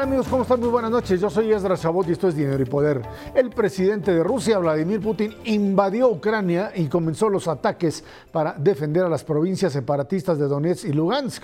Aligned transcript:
Hola, 0.00 0.06
¿qué 0.06 0.12
tal 0.12 0.18
amigos? 0.18 0.28
¿Cómo 0.30 0.42
están? 0.44 0.60
Muy 0.60 0.68
buenas 0.70 0.90
noches. 0.90 1.20
Yo 1.20 1.28
soy 1.28 1.52
Ezra 1.52 1.74
Shabot 1.74 2.08
y 2.08 2.12
esto 2.12 2.28
es 2.28 2.34
Dinero 2.34 2.62
y 2.62 2.64
Poder. 2.64 3.02
El 3.34 3.50
presidente 3.50 4.14
de 4.14 4.24
Rusia, 4.24 4.56
Vladimir 4.56 4.98
Putin, 4.98 5.36
invadió 5.44 6.08
Ucrania 6.08 6.72
y 6.74 6.86
comenzó 6.86 7.28
los 7.28 7.46
ataques 7.46 8.02
para 8.32 8.54
defender 8.54 9.04
a 9.04 9.10
las 9.10 9.24
provincias 9.24 9.74
separatistas 9.74 10.38
de 10.38 10.48
Donetsk 10.48 10.86
y 10.86 10.94
Lugansk. 10.94 11.42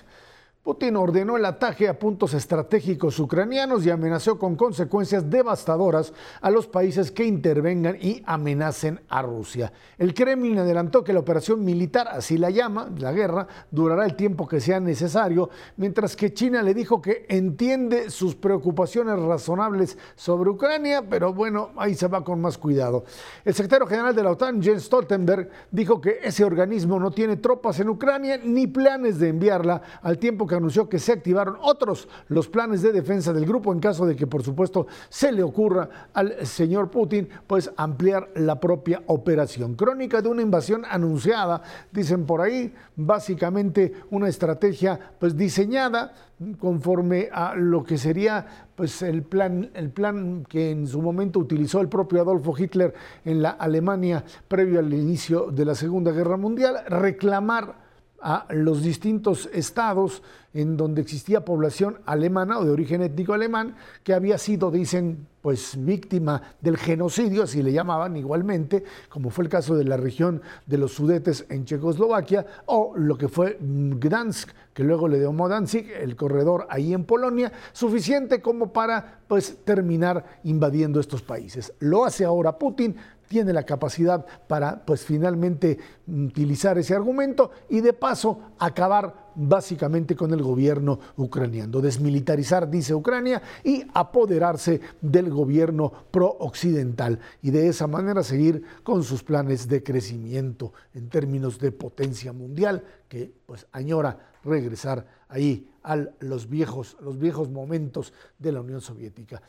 Putin 0.67 0.97
ordenó 0.97 1.37
el 1.37 1.45
ataque 1.45 1.87
a 1.87 1.97
puntos 1.97 2.35
estratégicos 2.35 3.21
ucranianos 3.21 3.87
y 3.87 3.91
amenazó 3.91 4.37
con 4.37 4.57
consecuencias 4.57 5.31
devastadoras 5.31 6.13
a 6.41 6.51
los 6.51 6.67
países 6.67 7.13
que 7.13 7.25
intervengan 7.25 7.97
y 8.01 8.21
amenacen 8.27 9.01
a 9.09 9.23
Rusia. 9.23 9.73
El 9.97 10.13
Kremlin 10.13 10.59
adelantó 10.59 11.05
que 11.05 11.13
la 11.13 11.21
operación 11.21 11.65
militar, 11.65 12.09
así 12.11 12.37
la 12.37 12.51
llama, 12.51 12.91
la 12.99 13.13
guerra, 13.13 13.47
durará 13.71 14.05
el 14.07 14.17
tiempo 14.17 14.49
que 14.49 14.59
sea 14.59 14.81
necesario, 14.81 15.51
mientras 15.77 16.17
que 16.17 16.35
China 16.35 16.61
le 16.63 16.75
dijo 16.75 17.01
que 17.01 17.27
entiende 17.29 18.11
sus 18.11 18.35
preocupaciones 18.35 19.21
razonables 19.21 19.97
sobre 20.17 20.51
Ucrania, 20.51 21.09
pero 21.09 21.33
bueno, 21.33 21.71
ahí 21.77 21.95
se 21.95 22.09
va 22.09 22.25
con 22.25 22.41
más 22.41 22.59
cuidado. 22.59 23.05
El 23.45 23.55
secretario 23.55 23.87
general 23.87 24.17
de 24.17 24.23
la 24.25 24.33
OTAN, 24.33 24.61
Jens 24.61 24.87
Stoltenberg, 24.87 25.49
dijo 25.71 26.01
que 26.01 26.19
ese 26.25 26.43
organismo 26.43 26.99
no 26.99 27.13
tiene 27.13 27.37
tropas 27.37 27.79
en 27.79 27.89
Ucrania 27.89 28.41
ni 28.43 28.67
planes 28.67 29.21
de 29.21 29.29
enviarla 29.29 29.81
al 30.03 30.19
tiempo 30.19 30.45
que 30.45 30.56
anunció 30.57 30.89
que 30.89 30.99
se 30.99 31.13
activaron 31.13 31.57
otros 31.61 32.09
los 32.29 32.49
planes 32.49 32.83
de 32.83 32.93
defensa 32.93 33.33
del 33.33 33.47
grupo 33.47 33.73
en 33.73 33.81
caso 33.81 34.07
de 34.07 34.17
que, 34.17 34.27
por 34.27 34.43
supuesto, 34.43 34.87
se 35.09 35.33
le 35.33 35.43
ocurra 35.43 35.89
al 36.13 36.47
señor 36.47 36.91
Putin, 36.91 37.29
pues 37.47 37.71
ampliar 37.77 38.31
la 38.35 38.61
propia 38.61 39.03
operación. 39.07 39.75
Crónica 39.75 40.23
de 40.23 40.29
una 40.29 40.43
invasión 40.43 40.85
anunciada, 40.89 41.63
dicen 41.93 42.27
por 42.27 42.41
ahí, 42.41 42.75
básicamente 42.97 43.93
una 44.11 44.29
estrategia 44.29 44.99
pues 45.19 45.37
diseñada 45.37 46.13
conforme 46.59 47.29
a 47.33 47.55
lo 47.55 47.83
que 47.83 47.97
sería 47.97 48.47
pues 48.75 49.01
el 49.01 49.23
plan 49.23 49.71
el 49.75 49.91
plan 49.91 50.45
que 50.47 50.71
en 50.71 50.87
su 50.87 51.01
momento 51.01 51.39
utilizó 51.39 51.81
el 51.81 51.89
propio 51.89 52.21
Adolfo 52.21 52.55
Hitler 52.57 52.93
en 53.25 53.41
la 53.41 53.51
Alemania 53.51 54.23
previo 54.47 54.81
al 54.81 54.93
inicio 54.93 55.51
de 55.51 55.65
la 55.65 55.75
Segunda 55.75 56.13
Guerra 56.13 56.37
Mundial, 56.37 56.85
reclamar 56.89 57.86
a 58.29 58.45
los 58.53 58.83
distintos 58.83 59.49
estados 59.53 60.21
en 60.53 60.77
donde 60.77 61.01
existía 61.01 61.45
población 61.45 61.99
alemana 62.07 62.59
o 62.59 62.65
de 62.65 62.73
origen 62.73 63.03
étnico 63.03 63.35
alemán 63.35 63.77
que 64.03 64.15
había 64.15 64.37
sido, 64.37 64.73
dicen, 64.73 65.29
pues 65.43 65.77
víctima 65.79 66.43
del 66.61 66.77
genocidio, 66.77 67.45
así 67.45 67.63
le 67.63 67.73
llamaban 67.73 68.17
igualmente, 68.17 68.83
como 69.09 69.31
fue 69.31 69.45
el 69.45 69.51
caso 69.51 69.77
de 69.77 69.85
la 69.85 69.97
región 69.97 70.43
de 70.67 70.77
los 70.77 70.91
Sudetes 70.91 71.47
en 71.51 71.67
Checoslovaquia, 71.67 72.45
o 72.67 72.95
lo 72.97 73.17
que 73.17 73.29
fue 73.29 73.59
Gdansk, 73.61 74.51
que 74.75 74.83
luego 74.83 75.07
le 75.07 75.21
dio 75.21 75.33
Danzig, 75.33 75.89
el 75.93 76.17
corredor 76.17 76.67
ahí 76.69 76.93
en 76.93 77.05
Polonia, 77.05 77.53
suficiente 77.73 78.43
como 78.43 78.73
para 78.73 79.21
pues 79.29 79.59
terminar 79.65 80.41
invadiendo 80.43 80.99
estos 80.99 81.23
países. 81.23 81.73
Lo 81.79 82.05
hace 82.05 82.25
ahora 82.25 82.59
Putin, 82.59 82.97
tiene 83.29 83.53
la 83.53 83.65
capacidad 83.65 84.25
para 84.47 84.85
pues 84.85 85.05
finalmente 85.05 85.79
utilizar 86.07 86.79
ese 86.79 86.95
argumento 86.95 87.51
y 87.69 87.81
de 87.81 87.93
paso 87.93 88.41
acabar 88.59 89.27
básicamente 89.35 90.17
con 90.17 90.33
el 90.33 90.43
gobierno 90.43 90.99
ucraniano, 91.17 91.81
desmilitarizar, 91.81 92.71
dice 92.71 92.95
Ucrania, 92.95 93.43
y 93.63 93.85
apoderarse 93.93 94.81
del 95.01 95.31
gobierno 95.31 95.93
pro-occidental 96.11 97.21
y 97.43 97.51
de 97.51 97.69
esa 97.69 97.87
manera 97.87 98.23
seguir 98.23 98.65
con 98.83 99.03
sus 99.03 99.23
planes 99.23 99.69
de 99.69 99.83
crecimiento 99.83 100.73
en 100.95 101.09
términos 101.09 101.59
de 101.59 101.73
potencia 101.73 102.33
mundial 102.33 102.83
que 103.09 103.33
pues 103.45 103.67
añora 103.73 104.19
regresar 104.43 105.07
ahí 105.29 105.69
a 105.83 105.97
los 106.21 106.49
viejos, 106.49 106.97
los 107.01 107.19
viejos 107.19 107.51
momentos 107.51 108.13
de 108.39 108.53
la 108.53 108.61
Unión 108.61 108.81
Soviética. 108.81 109.43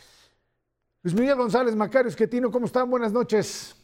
Luis 1.03 1.16
Miguel 1.16 1.35
González 1.35 1.75
Macario 1.75 2.09
Esquetino, 2.09 2.50
¿cómo 2.50 2.66
están? 2.66 2.90
Buenas 2.90 3.13
noches. 3.13 3.75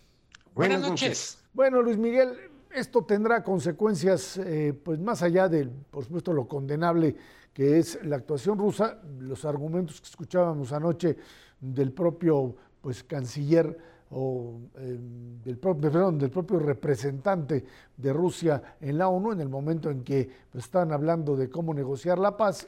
Buenas, 0.55 0.81
noches. 0.81 1.37
Bueno, 1.53 1.81
Luis 1.81 1.97
Miguel, 1.97 2.35
esto 2.71 3.03
tendrá 3.03 3.43
consecuencias, 3.43 4.37
eh, 4.37 4.73
pues 4.83 4.99
más 4.99 5.21
allá 5.21 5.47
del, 5.47 5.69
por 5.69 6.03
supuesto, 6.03 6.33
lo 6.33 6.47
condenable 6.47 7.15
que 7.53 7.77
es 7.77 8.03
la 8.03 8.15
actuación 8.15 8.57
rusa, 8.57 8.99
los 9.19 9.45
argumentos 9.45 10.01
que 10.01 10.07
escuchábamos 10.07 10.73
anoche 10.73 11.15
del 11.61 11.91
propio, 11.91 12.55
pues, 12.81 13.03
canciller 13.03 13.77
o 14.09 14.59
em, 14.77 15.39
del, 15.43 15.59
propio, 15.59 15.91
perdón, 15.91 16.17
del 16.17 16.31
propio 16.31 16.57
representante 16.57 17.63
de 17.95 18.11
Rusia 18.11 18.75
en 18.81 18.97
la 18.97 19.07
ONU, 19.07 19.33
en 19.33 19.41
el 19.41 19.49
momento 19.49 19.91
en 19.91 20.03
que 20.03 20.29
pues, 20.51 20.65
están 20.65 20.91
hablando 20.91 21.35
de 21.35 21.47
cómo 21.47 21.75
negociar 21.75 22.17
la 22.17 22.35
paz, 22.35 22.67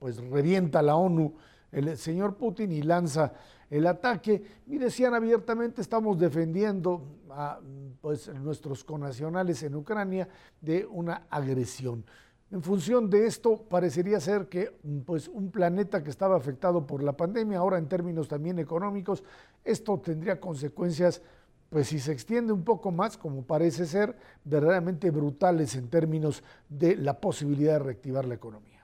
pues 0.00 0.16
revienta 0.16 0.82
la 0.82 0.96
ONU 0.96 1.32
el 1.74 1.96
señor 1.96 2.36
Putin 2.36 2.72
y 2.72 2.82
lanza 2.82 3.32
el 3.70 3.86
ataque 3.86 4.42
y 4.66 4.78
decían 4.78 5.14
abiertamente 5.14 5.80
estamos 5.80 6.18
defendiendo 6.18 7.02
a 7.30 7.60
pues, 8.00 8.28
nuestros 8.34 8.84
conacionales 8.84 9.62
en 9.62 9.74
Ucrania 9.74 10.28
de 10.60 10.86
una 10.86 11.26
agresión. 11.30 12.04
En 12.50 12.62
función 12.62 13.10
de 13.10 13.26
esto, 13.26 13.64
parecería 13.68 14.20
ser 14.20 14.48
que 14.48 14.70
pues, 15.04 15.26
un 15.26 15.50
planeta 15.50 16.04
que 16.04 16.10
estaba 16.10 16.36
afectado 16.36 16.86
por 16.86 17.02
la 17.02 17.16
pandemia, 17.16 17.58
ahora 17.58 17.78
en 17.78 17.88
términos 17.88 18.28
también 18.28 18.58
económicos, 18.58 19.24
esto 19.64 19.98
tendría 19.98 20.38
consecuencias, 20.38 21.20
pues 21.68 21.88
si 21.88 21.98
se 21.98 22.12
extiende 22.12 22.52
un 22.52 22.62
poco 22.62 22.92
más, 22.92 23.16
como 23.16 23.42
parece 23.42 23.86
ser, 23.86 24.16
verdaderamente 24.44 25.10
brutales 25.10 25.74
en 25.74 25.88
términos 25.88 26.44
de 26.68 26.94
la 26.94 27.18
posibilidad 27.18 27.72
de 27.72 27.78
reactivar 27.80 28.24
la 28.24 28.34
economía. 28.34 28.83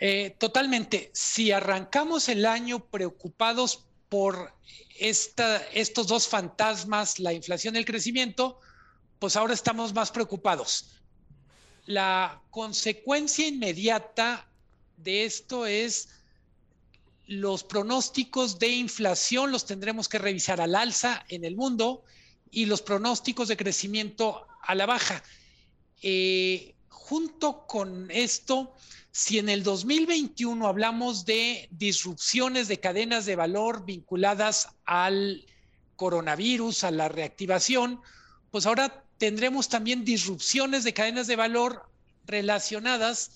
Eh, 0.00 0.36
totalmente. 0.38 1.10
Si 1.12 1.50
arrancamos 1.50 2.28
el 2.28 2.46
año 2.46 2.80
preocupados 2.80 3.84
por 4.08 4.54
estos 4.98 6.06
dos 6.06 6.28
fantasmas, 6.28 7.18
la 7.18 7.32
inflación 7.32 7.74
y 7.74 7.78
el 7.78 7.84
crecimiento, 7.84 8.60
pues 9.18 9.36
ahora 9.36 9.54
estamos 9.54 9.92
más 9.94 10.10
preocupados. 10.10 10.90
La 11.86 12.42
consecuencia 12.50 13.46
inmediata 13.46 14.48
de 14.96 15.24
esto 15.24 15.66
es 15.66 16.08
los 17.26 17.62
pronósticos 17.62 18.58
de 18.58 18.68
inflación 18.68 19.52
los 19.52 19.66
tendremos 19.66 20.08
que 20.08 20.18
revisar 20.18 20.60
al 20.60 20.74
alza 20.74 21.24
en 21.28 21.44
el 21.44 21.56
mundo 21.56 22.02
y 22.50 22.64
los 22.64 22.82
pronósticos 22.82 23.48
de 23.48 23.56
crecimiento 23.56 24.46
a 24.62 24.74
la 24.74 24.86
baja. 24.86 25.22
Eh, 26.02 26.74
junto 27.08 27.66
con 27.66 28.10
esto, 28.10 28.74
si 29.10 29.38
en 29.38 29.48
el 29.48 29.62
2021 29.62 30.66
hablamos 30.66 31.24
de 31.24 31.66
disrupciones 31.70 32.68
de 32.68 32.80
cadenas 32.80 33.24
de 33.24 33.34
valor 33.34 33.86
vinculadas 33.86 34.68
al 34.84 35.46
coronavirus, 35.96 36.84
a 36.84 36.90
la 36.90 37.08
reactivación, 37.08 38.02
pues 38.50 38.66
ahora 38.66 39.06
tendremos 39.16 39.70
también 39.70 40.04
disrupciones 40.04 40.84
de 40.84 40.92
cadenas 40.92 41.26
de 41.26 41.36
valor 41.36 41.88
relacionadas 42.26 43.30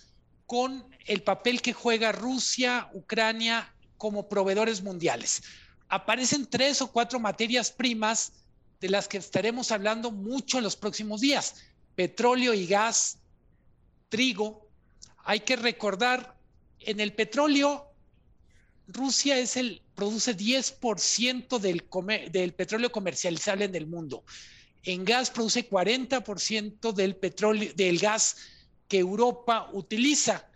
con 0.44 0.84
el 1.06 1.22
papel 1.22 1.62
que 1.62 1.72
juega 1.72 2.12
Rusia, 2.12 2.90
Ucrania 2.92 3.74
como 3.96 4.28
proveedores 4.28 4.82
mundiales. 4.82 5.44
Aparecen 5.88 6.44
tres 6.44 6.82
o 6.82 6.92
cuatro 6.92 7.20
materias 7.20 7.70
primas 7.70 8.34
de 8.82 8.90
las 8.90 9.08
que 9.08 9.16
estaremos 9.16 9.72
hablando 9.72 10.10
mucho 10.10 10.58
en 10.58 10.64
los 10.64 10.76
próximos 10.76 11.22
días. 11.22 11.54
Petróleo 11.94 12.52
y 12.52 12.66
gas, 12.66 13.18
trigo, 14.12 14.68
hay 15.24 15.40
que 15.40 15.56
recordar, 15.56 16.36
en 16.80 17.00
el 17.00 17.14
petróleo, 17.14 17.86
Rusia 18.86 19.38
es 19.38 19.56
el, 19.56 19.80
produce 19.94 20.36
10% 20.36 21.58
del, 21.58 21.84
del 22.30 22.52
petróleo 22.52 22.92
comercializable 22.92 23.64
en 23.64 23.74
el 23.74 23.86
mundo. 23.86 24.22
En 24.82 25.06
gas 25.06 25.30
produce 25.30 25.68
40% 25.68 26.92
del 26.92 27.16
petróleo, 27.16 27.72
del 27.74 27.98
gas 27.98 28.36
que 28.86 28.98
Europa 28.98 29.70
utiliza. 29.72 30.46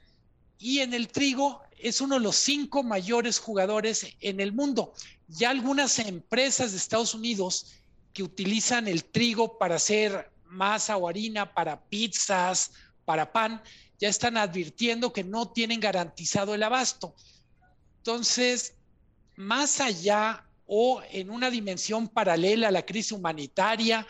Y 0.59 0.81
en 0.81 0.93
el 0.93 1.09
trigo 1.09 1.62
es 1.79 2.02
uno 2.02 2.17
de 2.17 2.20
los 2.20 2.37
cinco 2.37 2.82
mayores 2.82 3.38
jugadores 3.38 4.06
en 4.20 4.41
el 4.41 4.52
mundo. 4.52 4.93
Ya 5.29 5.49
algunas 5.49 5.99
empresas 5.99 6.73
de 6.73 6.79
Estados 6.79 7.14
Unidos 7.14 7.73
que 8.12 8.23
utilizan 8.23 8.87
el 8.87 9.05
trigo 9.05 9.56
para 9.56 9.76
hacer 9.76 10.31
masa 10.44 10.97
o 10.97 11.09
harina, 11.09 11.55
para 11.55 11.81
pizzas, 11.81 12.73
para 13.06 13.32
pan, 13.32 13.62
ya 13.99 14.11
están 14.11 14.37
advirtiendo 14.37 15.14
que 15.14 15.25
no 15.25 15.50
tienen 15.53 15.81
garantizado 15.81 16.55
el 16.55 16.62
abasto. 16.62 17.14
Entonces, 17.99 18.75
más 19.37 19.81
allá 19.81 20.44
o 20.67 21.00
en 21.11 21.31
una 21.31 21.50
dimensión 21.50 22.08
paralela 22.08 22.69
a 22.69 22.73
la 22.73 22.85
crisis 22.85 23.12
humanitaria, 23.12 24.06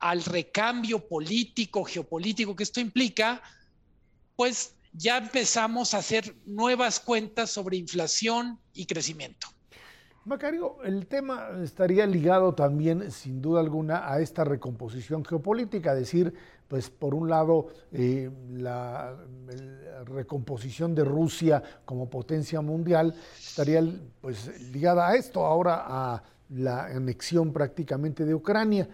al 0.00 0.24
recambio 0.24 1.06
político, 1.06 1.84
geopolítico 1.84 2.56
que 2.56 2.64
esto 2.64 2.80
implica, 2.80 3.40
pues 4.34 4.74
ya 4.92 5.18
empezamos 5.18 5.94
a 5.94 5.98
hacer 5.98 6.34
nuevas 6.46 6.98
cuentas 6.98 7.50
sobre 7.50 7.76
inflación 7.76 8.58
y 8.72 8.86
crecimiento. 8.86 9.48
Macario, 10.24 10.82
el 10.82 11.06
tema 11.06 11.48
estaría 11.62 12.06
ligado 12.06 12.54
también, 12.54 13.10
sin 13.10 13.40
duda 13.40 13.60
alguna, 13.60 14.10
a 14.10 14.20
esta 14.20 14.44
recomposición 14.44 15.24
geopolítica, 15.24 15.94
decir, 15.94 16.34
pues 16.70 16.88
por 16.88 17.16
un 17.16 17.28
lado, 17.28 17.66
eh, 17.90 18.30
la, 18.52 19.16
recomposición 20.06 20.94
de 20.94 21.04
Rusia 21.04 21.62
como 21.84 22.08
potencia 22.08 22.62
mundial 22.62 23.14
estaría 23.38 23.84
pues, 24.20 24.72
ligada 24.72 25.08
a 25.08 25.16
esto, 25.16 25.44
ahora 25.44 25.84
a 25.84 26.22
la 26.50 26.86
anexión 26.86 27.52
prácticamente 27.52 28.24
de 28.24 28.34
Ucrania. 28.34 28.88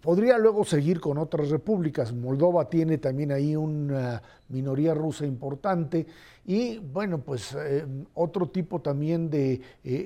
Podría 0.00 0.38
luego 0.38 0.64
seguir 0.64 1.00
con 1.00 1.18
otras 1.18 1.50
repúblicas. 1.50 2.14
Moldova 2.14 2.70
tiene 2.70 2.96
también 2.98 3.32
ahí 3.32 3.56
una 3.56 4.22
minoría 4.48 4.94
rusa 4.94 5.26
importante 5.26 6.06
y 6.46 6.78
bueno, 6.78 7.18
pues 7.18 7.54
eh, 7.58 7.84
otro 8.14 8.48
tipo 8.48 8.80
también 8.80 9.28
de 9.28 9.54
eh, 9.54 9.60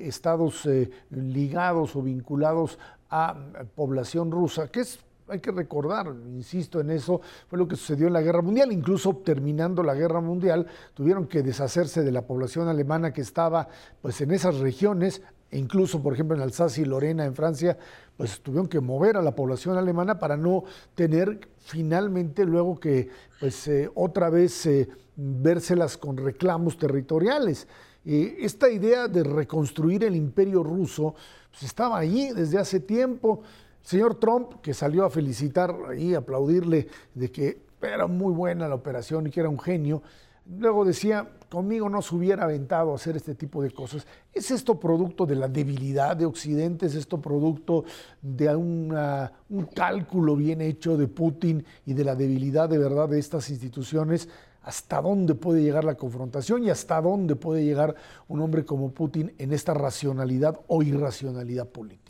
estados 0.07 0.67
ligados 1.11 1.95
o 1.95 2.01
vinculados 2.01 2.79
a 3.09 3.37
población 3.75 4.31
rusa, 4.31 4.67
que 4.67 4.81
es 4.81 4.99
hay 5.29 5.39
que 5.39 5.51
recordar, 5.51 6.13
insisto 6.27 6.79
en 6.79 6.89
eso, 6.89 7.21
fue 7.47 7.59
lo 7.59 7.67
que 7.67 7.75
sucedió 7.75 8.07
en 8.07 8.13
la 8.13 8.21
Guerra 8.21 8.41
Mundial. 8.41 8.71
Incluso 8.71 9.15
terminando 9.17 9.83
la 9.83 9.93
Guerra 9.93 10.21
Mundial, 10.21 10.67
tuvieron 10.93 11.27
que 11.27 11.43
deshacerse 11.43 12.03
de 12.03 12.11
la 12.11 12.23
población 12.23 12.67
alemana 12.67 13.13
que 13.13 13.21
estaba 13.21 13.67
pues, 14.01 14.21
en 14.21 14.31
esas 14.31 14.59
regiones, 14.59 15.21
e 15.49 15.57
incluso, 15.57 16.01
por 16.01 16.13
ejemplo, 16.13 16.35
en 16.35 16.43
Alsacia 16.43 16.81
y 16.81 16.85
Lorena, 16.85 17.25
en 17.25 17.33
Francia, 17.33 17.77
pues 18.17 18.41
tuvieron 18.41 18.67
que 18.67 18.79
mover 18.79 19.15
a 19.17 19.21
la 19.21 19.35
población 19.35 19.77
alemana 19.77 20.19
para 20.19 20.35
no 20.35 20.63
tener 20.95 21.47
finalmente 21.59 22.45
luego 22.45 22.79
que 22.79 23.09
pues, 23.39 23.67
eh, 23.67 23.89
otra 23.95 24.29
vez 24.29 24.65
eh, 24.65 24.89
vérselas 25.15 25.97
con 25.97 26.17
reclamos 26.17 26.77
territoriales. 26.77 27.67
esta 28.05 28.69
idea 28.69 29.07
de 29.07 29.23
reconstruir 29.23 30.03
el 30.03 30.15
imperio 30.15 30.63
ruso 30.63 31.15
pues, 31.51 31.63
estaba 31.63 31.97
allí 31.97 32.31
desde 32.31 32.57
hace 32.57 32.79
tiempo. 32.79 33.41
Señor 33.87 34.15
Trump, 34.15 34.55
que 34.61 34.73
salió 34.73 35.05
a 35.05 35.09
felicitar 35.09 35.73
y 35.97 36.13
aplaudirle 36.13 36.89
de 37.15 37.31
que 37.31 37.67
era 37.81 38.05
muy 38.05 38.33
buena 38.33 38.67
la 38.67 38.75
operación 38.75 39.25
y 39.25 39.29
que 39.29 39.39
era 39.39 39.47
un 39.47 39.57
genio, 39.57 40.03
luego 40.45 40.83
decía, 40.83 41.29
conmigo 41.47 41.87
no 41.87 42.01
se 42.01 42.13
hubiera 42.13 42.43
aventado 42.43 42.91
a 42.91 42.95
hacer 42.95 43.15
este 43.15 43.33
tipo 43.33 43.63
de 43.63 43.71
cosas. 43.71 44.05
¿Es 44.33 44.51
esto 44.51 44.77
producto 44.77 45.25
de 45.25 45.35
la 45.35 45.47
debilidad 45.47 46.17
de 46.17 46.25
Occidente? 46.25 46.87
¿Es 46.87 46.95
esto 46.95 47.21
producto 47.21 47.85
de 48.21 48.53
un 48.53 49.69
cálculo 49.73 50.35
bien 50.35 50.59
hecho 50.59 50.97
de 50.97 51.07
Putin 51.07 51.63
y 51.85 51.93
de 51.93 52.03
la 52.03 52.15
debilidad 52.15 52.67
de 52.67 52.79
verdad 52.79 53.07
de 53.07 53.19
estas 53.19 53.49
instituciones? 53.49 54.27
¿Hasta 54.63 55.01
dónde 55.01 55.33
puede 55.33 55.63
llegar 55.63 55.85
la 55.85 55.95
confrontación 55.95 56.65
y 56.65 56.69
hasta 56.69 56.99
dónde 56.99 57.37
puede 57.37 57.63
llegar 57.63 57.95
un 58.27 58.41
hombre 58.41 58.65
como 58.65 58.91
Putin 58.91 59.33
en 59.37 59.53
esta 59.53 59.73
racionalidad 59.73 60.59
o 60.67 60.83
irracionalidad 60.83 61.69
política? 61.69 62.06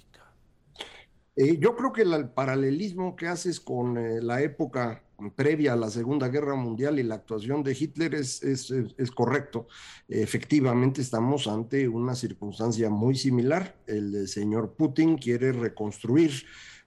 Eh, 1.38 1.60
yo 1.60 1.75
creo 1.75 1.94
que 1.94 2.01
el 2.01 2.30
paralelismo 2.30 3.16
que 3.16 3.28
haces 3.28 3.60
con 3.60 3.95
eh, 3.95 4.22
la 4.24 4.42
época 4.42 5.04
previa 5.36 5.74
a 5.74 5.75
la 5.75 5.92
Segunda 5.92 6.30
Guerra 6.30 6.56
Mundial 6.56 6.98
y 6.98 7.04
la 7.04 7.16
actuación 7.16 7.62
de 7.62 7.78
Hitler 7.80 8.16
es, 8.16 8.42
es, 8.42 8.72
es, 8.72 9.12
correcto. 9.12 9.68
Efectivamente, 10.07 11.00
estamos 11.01 11.48
ante 11.48 11.88
una 11.88 12.16
circunstancia 12.16 12.89
muy 12.89 13.16
similar. 13.16 13.75
El 13.86 14.28
señor 14.28 14.74
Putin 14.75 15.16
quiere 15.18 15.51
reconstruir 15.51 16.31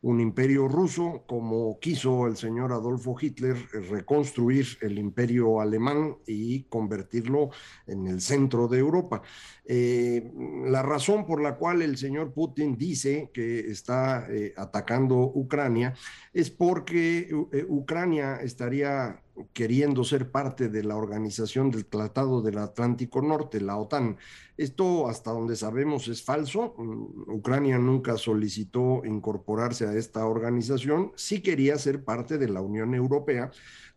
un 0.02 0.20
imperio 0.20 0.67
ruso, 0.67 1.25
como 1.26 1.79
quiso 1.79 2.26
el 2.26 2.37
señor 2.37 2.73
Adolfo 2.73 3.17
Hitler 3.20 3.56
reconstruir 3.91 4.67
el 4.81 4.99
imperio 4.99 5.61
alemán 5.61 6.17
y 6.26 6.62
convertirlo 6.64 7.50
en 7.87 8.06
el 8.06 8.20
centro 8.23 8.67
de 8.67 8.79
Europa. 8.79 9.23
Eh, 9.67 10.32
la 10.64 10.82
razón 10.82 11.26
por 11.26 11.43
la 11.43 11.56
cual 11.56 11.82
el 11.82 11.99
señor 11.99 12.32
Putin 12.32 12.79
dice 12.79 13.31
que 13.35 13.61
está 13.61 14.26
eh, 14.31 14.55
atacando 14.56 15.17
Ucrania 15.17 15.94
es 16.32 16.50
porque 16.50 17.29
eh, 17.52 17.67
Ucrania 17.69 18.37
estaría 18.37 19.23
queriendo 19.52 20.04
ser 20.04 20.31
parte 20.31 20.69
de 20.69 20.84
la 20.84 20.96
organización 20.96 21.70
del 21.70 21.87
Tratado 21.87 22.42
del 22.42 22.58
Atlántico 22.58 23.22
Norte, 23.22 23.60
la 23.60 23.76
OTAN. 23.76 24.16
Esto, 24.56 25.08
hasta 25.08 25.31
donde 25.31 25.56
sabemos, 25.56 26.08
es 26.08 26.22
falso. 26.22 26.75
Mm, 26.76 27.32
Ucrania 27.32 27.78
nunca 27.78 28.16
solicitó 28.16 29.02
incorporarse 29.04 29.87
a 29.87 29.94
esta 29.94 30.26
organización, 30.26 31.12
sí 31.16 31.42
quería 31.42 31.78
ser 31.78 32.04
parte 32.04 32.38
de 32.38 32.48
la 32.48 32.60
Unión 32.60 32.94
Europea 32.94 33.50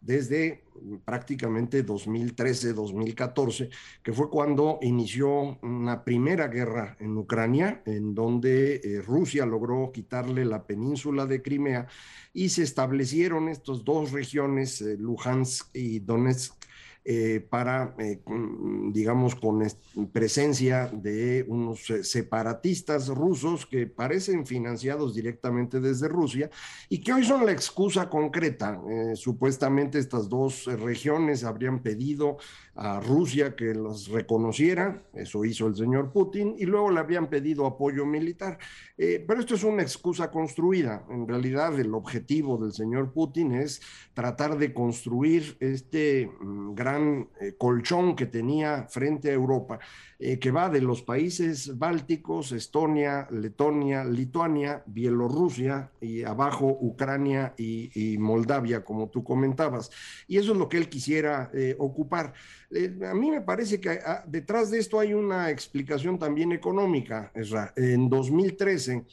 desde 0.04 0.64
prácticamente 1.06 1.86
2013-2014, 1.86 3.70
que 4.04 4.14
fue 4.14 4.30
cuando 4.30 4.80
inició 4.82 5.58
una 5.62 6.04
primera 6.04 6.48
guerra 6.48 6.98
en 7.00 7.18
Ucrania, 7.18 7.82
en 7.86 8.14
donde 8.14 8.76
eh, 8.76 9.02
Rusia 9.02 9.46
logró 9.46 9.92
quitarle 9.94 10.46
la 10.46 10.66
península 10.66 11.26
de 11.26 11.42
Crimea 11.42 11.88
y 12.34 12.50
se 12.50 12.64
establecieron 12.64 13.48
estas 13.48 13.84
dos 13.84 14.12
regiones, 14.12 14.82
eh, 14.82 14.98
Luhansk 14.98 15.70
y 15.74 16.00
Donetsk, 16.00 16.54
eh, 17.06 17.46
para, 17.50 17.94
eh, 18.00 18.22
digamos, 18.94 19.36
con 19.36 19.62
presencia 20.14 20.88
de 20.88 21.44
unos 21.50 21.90
eh, 21.90 22.02
separatistas 22.02 23.10
rusos 23.10 23.66
que 23.66 23.88
parecen 23.88 24.46
financiados 24.46 25.14
directamente 25.14 25.82
desde 25.82 26.08
Rusia 26.08 26.50
y 26.88 27.02
que 27.02 27.12
hoy 27.12 27.26
son 27.26 27.46
la 27.46 27.52
excusa 27.52 28.10
concreta. 28.10 28.80
supuestamente 29.16 30.00
estas 30.00 30.30
dos 30.30 30.66
regiones 30.66 31.44
habrían 31.44 31.84
pedido 31.84 32.38
a 32.76 33.00
Rusia 33.00 33.56
que 33.56 33.74
las 33.74 34.08
reconociera, 34.08 35.04
eso 35.14 35.46
hizo 35.46 35.68
el 35.68 35.76
señor 35.76 36.12
Putin, 36.12 36.56
y 36.58 36.66
luego 36.66 36.90
le 36.90 37.00
habían 37.00 37.30
pedido 37.30 37.66
apoyo 37.66 38.06
militar. 38.06 38.58
pero 38.98 39.40
esto 39.40 39.56
es 39.56 39.64
una 39.64 39.82
excusa 39.82 40.32
construida. 40.32 41.06
En 41.10 41.28
realidad 41.28 41.80
el 41.80 41.94
objetivo 41.94 42.58
del 42.58 42.74
señor 42.74 43.12
Putin 43.12 43.54
es 43.54 43.82
tratar 44.14 44.58
de 44.58 44.74
construir 44.74 45.58
este 45.60 46.30
mm, 46.40 46.76
gran 46.76 47.30
eh, 47.40 47.56
colchón 47.58 48.16
que 48.16 48.26
tenía 48.26 48.88
frente 48.90 49.30
a 49.30 49.34
Europa, 49.34 49.80
eh, 50.20 50.40
que 50.40 50.52
va 50.52 50.70
de 50.70 50.82
los 50.82 51.02
países 51.02 51.78
bálticos, 51.78 52.52
Estonia, 52.52 53.28
Letonia, 53.32 54.04
Lituania, 54.04 54.84
Bielorrusia 54.86 55.92
y 56.00 56.24
abajo 56.24 56.78
Ucrania 56.80 57.54
y, 57.58 58.18
Moldavia, 58.18 58.84
como 58.84 59.10
tú 59.10 59.24
comentabas. 59.24 59.90
Y 60.28 60.38
eso 60.38 60.54
es 60.54 60.58
lo 60.58 60.70
que 60.70 60.78
él 60.78 60.90
quisiera 60.90 61.52
eh, 62.76 63.06
a 63.06 63.14
mí 63.14 63.32
me 63.32 63.42
parece 63.42 63.80
que 63.80 63.90
ah, 63.90 64.24
detrás 64.28 64.72
de 64.72 64.80
esto 64.80 65.00
hay 65.00 65.14
una 65.14 65.50
explicación 65.50 66.18
también 66.18 66.52
económica. 66.52 67.32
En 67.76 68.10
2013, 68.10 69.04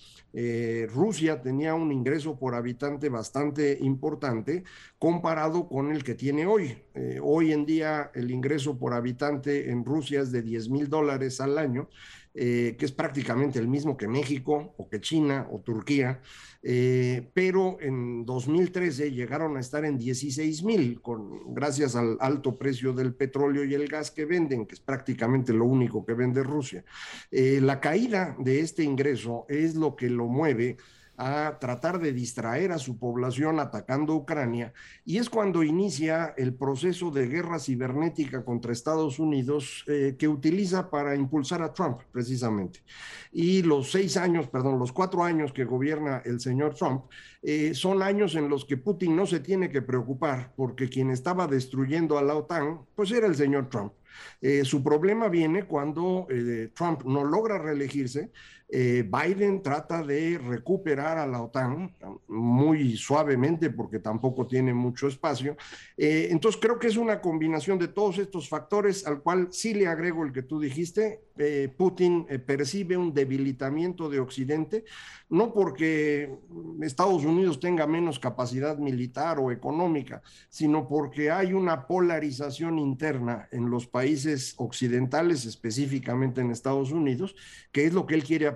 Rusia 0.89 1.41
tenía 1.43 1.75
un 1.75 1.91
ingreso 1.91 2.39
por 2.39 2.55
habitante 2.55 3.09
bastante 3.09 3.79
importante 3.81 4.65
comparado 4.99 5.69
con 5.69 5.91
el 5.91 6.05
que 6.05 6.15
tiene 6.15 6.47
hoy. 6.47 6.77
hoy 7.23 7.53
en 7.53 7.67
día 7.67 8.11
el 8.15 8.31
ingreso 8.31 8.79
por 8.79 8.95
habitante 8.95 9.71
en 9.71 9.85
Rusia 9.85 10.21
es 10.21 10.31
de 10.31 10.43
10 10.43 10.69
mil 10.69 10.89
dólares 10.89 11.41
al 11.41 11.59
año, 11.59 11.89
eh, 12.35 12.77
que 12.79 12.85
es 12.85 12.93
prácticamente 12.93 13.59
el 13.59 13.67
mismo 13.67 13.97
que 13.97 14.07
México 14.07 14.75
o 14.77 14.89
que 14.89 15.01
China 15.01 15.49
o 15.51 15.61
Turquía, 15.61 16.21
eh, 16.63 17.29
pero 17.35 17.79
en 17.81 18.25
2013 18.25 19.11
llegaron 19.11 19.57
a 19.57 19.61
estar 19.61 19.85
en 19.85 19.97
16 19.97 20.63
mil, 20.63 21.01
gracias 21.49 21.97
al 21.97 22.19
alto 22.21 22.59
precio 22.59 22.93
del 22.93 23.15
petróleo 23.15 23.65
y 23.65 23.75
el 23.75 23.89
gas 23.89 24.11
que 24.11 24.27
venden, 24.27 24.67
que 24.67 24.75
es 24.75 24.81
prácticamente 24.81 25.53
lo 25.53 25.65
único 25.65 26.05
que 26.05 26.15
vende 26.15 26.43
Rusia. 26.43 26.85
Eh, 27.31 27.61
la 27.61 27.81
caída 27.81 28.37
de 28.39 28.61
este 28.61 28.85
ingreso 28.85 29.47
es 29.49 29.75
lo 29.75 29.97
que 29.97 30.09
lo 30.09 30.27
mueve 30.27 30.77
a 31.23 31.59
tratar 31.59 32.01
de 32.01 32.15
distraer 32.15 32.73
a 32.73 32.79
su 32.79 32.99
población 32.99 33.61
atacando 33.61 34.15
Ucrania 34.15 34.73
y 35.05 35.19
es 35.19 35.29
cuando 35.29 35.63
inicia 35.63 36.33
el 36.39 36.55
proceso 36.55 37.11
de 37.11 37.27
guerra 37.27 37.59
cibernética 37.59 38.43
contra 38.43 38.73
Estados 38.73 39.19
Unidos 39.19 39.85
eh, 39.87 40.17
que 40.19 40.29
utiliza 40.29 40.89
para 40.89 41.15
impulsar 41.15 41.61
a 41.61 41.75
Trump 41.75 42.01
precisamente. 42.11 42.81
Y 43.33 43.63
los 43.63 43.91
seis 43.91 44.17
años, 44.17 44.49
perdón, 44.49 44.79
los 44.79 44.93
cuatro 44.93 45.23
años 45.23 45.53
que 45.53 45.67
gobierna 45.67 46.23
el 46.25 46.41
señor 46.41 46.75
Trump 46.75 47.05
eh, 47.43 47.75
son 47.75 48.03
años 48.03 48.35
en 48.35 48.49
los 48.49 48.65
que 48.65 48.79
Putin 48.79 49.15
no 49.15 49.27
se 49.27 49.41
tiene 49.41 49.71
que 49.71 49.83
preocupar 49.83 50.55
porque 50.57 50.89
quien 50.89 51.11
estaba 51.11 51.47
destruyendo 51.47 52.17
a 52.17 52.23
la 52.23 52.35
OTAN 52.35 52.81
pues 52.95 53.11
era 53.11 53.27
el 53.27 53.37
señor 53.37 53.69
Trump. 53.69 53.93
Eh, 54.41 54.65
su 54.65 54.83
problema 54.83 55.29
viene 55.29 55.65
cuando 55.65 56.27
Trump 56.75 57.05
no 57.05 57.25
logra 57.25 57.59
reelegirse, 57.59 58.33
eh, 58.73 59.03
Biden 59.03 59.63
trata 59.63 60.03
de 60.03 60.39
recuperar 60.39 61.19
a 61.19 61.27
la 61.27 61.43
OTAN 61.43 61.93
muy 62.29 62.97
suavemente 62.97 63.71
porque 63.71 63.99
tampoco 63.99 64.47
tiene 64.47 64.73
mucho 64.73 65.09
espacio. 65.09 65.57
Eh, 65.97 66.29
entonces 66.31 66.61
creo 66.61 66.79
que 66.79 66.87
es 66.87 66.97
una 66.97 67.21
combinación 67.21 67.79
de 67.79 67.89
todos 67.89 68.19
estos 68.19 68.49
factores 68.49 69.07
al 69.07 69.23
cual 69.23 69.49
sí 69.51 69.75
le 69.75 69.89
agrego 69.89 70.25
el 70.25 70.33
que 70.33 70.43
tú 70.43 70.61
dijiste. 70.61 71.25
Eh, 71.37 71.73
Putin 71.75 72.27
percibe 72.45 72.97
un 72.97 73.15
debilitamiento 73.15 74.11
de 74.11 74.21
Occidente, 74.21 74.85
no 75.31 75.55
porque 75.55 76.39
Estados 76.83 77.25
Unidos 77.25 77.59
tenga 77.59 77.87
menos 77.87 78.19
capacidad 78.19 78.77
militar 78.77 79.39
o 79.39 79.51
económica, 79.51 80.23
sino 80.51 80.87
porque 80.87 81.31
hay 81.31 81.55
una 81.55 81.87
polarización 81.87 82.79
interna 82.79 83.49
en 83.53 83.71
los 83.71 83.87
países 83.87 84.55
occidentales, 84.59 85.47
específicamente 85.47 86.43
en 86.43 86.51
Estados 86.51 86.93
Unidos, 86.93 87.35
que 87.73 87.87
es 87.87 87.95
lo 87.95 88.07
que 88.07 88.17
él 88.17 88.25
quiere 88.25 88.47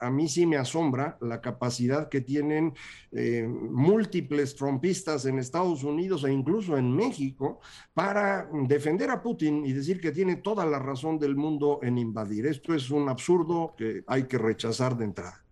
A 0.00 0.10
mí 0.10 0.28
sí 0.28 0.46
me 0.46 0.56
asombra 0.56 1.16
la 1.20 1.40
capacidad 1.40 2.08
que 2.08 2.20
tienen 2.20 2.74
eh, 3.12 3.46
múltiples 3.46 4.54
trompistas 4.54 5.24
en 5.26 5.38
Estados 5.38 5.84
Unidos 5.84 6.24
e 6.24 6.32
incluso 6.32 6.76
en 6.76 6.94
México 6.94 7.60
para 7.94 8.48
defender 8.66 9.10
a 9.10 9.22
Putin 9.22 9.64
y 9.64 9.72
decir 9.72 10.00
que 10.00 10.12
tiene 10.12 10.36
toda 10.36 10.66
la 10.66 10.78
razón 10.78 11.18
del 11.18 11.36
mundo 11.36 11.80
en 11.82 11.98
invadir. 11.98 12.46
Esto 12.46 12.74
es 12.74 12.90
un 12.90 13.08
absurdo 13.08 13.74
que 13.76 14.04
hay 14.06 14.24
que 14.24 14.38
rechazar 14.38 14.96
de 14.96 15.04
entrada. 15.04 15.44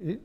Eh, 0.00 0.20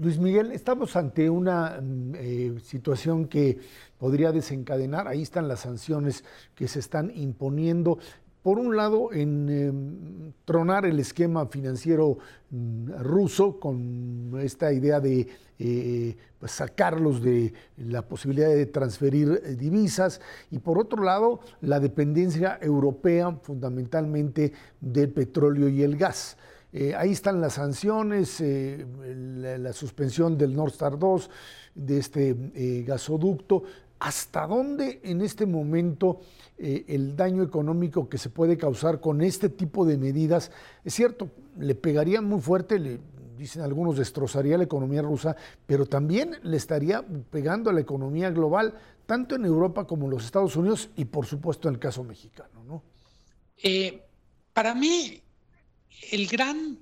Luis 0.00 0.18
Miguel, 0.18 0.52
estamos 0.52 0.96
ante 0.96 1.28
una 1.28 1.78
mm, 1.80 2.14
eh, 2.16 2.54
situación 2.64 3.28
que 3.28 3.58
podría 3.98 4.32
desencadenar, 4.32 5.06
ahí 5.06 5.20
están 5.20 5.48
las 5.48 5.60
sanciones 5.60 6.24
que 6.54 6.66
se 6.66 6.78
están 6.78 7.12
imponiendo. 7.14 7.98
Por 8.42 8.58
un 8.58 8.76
lado, 8.76 9.12
en 9.12 9.48
em, 9.48 10.32
tronar 10.44 10.84
el 10.84 10.98
esquema 10.98 11.46
financiero 11.46 12.18
mm, 12.50 12.90
ruso 13.00 13.60
con 13.60 14.32
esta 14.42 14.72
idea 14.72 14.98
de 14.98 15.28
eh, 15.60 16.16
sacarlos 16.44 17.22
de 17.22 17.52
la 17.76 18.02
posibilidad 18.02 18.48
de 18.48 18.66
transferir 18.66 19.40
eh, 19.44 19.54
divisas 19.54 20.20
y 20.50 20.58
por 20.58 20.76
otro 20.76 21.04
lado, 21.04 21.38
la 21.60 21.78
dependencia 21.78 22.58
europea 22.60 23.30
fundamentalmente 23.42 24.52
del 24.80 25.10
petróleo 25.10 25.68
y 25.68 25.84
el 25.84 25.96
gas. 25.96 26.36
Eh, 26.72 26.96
ahí 26.96 27.12
están 27.12 27.40
las 27.40 27.54
sanciones, 27.54 28.42
la, 28.42 29.72
suspensión 29.72 30.36
del 30.36 30.56
Nord 30.56 30.72
Star 30.72 30.98
2, 30.98 31.30
de 31.74 31.98
este 31.98 32.34
gasoducto. 32.86 33.62
¿Hasta 34.02 34.48
dónde 34.48 34.98
en 35.04 35.20
este 35.20 35.46
momento 35.46 36.22
el 36.58 37.14
daño 37.14 37.44
económico 37.44 38.08
que 38.08 38.18
se 38.18 38.30
puede 38.30 38.56
causar 38.56 39.00
con 39.00 39.20
este 39.22 39.48
tipo 39.48 39.84
de 39.84 39.96
medidas? 39.96 40.50
Es 40.84 40.94
cierto, 40.94 41.30
le 41.60 41.76
pegaría 41.76 42.20
muy 42.20 42.40
fuerte, 42.40 42.80
le, 42.80 42.98
dicen 43.38 43.62
algunos, 43.62 43.96
destrozaría 43.96 44.58
la 44.58 44.64
economía 44.64 45.02
rusa, 45.02 45.36
pero 45.66 45.86
también 45.86 46.36
le 46.42 46.56
estaría 46.56 47.04
pegando 47.30 47.70
a 47.70 47.72
la 47.72 47.80
economía 47.80 48.30
global, 48.30 48.74
tanto 49.06 49.36
en 49.36 49.44
Europa 49.44 49.86
como 49.86 50.06
en 50.06 50.10
los 50.10 50.24
Estados 50.24 50.56
Unidos 50.56 50.90
y 50.96 51.04
por 51.04 51.24
supuesto 51.24 51.68
en 51.68 51.74
el 51.74 51.80
caso 51.80 52.02
mexicano. 52.02 52.64
¿no? 52.66 52.82
para 54.52 54.74
mí, 54.74 55.22
el 56.10 56.26
gran, 56.26 56.76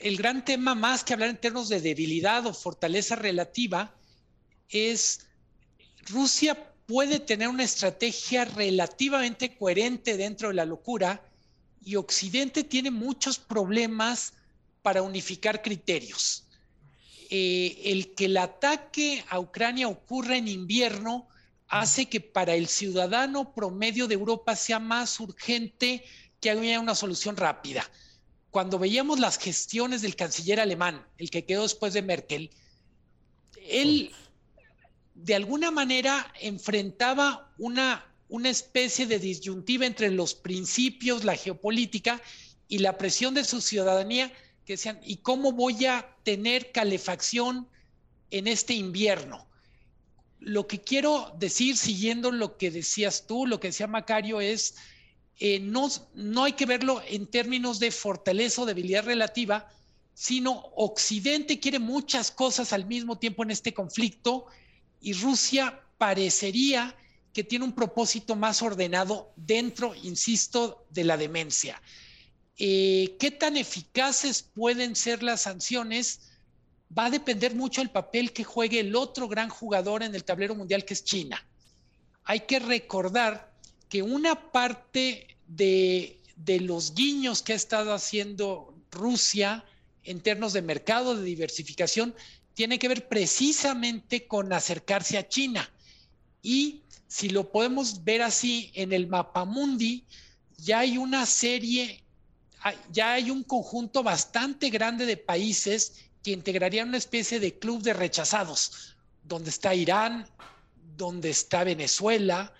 el 0.00 0.16
gran 0.16 0.44
tema, 0.44 0.76
más 0.76 1.02
que 1.02 1.12
hablar 1.12 1.30
en 1.30 1.38
términos 1.38 1.68
de 1.68 1.80
debilidad 1.80 2.46
o 2.46 2.54
fortaleza 2.54 3.16
relativa, 3.16 3.92
es 4.68 5.26
Rusia 6.08 6.72
puede 6.86 7.20
tener 7.20 7.48
una 7.48 7.64
estrategia 7.64 8.44
relativamente 8.44 9.56
coherente 9.56 10.16
dentro 10.16 10.48
de 10.48 10.54
la 10.54 10.64
locura 10.64 11.22
y 11.84 11.96
Occidente 11.96 12.64
tiene 12.64 12.90
muchos 12.90 13.38
problemas 13.38 14.32
para 14.82 15.02
unificar 15.02 15.62
criterios. 15.62 16.46
Eh, 17.30 17.80
el 17.84 18.14
que 18.14 18.24
el 18.24 18.36
ataque 18.36 19.24
a 19.28 19.38
Ucrania 19.38 19.88
ocurra 19.88 20.36
en 20.36 20.48
invierno 20.48 21.28
hace 21.68 22.08
que 22.08 22.20
para 22.20 22.54
el 22.54 22.66
ciudadano 22.66 23.54
promedio 23.54 24.08
de 24.08 24.14
Europa 24.14 24.56
sea 24.56 24.80
más 24.80 25.20
urgente 25.20 26.04
que 26.40 26.50
haya 26.50 26.80
una 26.80 26.96
solución 26.96 27.36
rápida 27.36 27.88
cuando 28.50 28.78
veíamos 28.78 29.20
las 29.20 29.38
gestiones 29.38 30.02
del 30.02 30.16
canciller 30.16 30.60
alemán, 30.60 31.06
el 31.18 31.30
que 31.30 31.44
quedó 31.44 31.62
después 31.62 31.92
de 31.92 32.02
Merkel, 32.02 32.50
él 33.68 34.12
de 35.24 35.34
alguna 35.34 35.70
manera 35.70 36.32
enfrentaba 36.40 37.52
una, 37.58 38.06
una 38.28 38.48
especie 38.48 39.06
de 39.06 39.18
disyuntiva 39.18 39.84
entre 39.84 40.10
los 40.10 40.34
principios, 40.34 41.24
la 41.24 41.36
geopolítica 41.36 42.22
y 42.68 42.78
la 42.78 42.96
presión 42.96 43.34
de 43.34 43.44
su 43.44 43.60
ciudadanía, 43.60 44.32
que 44.64 44.74
decían, 44.74 45.00
¿y 45.04 45.18
cómo 45.18 45.52
voy 45.52 45.84
a 45.86 46.16
tener 46.22 46.72
calefacción 46.72 47.68
en 48.30 48.46
este 48.46 48.74
invierno? 48.74 49.46
Lo 50.38 50.66
que 50.66 50.80
quiero 50.80 51.34
decir, 51.38 51.76
siguiendo 51.76 52.30
lo 52.30 52.56
que 52.56 52.70
decías 52.70 53.26
tú, 53.26 53.46
lo 53.46 53.60
que 53.60 53.68
decía 53.68 53.86
Macario, 53.86 54.40
es 54.40 54.76
eh, 55.38 55.58
no, 55.60 55.88
no 56.14 56.44
hay 56.44 56.52
que 56.52 56.66
verlo 56.66 57.02
en 57.06 57.26
términos 57.26 57.78
de 57.78 57.90
fortaleza 57.90 58.62
o 58.62 58.66
debilidad 58.66 59.04
relativa, 59.04 59.68
sino 60.14 60.52
Occidente 60.76 61.60
quiere 61.60 61.78
muchas 61.78 62.30
cosas 62.30 62.72
al 62.72 62.86
mismo 62.86 63.18
tiempo 63.18 63.42
en 63.42 63.50
este 63.50 63.74
conflicto 63.74 64.46
y 65.00 65.12
Rusia 65.14 65.80
parecería 65.98 66.96
que 67.32 67.44
tiene 67.44 67.64
un 67.64 67.74
propósito 67.74 68.36
más 68.36 68.62
ordenado 68.62 69.32
dentro, 69.36 69.94
insisto, 69.94 70.86
de 70.90 71.04
la 71.04 71.16
demencia. 71.16 71.80
Eh, 72.58 73.16
¿Qué 73.18 73.30
tan 73.30 73.56
eficaces 73.56 74.42
pueden 74.42 74.96
ser 74.96 75.22
las 75.22 75.42
sanciones? 75.42 76.20
Va 76.96 77.06
a 77.06 77.10
depender 77.10 77.54
mucho 77.54 77.80
del 77.80 77.90
papel 77.90 78.32
que 78.32 78.44
juegue 78.44 78.80
el 78.80 78.96
otro 78.96 79.28
gran 79.28 79.48
jugador 79.48 80.02
en 80.02 80.14
el 80.14 80.24
tablero 80.24 80.54
mundial, 80.54 80.84
que 80.84 80.94
es 80.94 81.04
China. 81.04 81.46
Hay 82.24 82.40
que 82.40 82.58
recordar 82.58 83.50
que 83.88 84.02
una 84.02 84.52
parte 84.52 85.38
de, 85.46 86.20
los 86.60 86.94
guiños 86.94 87.42
que 87.42 87.52
ha 87.52 87.56
estado 87.56 87.92
haciendo 87.92 88.74
Rusia 88.90 89.64
en 90.02 90.20
términos 90.20 90.52
de 90.52 90.62
mercado, 90.62 91.16
de 91.16 91.24
diversificación, 91.24 92.14
tiene 92.60 92.78
que 92.78 92.88
ver 92.88 93.08
precisamente 93.08 94.26
con 94.26 94.52
acercarse 94.52 95.16
a 95.16 95.26
China. 95.26 95.66
Y 96.42 96.82
si 97.08 97.30
lo 97.30 97.50
podemos 97.50 98.04
ver 98.04 98.20
así 98.20 98.70
en 98.74 98.92
el 98.92 99.06
mapa 99.06 99.46
mundi, 99.46 100.04
ya 100.58 100.80
hay 100.80 100.98
una 100.98 101.24
serie, 101.24 102.04
ya 102.92 103.14
hay 103.14 103.30
un 103.30 103.44
conjunto 103.44 104.02
bastante 104.02 104.68
grande 104.68 105.06
de 105.06 105.16
países 105.16 106.10
que 106.22 106.32
integrarían 106.32 106.88
una 106.88 106.98
especie 106.98 107.40
de 107.40 107.58
club 107.58 107.80
de 107.80 107.94
rechazados, 107.94 108.94
donde 109.24 109.48
está 109.48 109.74
Irán, 109.74 110.26
donde 110.98 111.30
está 111.30 111.64
Venezuela, 111.64 112.52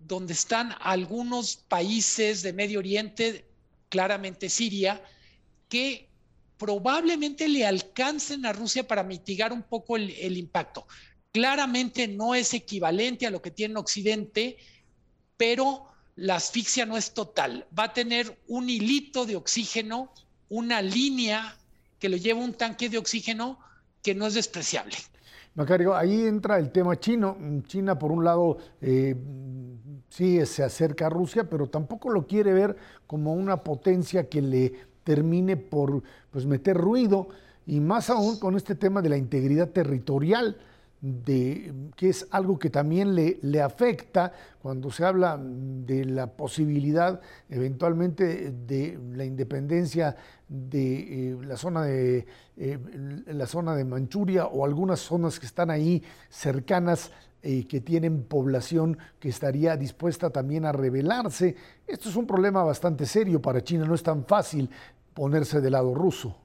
donde 0.00 0.34
están 0.34 0.74
algunos 0.78 1.56
países 1.56 2.42
de 2.42 2.52
Medio 2.52 2.80
Oriente, 2.80 3.46
claramente 3.88 4.50
Siria, 4.50 5.02
que 5.70 6.06
probablemente 6.58 7.48
le 7.48 7.66
alcancen 7.92 8.46
a 8.46 8.52
Rusia 8.52 8.86
para 8.88 9.02
mitigar 9.02 9.52
un 9.52 9.62
poco 9.62 9.96
el, 9.96 10.36
impacto. 10.36 10.86
Claramente 11.30 12.08
no 12.08 12.34
es 12.34 12.54
equivalente 12.54 13.26
a 13.26 13.30
lo 13.30 13.42
que 13.42 13.50
tiene 13.50 13.78
Occidente, 13.78 14.56
pero 15.36 15.86
la 16.16 16.36
asfixia 16.36 16.86
no 16.86 16.96
es 16.96 17.12
total. 17.12 17.66
Va 17.78 17.84
a 17.84 17.92
tener 17.92 18.38
un 18.48 18.68
hilito 18.68 19.26
de 19.26 19.36
oxígeno, 19.36 20.12
una 20.48 20.80
línea 20.80 21.56
que 21.98 22.08
lo 22.08 22.16
lleva 22.16 22.40
un 22.40 22.54
tanque 22.54 22.88
de 22.88 22.98
oxígeno 22.98 23.58
que 24.02 24.14
no 24.14 24.26
es 24.26 24.34
despreciable. 24.34 24.96
Macario, 25.54 25.94
ahí 25.94 26.26
entra 26.26 26.58
el 26.58 26.72
tema 26.72 26.98
chino. 26.98 27.36
China, 27.66 27.98
por 27.98 28.10
un 28.10 28.24
lado, 28.24 28.56
eh, 28.80 29.14
sí 30.08 30.44
se 30.46 30.64
acerca 30.64 31.06
a 31.06 31.10
Rusia, 31.10 31.48
pero 31.48 31.68
tampoco 31.68 32.08
lo 32.08 32.26
quiere 32.26 32.54
ver 32.54 32.76
como 33.06 33.34
una 33.34 33.62
potencia 33.62 34.28
que 34.28 34.40
le 34.40 34.72
termine 35.04 35.56
por 35.56 36.02
pues, 36.30 36.46
meter 36.46 36.76
ruido, 36.76 37.28
y 37.66 37.80
más 37.80 38.10
aún 38.10 38.38
con 38.38 38.56
este 38.56 38.74
tema 38.74 39.02
de 39.02 39.08
la 39.08 39.16
integridad 39.16 39.68
territorial 39.70 40.56
de, 41.02 41.74
que 41.96 42.10
es 42.10 42.28
algo 42.30 42.60
que 42.60 42.70
también 42.70 43.16
le, 43.16 43.38
le, 43.42 43.60
afecta 43.60 44.32
cuando 44.62 44.88
se 44.92 45.04
habla 45.04 45.36
de 45.36 46.04
la 46.04 46.28
posibilidad 46.28 47.20
eventualmente 47.50 48.52
de 48.52 48.98
la 49.12 49.24
independencia 49.24 50.16
de 50.48 51.30
eh, 51.30 51.38
la, 51.44 51.56
zona 51.56 51.82
de, 51.82 52.24
eh, 52.56 52.78
la 53.26 53.46
zona 53.46 53.74
de 53.74 53.84
Manchuria 53.84 54.46
o 54.46 54.64
algunas 54.64 55.00
zonas 55.00 55.40
que 55.40 55.46
están 55.46 55.70
ahí 55.70 56.04
cercanas 56.30 57.10
eh, 57.42 57.66
que 57.66 57.80
tienen 57.80 58.22
población 58.22 58.96
que 59.18 59.28
estaría 59.28 59.76
dispuesta 59.76 60.30
también 60.30 60.64
a 60.64 60.70
rebelarse. 60.70 61.56
Esto 61.84 62.10
es 62.10 62.14
un 62.14 62.28
problema 62.28 62.62
bastante 62.62 63.06
serio 63.06 63.42
para 63.42 63.64
China, 63.64 63.84
no 63.84 63.96
es 63.96 64.04
tan 64.04 64.24
fácil 64.24 64.70
ponerse 65.14 65.60
del 65.60 65.72
lado 65.72 65.92
ruso. 65.92 66.41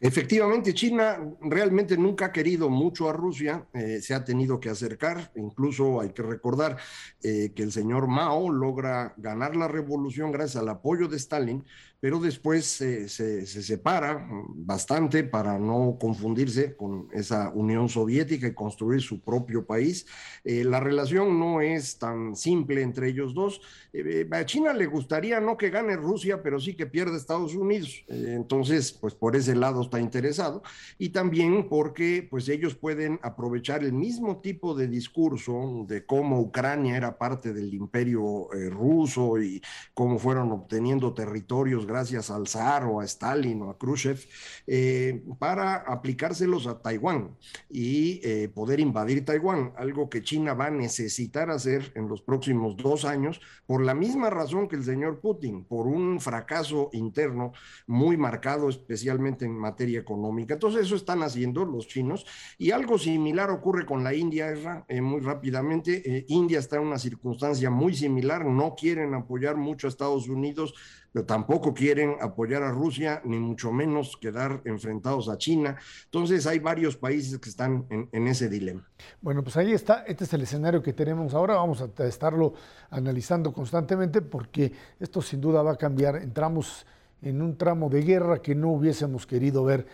Efectivamente, 0.00 0.74
China 0.74 1.18
realmente 1.40 1.96
nunca 1.96 2.26
ha 2.26 2.32
querido 2.32 2.68
mucho 2.68 3.08
a 3.08 3.12
Rusia, 3.12 3.66
eh, 3.72 4.00
se 4.02 4.12
ha 4.12 4.24
tenido 4.24 4.58
que 4.58 4.68
acercar, 4.68 5.32
incluso 5.36 6.00
hay 6.00 6.10
que 6.10 6.22
recordar 6.22 6.76
eh, 7.22 7.52
que 7.54 7.62
el 7.62 7.72
señor 7.72 8.08
Mao 8.08 8.50
logra 8.50 9.14
ganar 9.16 9.56
la 9.56 9.68
revolución 9.68 10.32
gracias 10.32 10.62
al 10.62 10.68
apoyo 10.68 11.08
de 11.08 11.16
Stalin, 11.16 11.64
pero 12.00 12.18
después 12.18 12.66
se, 12.66 13.08
separa 13.08 14.28
bastante 14.54 15.24
para 15.24 15.58
no 15.58 15.96
confundirse 16.00 16.76
con 16.76 17.08
esa 17.12 17.50
Unión 17.50 17.88
Soviética 17.88 18.46
y 18.46 18.54
construir 18.54 19.00
su 19.00 19.20
propio 19.20 19.64
país. 19.64 20.06
Eh, 20.44 20.64
la 20.64 20.80
relación 20.80 21.38
no 21.38 21.60
es 21.60 21.98
tan 21.98 22.36
simple 22.36 22.82
entre 22.82 23.08
ellos 23.08 23.34
dos. 23.34 23.60
Eh, 23.92 24.28
a 24.30 24.44
China 24.44 24.72
le 24.72 24.86
gustaría 24.86 25.40
no 25.40 25.56
que 25.56 25.70
gane 25.70 25.96
Rusia, 25.96 26.42
pero 26.42 26.58
sí 26.60 26.74
que 26.74 26.86
pierda 26.86 27.16
Estados 27.16 27.54
Unidos. 27.54 28.04
Eh, 28.08 28.32
entonces, 28.34 28.92
pues 28.92 29.14
por 29.14 29.36
ese 29.36 29.54
lado 29.54 29.82
está 29.82 30.00
interesado, 30.00 30.62
y 30.98 31.10
también 31.10 31.68
porque 31.68 32.26
pues 32.28 32.48
ellos 32.48 32.74
pueden 32.74 33.18
aprovechar 33.22 33.84
el 33.84 33.92
mismo 33.92 34.40
tipo 34.40 34.74
de 34.74 34.88
discurso 34.88 35.84
de 35.86 36.04
cómo 36.04 36.40
Ucrania 36.40 36.96
era 36.96 37.16
parte 37.18 37.52
del 37.52 37.72
imperio 37.72 38.52
eh, 38.52 38.68
ruso 38.68 39.40
y 39.40 39.62
cómo 39.92 40.18
fueron 40.18 40.52
obteniendo 40.52 41.14
territorios 41.14 41.86
gracias 41.94 42.28
al 42.28 42.48
zar 42.48 42.84
o 42.86 43.00
a 43.00 43.04
Stalin 43.04 43.62
o 43.62 43.70
a 43.70 43.78
Khrushchev, 43.78 44.18
eh, 44.66 45.22
para 45.38 45.76
aplicárselos 45.76 46.66
a 46.66 46.82
Taiwán 46.82 47.36
y 47.70 48.20
eh, 48.24 48.48
poder 48.48 48.80
invadir 48.80 49.24
Taiwán, 49.24 49.72
algo 49.76 50.10
que 50.10 50.24
China 50.24 50.54
va 50.54 50.66
a 50.66 50.70
necesitar 50.70 51.50
hacer 51.50 51.92
en 51.94 52.08
los 52.08 52.20
próximos 52.20 52.76
dos 52.76 53.04
años 53.04 53.40
por 53.64 53.84
la 53.84 53.94
misma 53.94 54.28
razón 54.28 54.66
que 54.66 54.74
el 54.74 54.82
señor 54.82 55.20
Putin, 55.20 55.62
por 55.62 55.86
un 55.86 56.18
fracaso 56.20 56.90
interno 56.92 57.52
muy 57.86 58.16
marcado, 58.16 58.68
especialmente 58.68 59.44
en 59.44 59.56
materia 59.56 60.00
económica. 60.00 60.54
Entonces 60.54 60.86
eso 60.86 60.96
están 60.96 61.22
haciendo 61.22 61.64
los 61.64 61.86
chinos 61.86 62.26
y 62.58 62.72
algo 62.72 62.98
similar 62.98 63.50
ocurre 63.50 63.86
con 63.86 64.02
la 64.02 64.14
India, 64.14 64.84
eh, 64.88 65.00
muy 65.00 65.20
rápidamente. 65.20 66.24
India 66.26 66.58
está 66.58 66.74
en 66.76 66.82
una 66.88 66.98
circunstancia 66.98 67.70
muy 67.70 67.94
similar, 67.94 68.44
no 68.44 68.74
quieren 68.74 69.14
apoyar 69.14 69.56
mucho 69.56 69.86
a 69.86 69.90
Estados 69.90 70.28
Unidos, 70.28 70.74
pero 71.14 71.26
tampoco 71.26 71.72
quieren 71.72 72.16
apoyar 72.20 72.64
a 72.64 72.72
Rusia, 72.72 73.22
ni 73.24 73.38
mucho 73.38 73.70
menos 73.70 74.16
quedar 74.16 74.60
enfrentados 74.64 75.28
a 75.28 75.38
China. 75.38 75.76
Entonces 76.06 76.44
hay 76.44 76.58
varios 76.58 76.96
países 76.96 77.38
que 77.38 77.48
están 77.48 77.86
en, 77.88 78.26
ese 78.26 78.48
dilema. 78.48 78.84
Bueno, 79.20 79.44
pues 79.44 79.56
ahí 79.56 79.72
está, 79.72 80.02
este 80.08 80.24
es 80.24 80.32
el 80.34 80.42
escenario 80.42 80.82
que 80.82 80.92
tenemos 80.92 81.32
ahora, 81.32 81.54
vamos 81.54 81.80
a 81.80 82.04
estarlo 82.04 82.54
analizando 82.90 83.52
constantemente 83.52 84.22
porque 84.22 84.72
esto 84.98 85.22
sin 85.22 85.40
duda 85.40 85.62
va 85.62 85.74
a 85.74 85.76
cambiar. 85.76 86.16
Entramos 86.16 86.84
en 87.22 87.42
un 87.42 87.56
tramo 87.56 87.88
de 87.88 88.02
guerra 88.02 88.42
que 88.42 88.56
no 88.56 88.70
hubiésemos 88.70 89.24
querido 89.24 89.62
ver 89.62 89.86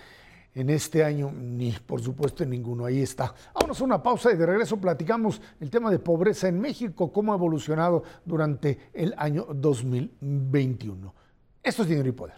en 0.54 0.70
este 0.70 1.04
año, 1.04 1.32
ni 1.32 1.72
por 1.72 2.00
supuesto 2.00 2.44
ninguno. 2.44 2.84
Ahí 2.84 3.02
está. 3.02 3.34
Vámonos 3.54 3.80
a 3.80 3.84
una 3.84 4.02
pausa 4.02 4.32
y 4.32 4.36
de 4.36 4.46
regreso 4.46 4.76
platicamos 4.76 5.40
el 5.60 5.70
tema 5.70 5.90
de 5.90 5.98
pobreza 5.98 6.48
en 6.48 6.60
México, 6.60 7.12
cómo 7.12 7.32
ha 7.32 7.36
evolucionado 7.36 8.02
durante 8.24 8.90
el 8.92 9.14
año 9.16 9.46
2021. 9.54 11.14
Esto 11.62 11.82
es 11.82 11.88
Dinero 11.88 12.08
y 12.08 12.12
Poder. 12.12 12.34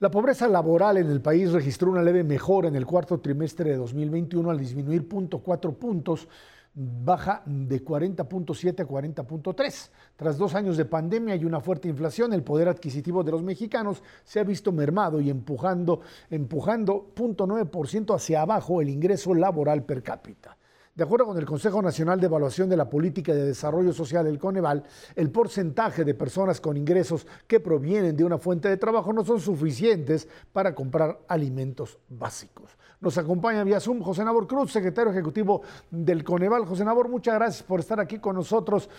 La 0.00 0.12
pobreza 0.12 0.46
laboral 0.46 0.98
en 0.98 1.10
el 1.10 1.20
país 1.20 1.50
registró 1.50 1.90
una 1.90 2.02
leve 2.02 2.22
mejora 2.22 2.68
en 2.68 2.76
el 2.76 2.86
cuarto 2.86 3.18
trimestre 3.18 3.70
de 3.70 3.76
2021 3.78 4.48
al 4.48 4.56
disminuir 4.56 5.08
0.4 5.08 5.74
puntos 5.74 6.28
baja 6.74 7.42
de 7.44 7.84
40.7 7.84 8.80
a 8.80 8.86
40.3. 8.86 9.90
Tras 10.16 10.38
dos 10.38 10.54
años 10.54 10.76
de 10.76 10.84
pandemia 10.84 11.36
y 11.36 11.44
una 11.44 11.60
fuerte 11.60 11.88
inflación, 11.88 12.32
el 12.32 12.42
poder 12.42 12.68
adquisitivo 12.68 13.24
de 13.24 13.32
los 13.32 13.42
mexicanos 13.42 14.02
se 14.24 14.40
ha 14.40 14.44
visto 14.44 14.72
mermado 14.72 15.20
y 15.20 15.30
empujando, 15.30 16.00
empujando 16.30 17.12
0.9% 17.16 18.14
hacia 18.14 18.42
abajo 18.42 18.80
el 18.80 18.90
ingreso 18.90 19.34
laboral 19.34 19.84
per 19.84 20.02
cápita. 20.02 20.56
De 20.98 21.04
acuerdo 21.04 21.26
con 21.26 21.38
el 21.38 21.46
Consejo 21.46 21.80
Nacional 21.80 22.18
de 22.18 22.26
Evaluación 22.26 22.68
de 22.68 22.76
la 22.76 22.90
Política 22.90 23.32
de 23.32 23.44
Desarrollo 23.44 23.92
Social, 23.92 24.26
el 24.26 24.36
Coneval, 24.36 24.82
el 25.14 25.30
porcentaje 25.30 26.04
de 26.04 26.12
personas 26.12 26.60
con 26.60 26.76
ingresos 26.76 27.24
que 27.46 27.60
provienen 27.60 28.16
de 28.16 28.24
una 28.24 28.36
fuente 28.36 28.68
de 28.68 28.78
trabajo 28.78 29.12
no 29.12 29.24
son 29.24 29.38
suficientes 29.38 30.26
para 30.52 30.74
comprar 30.74 31.20
alimentos 31.28 32.00
básicos. 32.08 32.76
Nos 33.00 33.16
acompaña 33.16 33.62
vía 33.62 33.78
Zoom 33.78 34.02
José 34.02 34.24
Nabor 34.24 34.48
Cruz, 34.48 34.72
secretario 34.72 35.12
ejecutivo 35.12 35.62
del 35.90 36.24
Coneval. 36.24 36.64
José 36.64 36.84
Nabor, 36.84 37.08
muchas 37.08 37.34
gracias 37.34 37.62
por 37.62 37.78
estar 37.78 38.00
aquí 38.00 38.18
con 38.18 38.34
nosotros. 38.34 38.90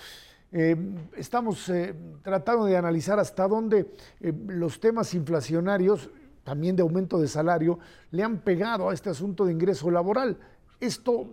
Eh, 0.53 0.75
estamos 1.17 1.67
eh, 1.67 1.93
tratando 2.23 2.65
de 2.65 2.77
analizar 2.77 3.19
hasta 3.19 3.45
dónde 3.45 3.91
eh, 4.21 4.33
los 4.47 4.79
temas 4.79 5.13
inflacionarios, 5.13 6.09
también 6.45 6.77
de 6.77 6.81
aumento 6.81 7.19
de 7.19 7.27
salario, 7.27 7.77
le 8.11 8.23
han 8.23 8.37
pegado 8.37 8.89
a 8.89 8.93
este 8.93 9.09
asunto 9.09 9.45
de 9.45 9.51
ingreso 9.51 9.91
laboral. 9.91 10.37
Esto 10.79 11.27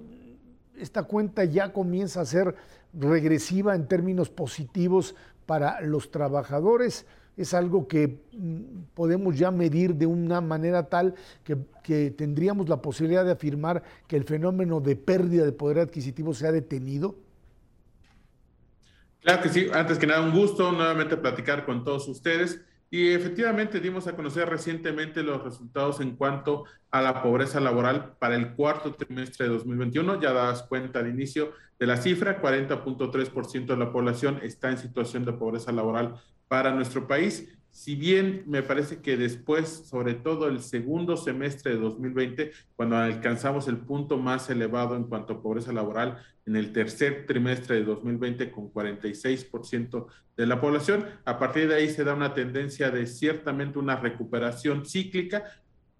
esta 0.76 1.04
cuenta 1.04 1.44
ya 1.44 1.73
comienza 1.73 2.20
a 2.20 2.26
ser 2.26 2.54
regresiva 2.92 3.75
en 3.75 3.86
términos 3.86 4.28
positivos 4.28 5.14
para 5.47 5.80
los 5.80 6.10
trabajadores. 6.10 7.06
Es 7.36 7.54
algo 7.54 7.86
que 7.86 8.18
mm, 8.32 8.94
podemos 8.94 9.38
ya 9.38 9.50
medir 9.50 9.94
de 9.94 10.06
una 10.06 10.40
manera 10.40 10.88
tal 10.88 11.14
que, 11.44 11.56
que, 11.82 12.10
tendríamos 12.10 12.68
la 12.68 12.80
posibilidad 12.80 13.25
de 13.25 13.32
afirmar 13.32 13.82
que 14.06 14.16
el 14.16 14.25
fenómeno 14.25 14.80
de 14.80 14.96
pérdida 14.96 15.44
de 15.44 15.52
poder 15.52 15.78
adquisitivo 15.78 16.34
se 16.34 16.46
ha 16.46 16.52
detenido. 16.52 17.14
Claro 19.20 19.42
que 19.42 19.49
sí. 19.49 19.66
Antes 19.72 19.99
que 19.99 20.06
nada, 20.06 20.22
un 20.22 20.32
gusto 20.32 20.70
nuevamente 20.72 21.16
platicar 21.16 21.64
con 21.64 21.84
todos 21.84 22.06
ustedes. 22.08 22.60
Y 22.90 23.12
efectivamente 23.12 23.80
dimos 23.80 24.06
a 24.06 24.14
conocer 24.14 24.49
recientemente 24.49 25.22
los 25.22 25.42
resultados 25.42 26.00
en 26.00 26.16
cuanto 26.16 26.64
a 26.90 27.02
la 27.02 27.22
pobreza 27.22 27.60
laboral 27.60 28.14
para 28.18 28.36
el 28.36 28.54
cuarto 28.54 28.94
trimestre 28.94 29.46
de 29.46 29.54
2021. 29.54 30.20
Ya 30.20 30.32
das 30.32 30.62
cuenta 30.62 31.00
al 31.00 31.08
inicio 31.08 31.52
de 31.78 31.86
la 31.86 31.96
cifra, 31.96 32.40
40.3% 32.40 33.66
de 33.66 33.76
la 33.76 33.92
población 33.92 34.40
está 34.42 34.70
en 34.70 34.78
situación 34.78 35.25
de 35.25 35.32
pobreza 35.32 35.72
laboral 35.72 36.14
para 36.49 36.72
nuestro 36.72 37.06
país 37.06 37.56
si 37.76 37.95
bien 37.95 38.43
me 38.47 38.62
parece 38.62 39.02
que 39.02 39.19
después, 39.19 39.69
sobre 39.69 40.15
todo 40.15 40.49
el 40.49 40.60
segundo 40.60 41.15
semestre 41.15 41.73
de 41.73 41.78
2020, 41.78 42.50
cuando 42.75 42.97
alcanzamos 42.97 43.69
el 43.69 43.76
punto 43.76 44.17
más 44.17 44.49
elevado 44.49 44.97
en 44.97 45.04
cuanto 45.04 45.34
a 45.34 45.43
pobreza 45.43 45.75
laboral, 45.75 46.17
en 46.47 46.56
el 46.56 46.73
tercer 46.73 47.26
trimestre 47.26 47.76
de 47.76 47.84
2020 47.84 48.50
con 48.50 48.73
46% 48.73 50.06
de 50.39 50.47
la 50.47 50.58
población, 50.58 51.04
a 51.26 51.39
partir 51.39 51.69
de 51.69 51.75
ahí 51.75 51.91
se 51.91 52.02
da 52.02 52.15
una 52.15 52.32
tendencia 52.32 52.91
de 52.91 53.06
ciertamente 53.06 53.78
una 53.78 53.97
recuperación 53.97 54.86
cíclica, 54.86 55.45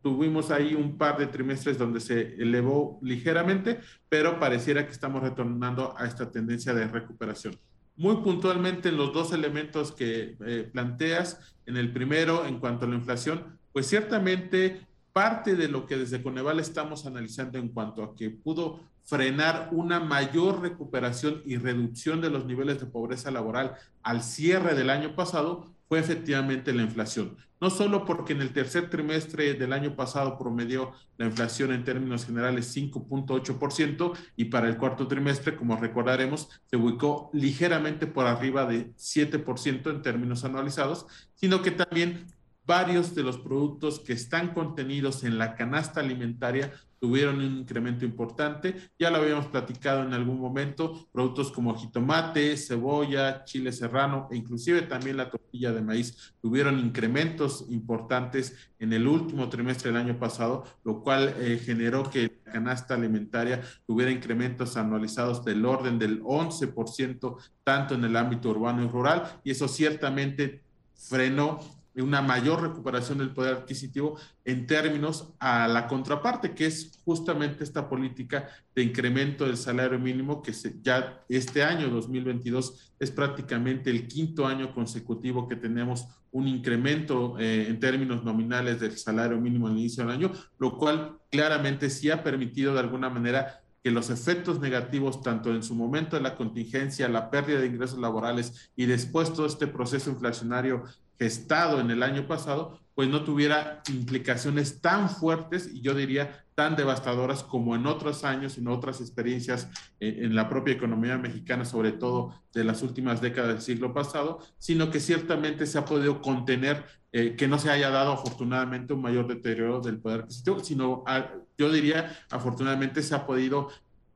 tuvimos 0.01 0.51
ahí 0.51 0.75
un 0.75 0.97
par 0.97 1.19
de 1.19 1.27
trimestres 1.27 1.77
donde 1.77 2.01
se 2.01 2.37
elevó 2.37 2.99
ligeramente, 3.03 3.81
pero 4.09 4.41
pareciera 4.41 4.87
que 4.87 4.93
estamos 4.93 5.23
retornando 5.23 5.95
a 5.99 6.07
esta 6.07 6.31
tendencia 6.31 6.73
de 6.73 6.89
recuperación 6.89 7.55
muy 7.97 8.17
puntualmente 8.17 8.89
en 8.89 8.97
los 8.97 9.13
dos 9.13 9.33
elementos 9.33 9.93
que 9.93 10.37
eh, 10.47 10.69
planteas. 10.73 11.55
En 11.67 11.77
el 11.77 11.93
primero, 11.93 12.47
en 12.47 12.59
cuanto 12.59 12.87
a 12.87 12.89
la 12.89 12.95
inflación, 12.95 13.59
pues 13.73 13.87
ciertamente 13.87 14.87
parte 15.13 15.55
de 15.57 15.69
lo 15.69 15.87
que 15.87 15.97
desde 15.97 16.23
Coneval 16.23 16.61
estamos 16.61 17.07
analizando 17.07 17.59
en 17.59 17.69
cuanto 17.69 18.03
a 18.05 18.15
que 18.15 18.31
pudo 18.31 18.81
frenar 19.05 19.71
una 19.73 20.01
mayor 20.01 20.61
recuperación 20.61 21.41
y 21.47 21.57
reducción 21.57 22.21
de 22.21 22.29
los 22.29 22.45
niveles 22.45 22.81
de 22.81 22.87
pobreza 22.87 23.31
laboral 23.31 23.77
al 24.03 24.23
cierre 24.23 24.75
del 24.75 24.91
año 24.91 25.15
pasado 25.15 25.76
fue 25.89 25.99
efectivamente 25.99 26.73
la 26.73 26.83
inflación. 26.83 27.37
No 27.61 27.71
solo 27.71 28.05
porque 28.05 28.35
en 28.35 28.43
el 28.43 28.53
tercer 28.53 28.91
trimestre 28.91 29.55
del 29.55 29.73
año 29.73 29.97
pasado 29.97 30.37
promedió 30.37 30.93
la 31.17 31.27
inflación 31.27 31.73
en 31.73 31.85
términos 31.85 32.27
generales 32.27 32.77
5.8% 32.77 34.13
y 34.37 34.47
para 34.47 34.69
el 34.69 34.77
cuarto 34.77 35.09
trimestre, 35.09 35.57
como 35.57 35.77
recordaremos, 35.77 36.49
se 36.67 36.77
ubicó 36.77 37.31
ligeramente 37.33 38.07
por 38.07 38.27
arriba 38.27 38.67
de 38.67 38.93
7% 38.97 39.91
en 39.91 40.03
términos 40.03 40.45
anualizados, 40.45 41.07
sino 41.35 41.63
que 41.63 41.71
también 41.71 42.27
varios 42.67 43.15
de 43.15 43.23
los 43.23 43.39
productos 43.39 44.01
que 44.01 44.13
están 44.13 44.53
contenidos 44.53 45.25
en 45.25 45.39
la 45.39 45.55
canasta 45.55 46.01
alimentaria 46.01 46.73
tuvieron 47.01 47.37
un 47.37 47.59
incremento 47.59 48.05
importante. 48.05 48.75
Ya 48.99 49.11
lo 49.11 49.19
habíamos 49.19 49.47
platicado 49.47 50.03
en 50.03 50.13
algún 50.15 50.41
momento, 50.41 51.09
productos 51.13 51.51
como 51.51 51.75
jitomate, 51.75 52.57
cebolla, 52.57 53.45
chile 53.45 53.73
serrano 53.73 54.29
e 54.31 54.37
inclusive 54.37 54.83
también 54.83 55.17
la 55.17 55.31
tortilla 55.31 55.73
de 55.73 55.83
maíz 55.83 56.35
tuvieron 56.41 56.79
incrementos 56.79 57.67
importantes 57.69 58.57
en 58.79 58.93
el 58.93 59.07
último 59.07 59.49
trimestre 59.49 59.91
del 59.91 60.01
año 60.01 60.19
pasado, 60.19 60.65
lo 60.85 61.03
cual 61.03 61.35
eh, 61.39 61.61
generó 61.63 62.09
que 62.09 62.41
la 62.45 62.53
canasta 62.53 62.95
alimentaria 62.95 63.63
tuviera 63.87 64.11
incrementos 64.11 64.77
anualizados 64.77 65.45
del 65.45 65.65
orden 65.65 65.99
del 65.99 66.23
11%, 66.23 67.37
tanto 67.65 67.95
en 67.95 68.05
el 68.05 68.17
ámbito 68.17 68.51
urbano 68.51 68.85
y 68.85 68.89
rural, 68.89 69.41
y 69.45 69.51
eso 69.51 69.69
ciertamente 69.69 70.63
frenó 70.95 71.61
una 72.03 72.21
mayor 72.21 72.63
recuperación 72.63 73.19
del 73.19 73.31
poder 73.31 73.55
adquisitivo 73.55 74.19
en 74.45 74.67
términos 74.67 75.35
a 75.39 75.67
la 75.67 75.87
contraparte, 75.87 76.55
que 76.55 76.67
es 76.67 76.99
justamente 77.05 77.65
esta 77.65 77.89
política 77.89 78.49
de 78.75 78.83
incremento 78.83 79.47
del 79.47 79.57
salario 79.57 79.99
mínimo, 79.99 80.43
que 80.43 80.53
ya 80.83 81.25
este 81.29 81.63
año 81.63 81.89
2022 81.89 82.93
es 82.99 83.11
prácticamente 83.11 83.91
el 83.91 84.07
quinto 84.07 84.47
año 84.47 84.75
consecutivo 84.75 85.49
que 85.49 85.57
tenemos 85.57 86.07
un 86.33 86.49
incremento 86.49 87.39
eh, 87.39 87.67
en 87.69 87.81
términos 87.81 88.23
nominales 88.23 88.79
del 88.81 88.97
salario 88.99 89.41
mínimo 89.41 89.69
al 89.69 89.79
inicio 89.79 90.05
del 90.05 90.15
año, 90.15 90.33
lo 90.59 90.77
cual 90.77 91.19
claramente 91.31 91.89
sí 91.89 92.11
ha 92.11 92.23
permitido 92.23 92.75
de 92.75 92.81
alguna 92.81 93.09
manera 93.09 93.63
que 93.83 93.91
los 93.91 94.11
efectos 94.11 94.61
negativos, 94.61 95.23
tanto 95.23 95.55
en 95.55 95.63
su 95.63 95.75
momento 95.75 96.17
de 96.17 96.23
la 96.23 96.35
contingencia, 96.35 97.09
la 97.09 97.31
pérdida 97.31 97.61
de 97.61 97.69
ingresos 97.69 98.01
laborales 98.01 98.73
y 98.75 98.87
después 98.87 99.33
todo 99.33 99.47
este 99.47 99.69
proceso 99.69 100.11
inflacionario 100.11 100.83
gestado 101.19 101.81
en 101.81 101.91
el 101.91 102.03
año 102.03 102.27
pasado, 102.27 102.79
pues 102.95 103.09
no 103.09 103.25
tuviera 103.25 103.83
implicaciones 103.91 104.81
tan 104.81 105.11
fuertes 105.11 105.69
y 105.71 105.83
yo 105.83 105.95
diría 105.95 106.47
tan 106.55 106.77
devastadoras 106.77 107.43
como 107.43 107.77
en 107.77 107.87
otros 107.87 108.25
años, 108.25 108.57
en 108.57 108.69
otras 108.69 109.03
experiencias 109.03 109.69
en, 110.01 110.25
en, 110.25 110.35
la 110.35 110.49
propia 110.49 110.73
economía 110.73 111.19
mexicana, 111.19 111.67
sobre 111.67 111.93
todo 111.93 112.35
de 112.55 112.65
las 112.65 112.83
últimas 112.83 113.21
décadas 113.21 113.51
del 113.51 113.61
siglo 113.61 113.93
pasado, 113.93 114.41
sino 114.57 114.91
que 114.91 115.01
ciertamente 115.01 115.67
se 115.67 115.77
ha 115.77 115.85
podido 115.85 116.23
contener, 116.23 116.87
eh, 117.13 117.37
que 117.37 117.47
no 117.47 117.59
se 117.59 117.71
haya 117.71 117.91
dado 117.91 118.13
afortunadamente 118.13 118.95
un 118.95 119.03
mayor 119.03 119.29
deterioro 119.29 119.81
del 119.81 119.99
poder 119.99 120.21
adquisitivo, 120.23 120.65
sino 120.65 121.05
a, 121.07 121.31
yo 121.59 121.71
diría 121.71 122.17
afortunadamente 122.31 123.03
se 123.03 123.15
ha 123.15 123.27
podido 123.27 123.69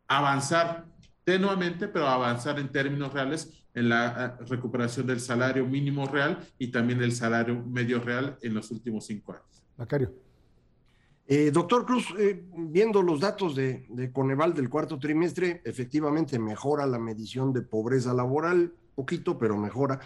avanzar 0.09 0.87
tenuamente, 1.25 1.89
pero 1.89 2.09
avanzar 2.09 2.59
en 2.59 2.73
términos 2.73 3.13
reales 3.13 3.60
en 3.75 3.89
la 3.89 4.37
eh, 4.41 4.45
recuperación 4.47 5.07
del 5.07 5.21
salario 5.21 5.67
mínimo 5.67 6.07
real 6.07 6.39
y 6.59 6.69
también 6.69 6.99
del 6.99 7.13
salario 7.13 7.63
medio 7.65 8.01
real 8.01 8.37
en 8.43 8.55
los 8.55 8.71
últimos 8.71 9.07
cinco 9.07 9.33
años. 9.33 9.63
Macario. 9.77 10.13
Eh, 11.27 11.53
doctor 11.53 11.87
Cruz, 11.87 12.13
eh, 12.19 12.43
viendo 12.57 13.03
los 13.03 13.21
datos 13.21 13.55
de, 13.55 13.87
de, 13.89 14.11
Coneval 14.11 14.53
del 14.53 14.69
cuarto 14.69 14.99
trimestre, 14.99 15.63
efectivamente 15.65 16.41
mejora 16.41 16.87
la 16.87 16.99
medición 16.99 17.53
de 17.53 17.63
pobreza 17.63 18.13
laboral, 18.13 18.73
poquito, 18.97 19.39
pero 19.39 19.57
mejora. 19.57 20.01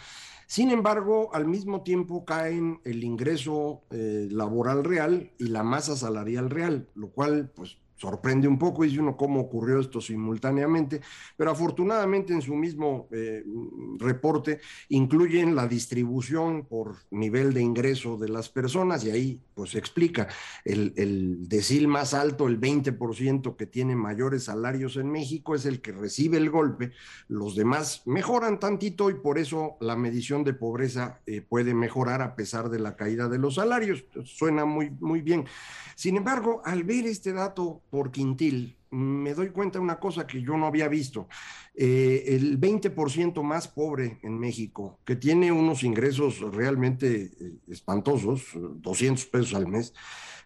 Sin 0.47 0.71
embargo, 0.71 1.35
al 1.35 1.47
mismo 1.47 1.83
tiempo 1.83 2.25
caen 2.25 2.81
el 2.85 3.03
ingreso 3.03 3.85
eh, 3.91 4.29
laboral 4.31 4.85
real 4.85 5.33
y 5.39 5.47
la 5.49 5.63
masa 5.63 5.97
salarial 5.97 6.51
real, 6.51 6.89
lo 6.95 7.09
cual, 7.09 7.51
pues, 7.55 7.79
sorprende 8.05 8.47
un 8.47 8.59
poco, 8.59 8.85
dice 8.85 9.01
uno 9.01 9.17
cómo 9.17 9.41
ocurrió 9.41 9.81
esto 9.81 9.99
simultáneamente, 9.99 11.01
pero 11.39 11.51
afortunadamente 11.51 12.35
en 12.35 12.43
su 12.43 12.55
mismo 12.55 13.09
eh, 13.11 13.43
reporte 13.99 14.61
incluyen 14.91 15.55
la 15.55 15.67
distribución 15.67 16.67
por 16.67 16.97
nivel 17.11 17.55
de 17.55 17.63
ingreso 17.63 18.19
de 18.19 18.29
las 18.29 18.51
personas 18.51 19.05
y 19.05 19.11
ahí 19.11 19.41
pues 19.55 19.75
explica 19.75 20.29
el, 20.67 21.49
decil 21.49 21.89
más 21.89 22.13
alto, 22.13 22.47
el 22.47 22.61
20% 22.61 23.57
que 23.57 23.67
tiene 23.67 23.97
mayores 23.97 24.45
salarios 24.45 24.97
en 24.97 25.11
México 25.11 25.55
es 25.55 25.65
el 25.65 25.81
que 25.81 25.93
recibe 25.93 26.37
el 26.37 26.51
golpe, 26.51 26.93
los 27.29 27.55
demás 27.55 28.03
mejoran 28.05 28.61
tantito 28.61 29.09
y 29.09 29.15
por 29.15 29.39
eso 29.39 29.79
la 29.81 29.97
medición 29.97 30.45
de 30.45 30.53
pobreza 30.53 31.21
eh, 31.25 31.41
puede 31.41 31.73
mejorar 31.73 32.21
a 32.21 32.37
pesar 32.37 32.69
de 32.69 32.81
la 32.81 32.97
caída 32.97 33.31
de 33.31 33.39
los 33.39 33.55
salarios, 33.55 34.05
suena 34.25 34.67
muy, 34.67 34.91
muy 34.91 35.23
bien. 35.23 35.47
Sin 35.97 36.17
embargo, 36.17 36.61
al 36.65 36.83
ver 36.83 37.07
este 37.07 37.33
dato 37.33 37.81
por 37.95 38.11
quintil, 38.11 38.77
me 38.91 39.35
doy 39.35 39.51
cuenta 39.51 39.79
de 39.79 39.85
una 39.85 40.01
cosa 40.01 40.27
que 40.27 40.43
yo 40.43 40.57
no 40.57 40.67
había 40.67 40.89
visto. 40.89 41.29
Eh, 41.77 42.25
el 42.27 42.61
20% 42.61 43.41
más 43.45 43.69
pobre 43.69 44.19
en 44.25 44.37
México, 44.37 44.99
que 45.05 45.15
tiene 45.15 45.53
unos 45.53 45.85
ingresos 45.85 46.41
realmente 46.41 47.31
eh, 47.41 47.53
espantosos, 47.69 48.49
200 48.53 49.27
pesos 49.27 49.55
al 49.55 49.69
mes, 49.69 49.95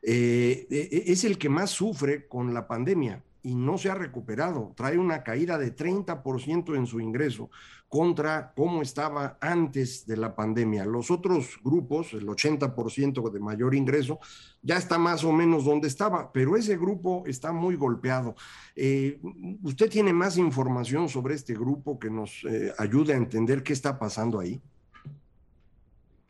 eh, 0.03 0.67
es 1.07 1.25
el 1.25 1.39
que 1.39 1.49
más 1.49 1.71
sufre 1.71 2.29
con 2.29 2.53
la 2.53 2.69
pandemia 2.69 3.25
y 3.43 3.55
no 3.55 3.79
se 3.79 3.89
ha 3.89 3.95
recuperado. 3.95 4.75
Trae 4.77 4.99
una 4.99 5.23
caída 5.23 5.57
de 5.57 5.75
30% 5.75 6.77
en 6.77 6.87
su 6.87 7.01
ingreso 7.01 7.49
contra 7.89 8.53
cómo 8.55 8.83
estaba 8.83 9.39
antes 9.41 10.07
de 10.07 10.19
la 10.19 10.37
pandemia. 10.37 10.85
Los 10.85 11.11
otros 11.11 11.59
grupos, 11.65 12.13
el 12.13 12.27
80% 12.27 13.31
de 13.31 13.41
mayor 13.41 13.75
ingreso, 13.75 14.19
ya 14.63 14.77
está 14.77 14.99
más 14.99 15.25
o 15.25 15.33
menos 15.33 15.65
donde 15.65 15.89
estaba, 15.89 16.31
pero 16.31 16.57
ese 16.57 16.77
grupo 16.77 17.25
está 17.27 17.51
muy 17.53 17.77
golpeado. 17.77 18.37
Eh, 18.77 19.19
¿Usted 19.63 19.89
tiene 19.89 20.13
más 20.13 20.37
información 20.37 21.09
sobre 21.09 21.35
este 21.35 21.55
grupo 21.55 21.99
que 21.99 22.11
nos 22.11 22.45
eh, 22.45 22.73
ayude 22.79 23.15
a 23.15 23.17
entender 23.17 23.63
qué 23.63 23.73
está 23.73 23.99
pasando 23.99 24.39
ahí? 24.39 24.61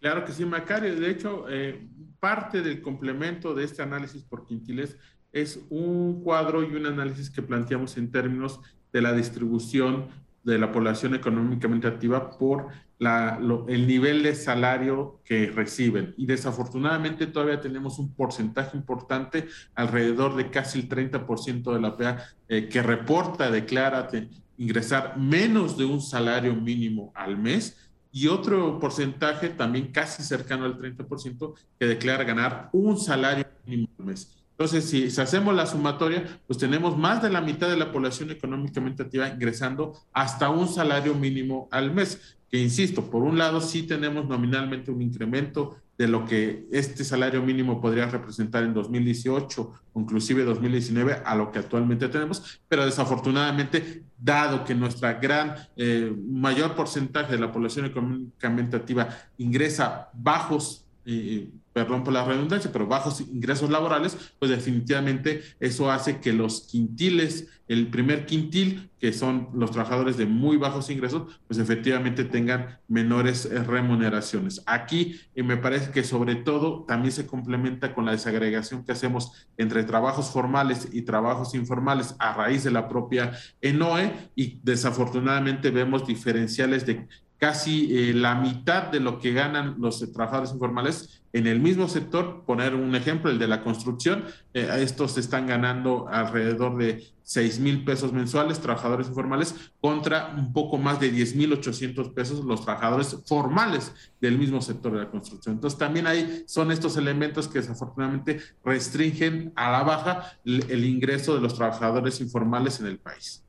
Claro 0.00 0.24
que 0.24 0.32
sí, 0.32 0.44
Macario. 0.44 0.94
De 0.94 1.10
hecho, 1.10 1.46
eh, 1.48 1.88
parte 2.20 2.62
del 2.62 2.80
complemento 2.80 3.52
de 3.52 3.64
este 3.64 3.82
análisis 3.82 4.22
por 4.22 4.46
quintiles 4.46 4.96
es 5.32 5.60
un 5.70 6.22
cuadro 6.22 6.62
y 6.62 6.74
un 6.74 6.86
análisis 6.86 7.30
que 7.30 7.42
planteamos 7.42 7.96
en 7.96 8.12
términos 8.12 8.60
de 8.92 9.02
la 9.02 9.12
distribución 9.12 10.06
de 10.48 10.58
la 10.58 10.72
población 10.72 11.14
económicamente 11.14 11.86
activa 11.86 12.30
por 12.38 12.68
la, 12.98 13.38
lo, 13.40 13.68
el 13.68 13.86
nivel 13.86 14.22
de 14.22 14.34
salario 14.34 15.20
que 15.24 15.50
reciben. 15.50 16.14
Y 16.16 16.26
desafortunadamente 16.26 17.26
todavía 17.26 17.60
tenemos 17.60 17.98
un 17.98 18.14
porcentaje 18.14 18.76
importante, 18.76 19.46
alrededor 19.74 20.36
de 20.36 20.50
casi 20.50 20.80
el 20.80 20.88
30% 20.88 21.72
de 21.72 21.80
la 21.80 21.96
PA, 21.96 22.18
eh, 22.48 22.68
que 22.68 22.82
reporta, 22.82 23.50
declara 23.50 24.08
ingresar 24.56 25.16
menos 25.18 25.76
de 25.76 25.84
un 25.84 26.00
salario 26.00 26.54
mínimo 26.54 27.12
al 27.14 27.38
mes 27.38 27.90
y 28.10 28.26
otro 28.26 28.80
porcentaje 28.80 29.50
también 29.50 29.92
casi 29.92 30.22
cercano 30.22 30.64
al 30.64 30.78
30% 30.78 31.54
que 31.78 31.86
declara 31.86 32.24
ganar 32.24 32.70
un 32.72 32.98
salario 32.98 33.44
mínimo 33.66 33.90
al 33.98 34.06
mes. 34.06 34.37
Entonces, 34.58 34.90
si, 34.90 35.20
hacemos 35.20 35.54
la 35.54 35.66
sumatoria, 35.66 36.24
pues 36.48 36.58
tenemos 36.58 36.98
más 36.98 37.22
de 37.22 37.30
la 37.30 37.40
mitad 37.40 37.70
de 37.70 37.76
la 37.76 37.92
población 37.92 38.32
económicamente 38.32 39.04
activa 39.04 39.28
ingresando 39.28 39.96
hasta 40.12 40.50
un 40.50 40.66
salario 40.66 41.14
mínimo 41.14 41.68
al 41.70 41.94
mes, 41.94 42.36
que 42.50 42.58
insisto, 42.58 43.08
por 43.08 43.22
un 43.22 43.38
lado 43.38 43.60
sí 43.60 43.84
tenemos 43.84 44.26
nominalmente 44.26 44.90
un 44.90 45.00
incremento 45.00 45.76
de 45.96 46.08
lo 46.08 46.24
que 46.24 46.66
este 46.72 47.04
salario 47.04 47.40
mínimo 47.40 47.80
podría 47.80 48.06
representar 48.06 48.64
en 48.64 48.74
2018 48.74 49.72
o 49.92 50.00
inclusive 50.00 50.42
2019 50.42 51.22
a 51.24 51.36
lo 51.36 51.52
que 51.52 51.60
actualmente 51.60 52.08
tenemos, 52.08 52.60
pero 52.66 52.84
desafortunadamente, 52.84 54.02
dado 54.16 54.64
que 54.64 54.74
nuestra 54.74 55.14
gran 55.14 55.54
eh, 55.76 56.12
mayor 56.28 56.74
porcentaje 56.74 57.32
de 57.32 57.38
la 57.38 57.52
población 57.52 57.86
económicamente 57.86 58.76
activa 58.76 59.08
ingresa 59.36 60.10
bajos 60.14 60.87
eh, 61.10 61.48
perdón 61.72 62.04
por 62.04 62.12
la 62.12 62.22
redundancia, 62.22 62.70
pero 62.70 62.86
bajos 62.86 63.22
ingresos 63.22 63.70
laborales, 63.70 64.34
pues 64.38 64.50
definitivamente 64.50 65.42
eso 65.58 65.90
hace 65.90 66.20
que 66.20 66.34
los 66.34 66.62
quintiles, 66.62 67.48
el 67.66 67.88
primer 67.88 68.26
quintil, 68.26 68.90
que 69.00 69.14
son 69.14 69.48
los 69.54 69.70
trabajadores 69.70 70.18
de 70.18 70.26
muy 70.26 70.58
bajos 70.58 70.90
ingresos, 70.90 71.40
pues 71.46 71.58
efectivamente 71.58 72.24
tengan 72.24 72.78
menores 72.88 73.46
eh, 73.46 73.62
remuneraciones. 73.62 74.62
Aquí 74.66 75.18
y 75.34 75.42
me 75.42 75.56
parece 75.56 75.92
que 75.92 76.04
sobre 76.04 76.34
todo 76.34 76.84
también 76.86 77.12
se 77.12 77.26
complementa 77.26 77.94
con 77.94 78.04
la 78.04 78.12
desagregación 78.12 78.84
que 78.84 78.92
hacemos 78.92 79.48
entre 79.56 79.84
trabajos 79.84 80.30
formales 80.30 80.88
y 80.92 81.02
trabajos 81.02 81.54
informales 81.54 82.16
a 82.18 82.34
raíz 82.34 82.64
de 82.64 82.70
la 82.70 82.86
propia 82.86 83.32
ENOE 83.62 84.12
y 84.34 84.60
desafortunadamente 84.62 85.70
vemos 85.70 86.06
diferenciales 86.06 86.84
de 86.84 87.08
casi 87.38 87.96
eh, 87.96 88.14
la 88.14 88.34
mitad 88.34 88.84
de 88.84 89.00
lo 89.00 89.20
que 89.20 89.32
ganan 89.32 89.76
los 89.78 90.00
trabajadores 90.12 90.52
informales 90.52 91.22
en 91.32 91.46
el 91.46 91.60
mismo 91.60 91.88
sector. 91.88 92.42
Poner 92.44 92.74
un 92.74 92.94
ejemplo, 92.94 93.30
el 93.30 93.38
de 93.38 93.48
la 93.48 93.62
construcción, 93.62 94.24
eh, 94.54 94.68
estos 94.80 95.16
están 95.18 95.46
ganando 95.46 96.08
alrededor 96.08 96.76
de 96.76 97.06
6 97.22 97.60
mil 97.60 97.84
pesos 97.84 98.12
mensuales, 98.12 98.58
trabajadores 98.58 99.08
informales, 99.08 99.54
contra 99.80 100.34
un 100.36 100.52
poco 100.52 100.78
más 100.78 100.98
de 100.98 101.10
10 101.10 101.36
mil 101.36 101.52
800 101.52 102.08
pesos 102.10 102.44
los 102.44 102.64
trabajadores 102.64 103.18
formales 103.26 103.92
del 104.20 104.38
mismo 104.38 104.60
sector 104.60 104.92
de 104.92 105.00
la 105.00 105.10
construcción. 105.10 105.56
Entonces, 105.56 105.78
también 105.78 106.06
ahí 106.06 106.44
son 106.46 106.72
estos 106.72 106.96
elementos 106.96 107.46
que 107.46 107.60
desafortunadamente 107.60 108.40
restringen 108.64 109.52
a 109.56 109.70
la 109.70 109.82
baja 109.82 110.38
el, 110.44 110.84
ingreso 110.84 111.34
de 111.34 111.42
los 111.42 111.54
trabajadores 111.54 112.20
informales 112.20 112.80
en 112.80 112.86
el 112.86 112.98
país. 112.98 113.44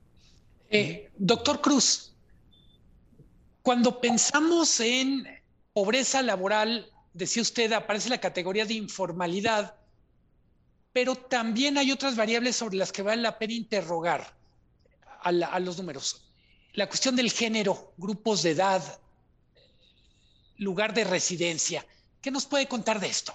Eh, 0.68 1.10
doctor 1.16 1.60
Cruz, 1.60 2.09
cuando 3.62 4.00
pensamos 4.00 4.80
en 4.80 5.26
pobreza 5.72 6.22
laboral, 6.22 6.90
decía 7.12 7.42
usted, 7.42 7.72
aparece 7.72 8.08
la 8.08 8.18
categoría 8.18 8.64
de 8.64 8.74
informalidad, 8.74 9.76
pero 10.92 11.14
también 11.14 11.78
hay 11.78 11.92
otras 11.92 12.16
variables 12.16 12.56
sobre 12.56 12.76
las 12.76 12.92
que 12.92 13.02
vale 13.02 13.22
la 13.22 13.38
pena 13.38 13.54
interrogar 13.54 14.36
a, 15.22 15.60
los 15.60 15.76
números. 15.76 16.30
La 16.72 16.88
cuestión 16.88 17.14
del 17.16 17.30
género, 17.30 17.92
grupos 17.96 18.42
de 18.42 18.52
edad, 18.52 19.00
lugar 20.56 20.94
de 20.94 21.04
residencia. 21.04 21.86
¿Qué 22.20 22.30
nos 22.30 22.46
puede 22.46 22.66
contar 22.66 23.00
de 23.00 23.08
esto? 23.08 23.32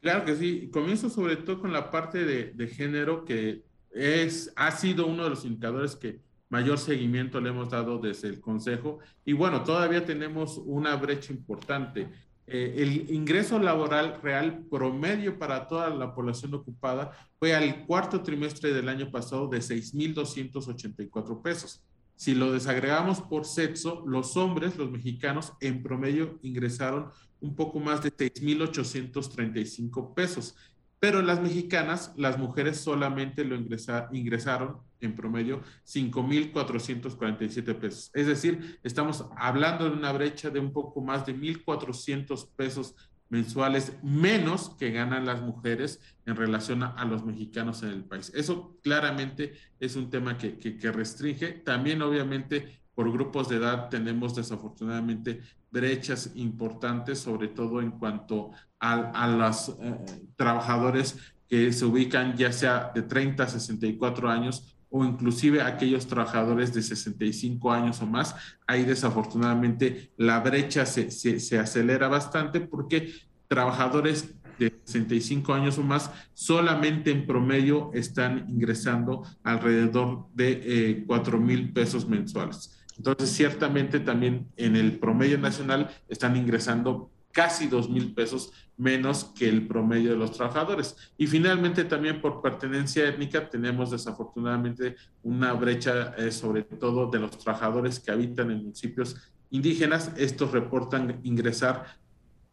Claro 0.00 0.24
que 0.24 0.36
sí. 0.36 0.70
Comienzo 0.72 1.08
sobre 1.10 1.36
todo 1.36 1.60
con 1.60 1.72
la 1.72 1.90
parte 1.90 2.24
de, 2.24 2.52
de 2.52 2.68
género, 2.68 3.24
que 3.24 3.64
es, 3.90 4.52
ha 4.56 4.70
sido 4.72 5.06
uno 5.06 5.24
de 5.24 5.30
los 5.30 5.44
indicadores 5.44 5.96
que 5.96 6.20
mayor 6.48 6.78
seguimiento 6.78 7.40
le 7.40 7.50
hemos 7.50 7.70
dado 7.70 7.98
desde 7.98 8.28
el 8.28 8.40
Consejo. 8.40 8.98
Y 9.24 9.32
bueno, 9.32 9.64
todavía 9.64 10.04
tenemos 10.04 10.58
una 10.64 10.94
brecha 10.96 11.32
importante. 11.32 12.08
Eh, 12.46 12.74
el 12.78 13.10
ingreso 13.10 13.58
laboral 13.58 14.20
real 14.22 14.64
promedio 14.70 15.38
para 15.38 15.66
toda 15.66 15.90
la 15.90 16.14
población 16.14 16.54
ocupada 16.54 17.10
fue 17.38 17.54
al 17.54 17.84
cuarto 17.86 18.22
trimestre 18.22 18.72
del 18.72 18.88
año 18.88 19.10
pasado 19.10 19.48
de 19.48 19.58
6.284 19.58 21.42
pesos. 21.42 21.82
Si 22.14 22.34
lo 22.34 22.52
desagregamos 22.52 23.20
por 23.20 23.44
sexo, 23.44 24.04
los 24.06 24.36
hombres, 24.36 24.76
los 24.76 24.90
mexicanos, 24.90 25.52
en 25.60 25.82
promedio 25.82 26.38
ingresaron 26.42 27.10
un 27.40 27.54
poco 27.54 27.80
más 27.80 28.02
de 28.02 28.10
6.835 28.10 30.14
pesos 30.14 30.56
pero 30.98 31.22
las 31.22 31.40
mexicanas, 31.40 32.12
las 32.16 32.38
mujeres 32.38 32.78
solamente 32.78 33.44
lo 33.44 33.54
ingresa, 33.54 34.08
ingresaron 34.12 34.78
en 35.00 35.14
promedio 35.14 35.62
5.447 35.86 37.74
pesos. 37.74 38.10
Es 38.14 38.26
decir, 38.26 38.78
estamos 38.82 39.26
hablando 39.36 39.88
de 39.88 39.96
una 39.96 40.12
brecha 40.12 40.50
de 40.50 40.60
un 40.60 40.72
poco 40.72 41.00
más 41.00 41.26
de 41.26 41.36
1.400 41.36 42.48
pesos 42.56 42.94
mensuales 43.28 43.96
menos 44.02 44.70
que 44.78 44.92
ganan 44.92 45.26
las 45.26 45.42
mujeres 45.42 46.00
en 46.26 46.36
relación 46.36 46.82
a, 46.82 47.04
los 47.04 47.24
mexicanos 47.24 47.82
en 47.82 47.90
el 47.90 48.04
país. 48.04 48.32
Eso 48.34 48.78
claramente 48.82 49.54
es 49.80 49.96
un 49.96 50.10
tema 50.10 50.38
que, 50.38 50.58
que, 50.58 50.92
restringe. 50.92 51.52
También, 51.52 52.02
obviamente, 52.02 52.80
por 52.94 53.10
grupos 53.12 53.48
de 53.48 53.56
edad 53.56 53.88
tenemos 53.88 54.34
desafortunadamente 54.34 55.40
brechas 55.70 56.32
importantes, 56.36 57.18
sobre 57.18 57.48
todo 57.48 57.80
en 57.80 57.92
cuanto 57.92 58.52
a, 58.78 58.94
a 59.10 59.28
los 59.28 59.70
eh, 59.80 59.98
trabajadores 60.36 61.16
que 61.48 61.72
se 61.72 61.84
ubican 61.84 62.36
ya 62.36 62.52
sea 62.52 62.90
de 62.94 63.02
30 63.02 63.42
a 63.42 63.48
64 63.48 64.28
años 64.28 64.75
o 64.90 65.04
inclusive 65.04 65.62
aquellos 65.62 66.06
trabajadores 66.06 66.72
de 66.72 66.82
65 66.82 67.72
años 67.72 68.00
o 68.02 68.06
más, 68.06 68.34
ahí 68.66 68.84
desafortunadamente 68.84 70.12
la 70.16 70.40
brecha 70.40 70.86
se, 70.86 71.10
se, 71.10 71.58
acelera 71.58 72.08
bastante 72.08 72.60
porque 72.60 73.12
trabajadores 73.48 74.34
de 74.58 74.72
65 74.84 75.52
años 75.52 75.78
o 75.78 75.82
más 75.82 76.10
solamente 76.32 77.10
en 77.10 77.26
promedio 77.26 77.90
están 77.92 78.46
ingresando 78.48 79.22
alrededor 79.42 80.26
de 80.34 81.04
4 81.06 81.36
eh, 81.36 81.40
mil 81.40 81.72
pesos 81.72 82.08
mensuales. 82.08 82.72
Entonces, 82.96 83.30
ciertamente 83.30 84.00
también 84.00 84.48
en 84.56 84.74
el 84.74 84.98
promedio 84.98 85.36
nacional 85.36 85.90
están 86.08 86.36
ingresando 86.36 87.10
casi 87.36 87.66
2 87.66 87.90
mil 87.90 88.14
pesos 88.14 88.50
menos 88.78 89.24
que 89.24 89.46
el 89.46 89.66
promedio 89.66 90.12
de 90.12 90.16
los 90.16 90.32
trabajadores. 90.32 90.96
Y 91.18 91.26
finalmente 91.26 91.84
también 91.84 92.22
por 92.22 92.40
pertenencia 92.40 93.06
étnica 93.06 93.50
tenemos 93.50 93.90
desafortunadamente 93.90 94.96
una 95.22 95.52
brecha 95.52 96.14
eh, 96.16 96.32
sobre 96.32 96.62
todo 96.62 97.10
de 97.10 97.18
los 97.18 97.36
trabajadores 97.36 98.00
que 98.00 98.10
habitan 98.10 98.50
en 98.50 98.62
municipios 98.62 99.16
indígenas. 99.50 100.12
Estos 100.16 100.50
reportan 100.52 101.20
ingresar 101.24 101.84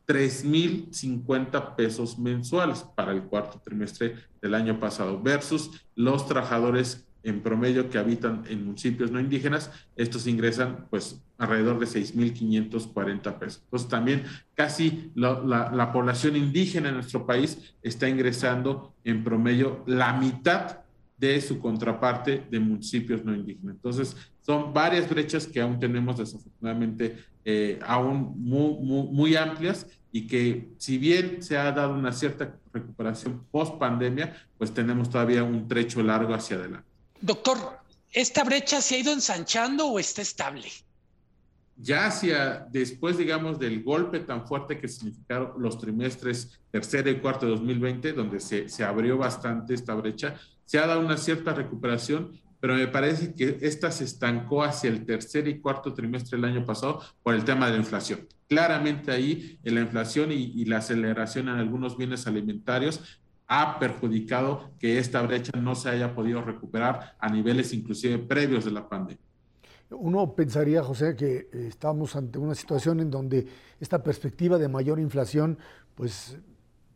3.050 0.06 1.76
pesos 1.76 2.20
mensuales 2.20 2.84
para 2.94 3.14
el 3.14 3.24
cuarto 3.24 3.62
trimestre 3.64 4.18
del 4.42 4.54
año 4.54 4.82
pasado 4.82 5.22
versus 5.22 5.72
los 5.96 6.28
trabajadores 6.28 7.08
en 7.24 7.42
promedio 7.42 7.90
que 7.90 7.98
habitan 7.98 8.44
en 8.50 8.66
municipios 8.66 9.10
no 9.10 9.20
indígenas, 9.20 9.72
estos 9.96 10.28
ingresan 10.28 10.88
pues 10.90 11.22
alrededor 11.38 11.80
de 11.80 11.86
6.540 11.86 13.40
pesos. 13.40 13.62
Entonces 13.64 13.90
también 13.90 14.24
casi 14.54 15.12
la, 15.16 15.92
población 15.94 16.36
indígena 16.36 16.90
en 16.90 16.96
nuestro 16.96 17.26
país 17.26 17.76
está 17.82 18.08
ingresando 18.10 18.94
en 19.04 19.24
promedio 19.24 19.84
la 19.88 20.14
mitad 20.14 20.80
de 21.18 21.40
su 21.40 21.60
contraparte 21.60 22.44
de 22.52 22.60
municipios 22.60 23.24
no 23.24 23.34
indígenas. 23.34 23.76
Entonces 23.76 24.18
son 24.42 24.74
varias 24.74 25.10
brechas 25.10 25.48
que 25.48 25.62
aún 25.62 25.80
tenemos 25.80 26.18
desafortunadamente 26.18 27.18
eh, 27.46 27.80
aún 27.86 28.34
muy, 28.38 28.76
muy, 28.82 29.08
muy 29.08 29.36
amplias 29.36 29.88
y 30.12 30.28
que 30.28 30.74
si 30.78 30.98
bien 30.98 31.42
se 31.42 31.58
ha 31.58 31.72
dado 31.72 31.94
una 31.94 32.12
cierta 32.12 32.56
recuperación 32.74 33.46
post 33.52 33.78
pandemia, 33.80 34.36
pues 34.58 34.74
tenemos 34.74 35.10
todavía 35.10 35.44
un 35.44 35.68
trecho 35.68 36.04
largo 36.04 36.34
hacia 36.34 36.58
adelante. 36.58 36.93
Doctor, 37.24 37.58
¿esta 38.12 38.44
brecha 38.44 38.82
se 38.82 38.96
ha 38.96 39.00
ido 39.00 39.14
ensanchando 39.14 39.88
o 39.88 39.98
está 39.98 40.22
estable? 40.22 40.68
Ya 41.78 42.08
hacia 42.08 42.68
después, 42.70 43.18
digamos, 43.18 43.60
del 43.60 43.82
golpe 43.82 44.20
tan 44.20 44.46
fuerte 44.46 44.78
que 44.78 44.90
significaron 44.90 45.54
los 45.58 45.80
trimestres 45.80 46.60
tercero 46.70 47.10
y 47.10 47.22
cuarto 47.22 47.46
de 47.46 47.54
2020, 47.54 48.12
donde 48.12 48.42
se, 48.42 48.68
se 48.68 48.84
abrió 48.84 49.18
bastante 49.18 49.74
esta 49.74 49.94
brecha, 49.94 50.36
se 50.66 50.80
ha 50.80 50.86
dado 50.86 51.00
una 51.00 51.16
cierta 51.16 51.54
recuperación, 51.54 52.42
pero 52.60 52.76
me 52.76 52.88
parece 52.88 53.34
que 53.34 53.58
esta 53.62 53.90
se 53.90 54.04
estancó 54.04 54.62
hacia 54.62 54.90
el 54.90 55.06
tercer 55.06 55.48
y 55.48 55.62
cuarto 55.62 55.94
trimestre 55.94 56.38
del 56.38 56.50
año 56.50 56.66
pasado 56.66 57.02
por 57.24 57.36
el 57.36 57.46
tema 57.46 57.68
de 57.68 57.72
la 57.72 57.78
inflación. 57.78 58.28
Claramente 58.50 59.14
ahí 59.14 59.58
la 59.64 59.80
inflación 59.80 60.34
y 60.34 60.66
la 60.66 60.80
aceleración 60.80 61.48
en 61.48 61.56
algunos 61.56 61.98
bienes 61.98 62.28
alimentarios 62.28 63.22
ha 63.56 63.78
perjudicado 63.78 64.72
que 64.80 64.98
esta 64.98 65.22
brecha 65.22 65.52
no 65.60 65.76
se 65.76 65.90
haya 65.90 66.16
podido 66.16 66.42
recuperar 66.42 67.16
a 67.20 67.30
niveles 67.30 67.72
inclusive 67.72 68.18
previos 68.18 68.66
de 68.66 68.72
la 68.72 68.90
pandemia. 68.90 69.24
Uno 69.92 70.34
pensaría, 70.34 70.82
José, 70.82 71.16
que 71.16 71.36
eh, 71.36 71.68
estamos 71.68 72.16
ante 72.16 72.40
una 72.40 72.56
situación 72.56 73.00
en 73.00 73.12
donde 73.12 73.46
esta 73.80 74.02
perspectiva 74.02 74.58
de 74.58 74.68
mayor 74.68 75.00
inflación, 75.00 75.60
pues 75.94 76.36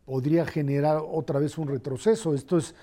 podría 0.04 0.48
generar 0.48 1.00
otra 1.08 1.40
vez 1.40 1.60
un 1.60 1.68
retroceso. 1.68 2.34
Esto 2.34 2.58
es 2.58 2.74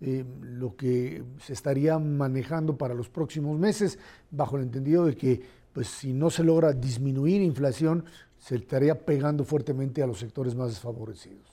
eh, 0.00 0.24
lo 0.40 0.74
que 0.74 1.22
se 1.38 1.52
estaría 1.52 2.00
manejando 2.00 2.76
para 2.76 2.94
los 2.94 3.08
próximos 3.08 3.56
meses, 3.60 4.00
bajo 4.32 4.56
el 4.56 4.64
entendido 4.64 5.06
de 5.06 5.14
que, 5.14 5.40
pues, 5.72 5.86
si 5.86 6.12
no 6.12 6.30
se 6.30 6.42
logra 6.42 6.72
disminuir 6.72 7.42
inflación, 7.42 8.04
se 8.38 8.56
estaría 8.56 9.06
pegando 9.06 9.44
fuertemente 9.44 10.02
a 10.02 10.08
los 10.08 10.18
sectores 10.18 10.56
más 10.56 10.70
desfavorecidos. 10.70 11.49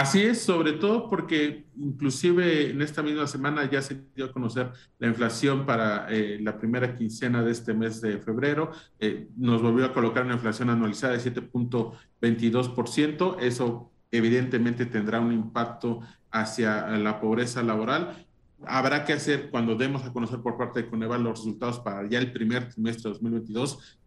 Así 0.00 0.22
es, 0.22 0.40
sobre 0.40 0.72
todo 0.72 1.10
porque 1.10 1.66
inclusive 1.76 2.70
en 2.70 2.80
esta 2.80 3.02
misma 3.02 3.26
semana 3.26 3.68
ya 3.70 3.82
se 3.82 4.02
dio 4.16 4.24
a 4.24 4.32
conocer 4.32 4.72
la 4.98 5.08
inflación 5.08 5.66
para 5.66 6.06
eh, 6.08 6.38
la 6.40 6.56
primera 6.56 6.96
quincena 6.96 7.42
de 7.42 7.52
este 7.52 7.74
mes 7.74 8.00
de 8.00 8.18
febrero. 8.18 8.70
Eh, 8.98 9.28
nos 9.36 9.60
volvió 9.60 9.84
a 9.84 9.92
colocar 9.92 10.24
una 10.24 10.36
inflación 10.36 10.70
anualizada 10.70 11.12
de 11.12 11.18
7.22%. 11.18 13.40
Eso 13.40 13.92
evidentemente 14.10 14.86
tendrá 14.86 15.20
un 15.20 15.34
impacto 15.34 16.00
hacia 16.30 16.86
la 16.96 17.20
pobreza 17.20 17.62
laboral. 17.62 18.26
Habrá 18.66 19.04
que 19.04 19.12
hacer, 19.12 19.50
cuando 19.50 19.74
demos 19.74 20.02
a 20.04 20.14
conocer 20.14 20.40
por 20.40 20.56
parte 20.56 20.80
de 20.80 20.88
Coneval 20.88 21.22
los 21.22 21.40
resultados 21.40 21.78
para 21.78 22.08
ya 22.08 22.20
el 22.20 22.32
primer 22.32 22.70
trimestre 22.70 23.10
de 23.10 23.18
2022, 23.18 23.99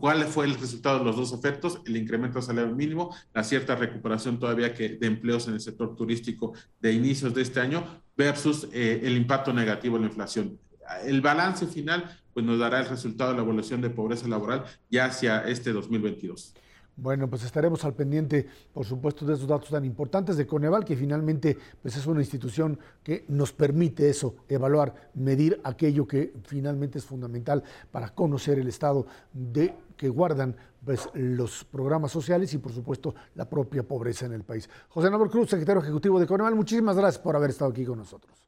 ¿Cuál 0.00 0.24
fue 0.24 0.46
el 0.46 0.54
resultado 0.54 0.98
de 0.98 1.04
los 1.04 1.16
dos 1.16 1.32
efectos? 1.32 1.80
El 1.86 1.96
incremento 1.96 2.38
del 2.38 2.46
salario 2.46 2.74
mínimo, 2.74 3.14
la 3.32 3.44
cierta 3.44 3.76
recuperación 3.76 4.38
todavía 4.38 4.74
que, 4.74 4.90
de 4.90 5.06
empleos 5.06 5.46
en 5.46 5.54
el 5.54 5.60
sector 5.60 5.94
turístico 5.94 6.52
de 6.80 6.92
inicios 6.92 7.32
de 7.32 7.42
este 7.42 7.60
año 7.60 7.84
versus 8.16 8.68
eh, 8.72 9.00
el 9.04 9.16
impacto 9.16 9.52
negativo 9.52 9.96
de 9.96 10.02
la 10.02 10.08
inflación. 10.08 10.58
El 11.04 11.20
balance 11.20 11.66
final 11.66 12.04
pues, 12.32 12.44
nos 12.44 12.58
dará 12.58 12.80
el 12.80 12.88
resultado 12.88 13.30
de 13.30 13.36
la 13.36 13.42
evolución 13.42 13.80
de 13.80 13.90
pobreza 13.90 14.26
laboral 14.26 14.64
ya 14.90 15.06
hacia 15.06 15.42
este 15.42 15.72
2022. 15.72 16.54
Bueno, 16.96 17.28
pues 17.28 17.42
estaremos 17.42 17.84
al 17.84 17.94
pendiente, 17.94 18.46
por 18.72 18.84
supuesto, 18.86 19.26
de 19.26 19.34
esos 19.34 19.48
datos 19.48 19.70
tan 19.70 19.84
importantes 19.84 20.36
de 20.36 20.46
Coneval, 20.46 20.84
que 20.84 20.96
finalmente 20.96 21.58
pues 21.82 21.96
es 21.96 22.06
una 22.06 22.20
institución 22.20 22.78
que 23.02 23.24
nos 23.28 23.52
permite 23.52 24.08
eso, 24.08 24.36
evaluar, 24.48 25.10
medir 25.14 25.60
aquello 25.64 26.06
que 26.06 26.32
finalmente 26.44 26.98
es 26.98 27.04
fundamental 27.04 27.64
para 27.90 28.10
conocer 28.10 28.58
el 28.60 28.68
estado 28.68 29.06
de 29.32 29.74
que 29.96 30.08
guardan 30.08 30.56
pues, 30.84 31.08
los 31.14 31.64
programas 31.64 32.12
sociales 32.12 32.52
y, 32.54 32.58
por 32.58 32.72
supuesto, 32.72 33.14
la 33.34 33.48
propia 33.48 33.82
pobreza 33.82 34.26
en 34.26 34.32
el 34.32 34.44
país. 34.44 34.68
José 34.88 35.10
Nobel 35.10 35.30
Cruz, 35.30 35.50
secretario 35.50 35.82
ejecutivo 35.82 36.20
de 36.20 36.26
Coneval, 36.26 36.54
muchísimas 36.54 36.96
gracias 36.96 37.22
por 37.22 37.34
haber 37.34 37.50
estado 37.50 37.72
aquí 37.72 37.84
con 37.84 37.98
nosotros. 37.98 38.38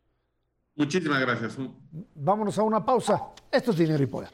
Muchísimas 0.76 1.20
gracias. 1.20 1.56
Vámonos 2.14 2.58
a 2.58 2.62
una 2.62 2.84
pausa. 2.84 3.22
Esto 3.50 3.70
es 3.70 3.78
Dinero 3.78 4.02
y 4.02 4.06
Poder. 4.06 4.30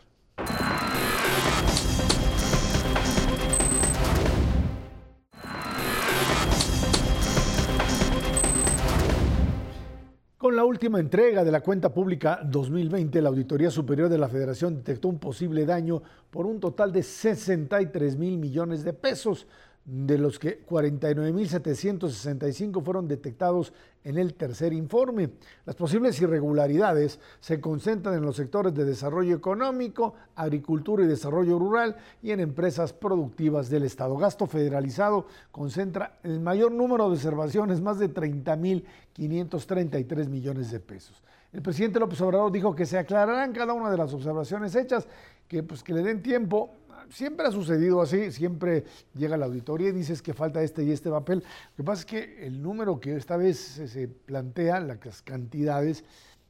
Última 10.73 11.01
entrega 11.01 11.45
de 11.45 11.53
la 11.53 11.61
cuenta 11.61 11.93
pública 11.93 12.41
2020, 12.43 13.21
la 13.21 13.29
Auditoría 13.29 13.71
Superior 13.71 14.09
de 14.09 14.17
la 14.17 14.27
Federación 14.27 14.77
detectó 14.77 15.09
un 15.09 15.19
posible 15.19 15.67
daño 15.67 16.03
por 16.31 16.47
un 16.47 16.61
total 16.61 16.91
de 16.93 17.03
63 17.03 18.17
mil 18.17 18.39
millones 18.39 18.83
de 18.83 18.95
pesos 18.95 19.47
de 19.85 20.16
los 20.16 20.38
que 20.38 20.64
49.765 20.64 22.85
fueron 22.85 23.09
detectados 23.09 23.73
en 24.05 24.16
el 24.16 24.35
tercer 24.35 24.73
informe. 24.73 25.31
Las 25.64 25.75
posibles 25.75 26.21
irregularidades 26.21 27.18
se 27.40 27.61
concentran 27.61 28.14
en 28.14 28.23
los 28.23 28.37
sectores 28.37 28.73
de 28.75 28.85
desarrollo 28.85 29.35
económico, 29.35 30.14
agricultura 30.37 31.03
y 31.05 31.09
desarrollo 31.09 31.59
rural 31.59 31.97
y 32.23 32.31
en 32.31 32.38
empresas 32.40 32.92
productivas 32.92 33.71
del 33.71 33.83
Estado. 33.83 34.16
Gasto 34.16 34.47
federalizado 34.47 35.27
concentra 35.51 36.21
el 36.23 36.38
mayor 36.38 36.71
número 36.71 37.09
de 37.09 37.14
observaciones, 37.14 37.81
más 37.81 37.99
de 37.99 38.14
30.533 38.14 40.29
millones 40.29 40.71
de 40.71 40.79
pesos. 40.79 41.21
El 41.53 41.61
presidente 41.61 42.01
López 42.01 42.21
Obrador 42.23 42.51
dijo 42.51 42.75
que 42.75 42.87
se 42.87 42.99
aclararán 42.99 43.53
cada 43.53 43.75
una 43.75 43.90
de 43.90 43.99
las 43.99 44.14
observaciones 44.14 44.75
hechas, 44.75 45.07
que, 45.49 45.62
pues, 45.62 45.83
que 45.83 45.92
le 45.92 46.03
den 46.03 46.23
tiempo 46.23 46.73
siempre 47.12 47.46
ha 47.46 47.53
sucedido 47.53 48.01
así, 48.01 48.33
siempre 48.33 48.85
llega 49.14 49.37
la 49.37 49.46
auditoría 49.46 49.90
y 49.90 49.92
dices 49.92 50.22
que 50.22 50.35
falta 50.35 50.62
este 50.62 50.83
y 50.83 50.90
este 50.90 51.11
papel. 51.11 51.44
Lo 51.77 51.77
que 51.77 51.85
pasa 51.85 52.01
es 52.01 52.07
que 52.07 52.46
el 52.46 52.62
número 52.62 52.98
que 53.01 53.16
esta 53.16 53.37
vez 53.37 53.59
se 53.59 54.09
plantea, 54.09 54.81
las 54.81 55.22
cantidades 55.22 56.05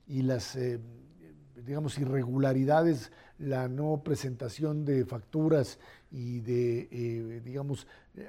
y 0.06 0.22
las, 0.22 0.56
eh, 0.56 0.78
digamos, 1.66 1.98
irregularidades, 1.98 3.12
la 3.38 3.68
no 3.68 4.02
presentación 4.04 4.84
de 4.84 5.04
facturas 5.04 5.78
y 6.10 6.40
de, 6.40 6.88
eh, 6.90 7.40
digamos, 7.44 7.86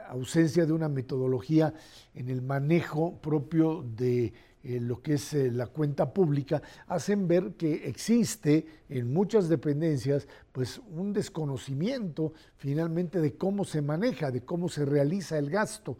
ausencia 0.07 0.65
de 0.65 0.73
una 0.73 0.89
metodología 0.89 1.73
en 2.15 2.29
el 2.29 2.41
manejo 2.41 3.19
propio 3.21 3.83
de 3.83 4.33
eh, 4.63 4.79
lo 4.79 5.01
que 5.01 5.15
es 5.15 5.33
eh, 5.33 5.51
la 5.51 5.67
cuenta 5.67 6.13
pública, 6.13 6.61
hacen 6.87 7.27
ver 7.27 7.53
que 7.53 7.87
existe 7.87 8.65
en 8.89 9.11
muchas 9.13 9.49
dependencias 9.49 10.27
pues 10.51 10.79
un 10.89 11.13
desconocimiento 11.13 12.33
finalmente 12.55 13.19
de 13.19 13.35
cómo 13.35 13.65
se 13.65 13.81
maneja, 13.81 14.31
de 14.31 14.41
cómo 14.41 14.69
se 14.69 14.85
realiza 14.85 15.37
el 15.37 15.49
gasto. 15.49 15.97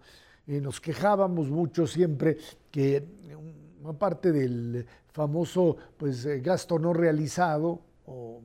nos 0.47 0.79
quejábamos 0.79 1.49
mucho 1.49 1.87
siempre 1.87 2.37
que 2.71 3.05
una 3.81 3.93
parte 3.93 4.31
del 4.31 4.85
famoso 5.11 5.75
pues, 5.97 6.25
gasto 6.41 6.79
no 6.79 6.93
realizado 6.93 7.81
o 8.05 8.41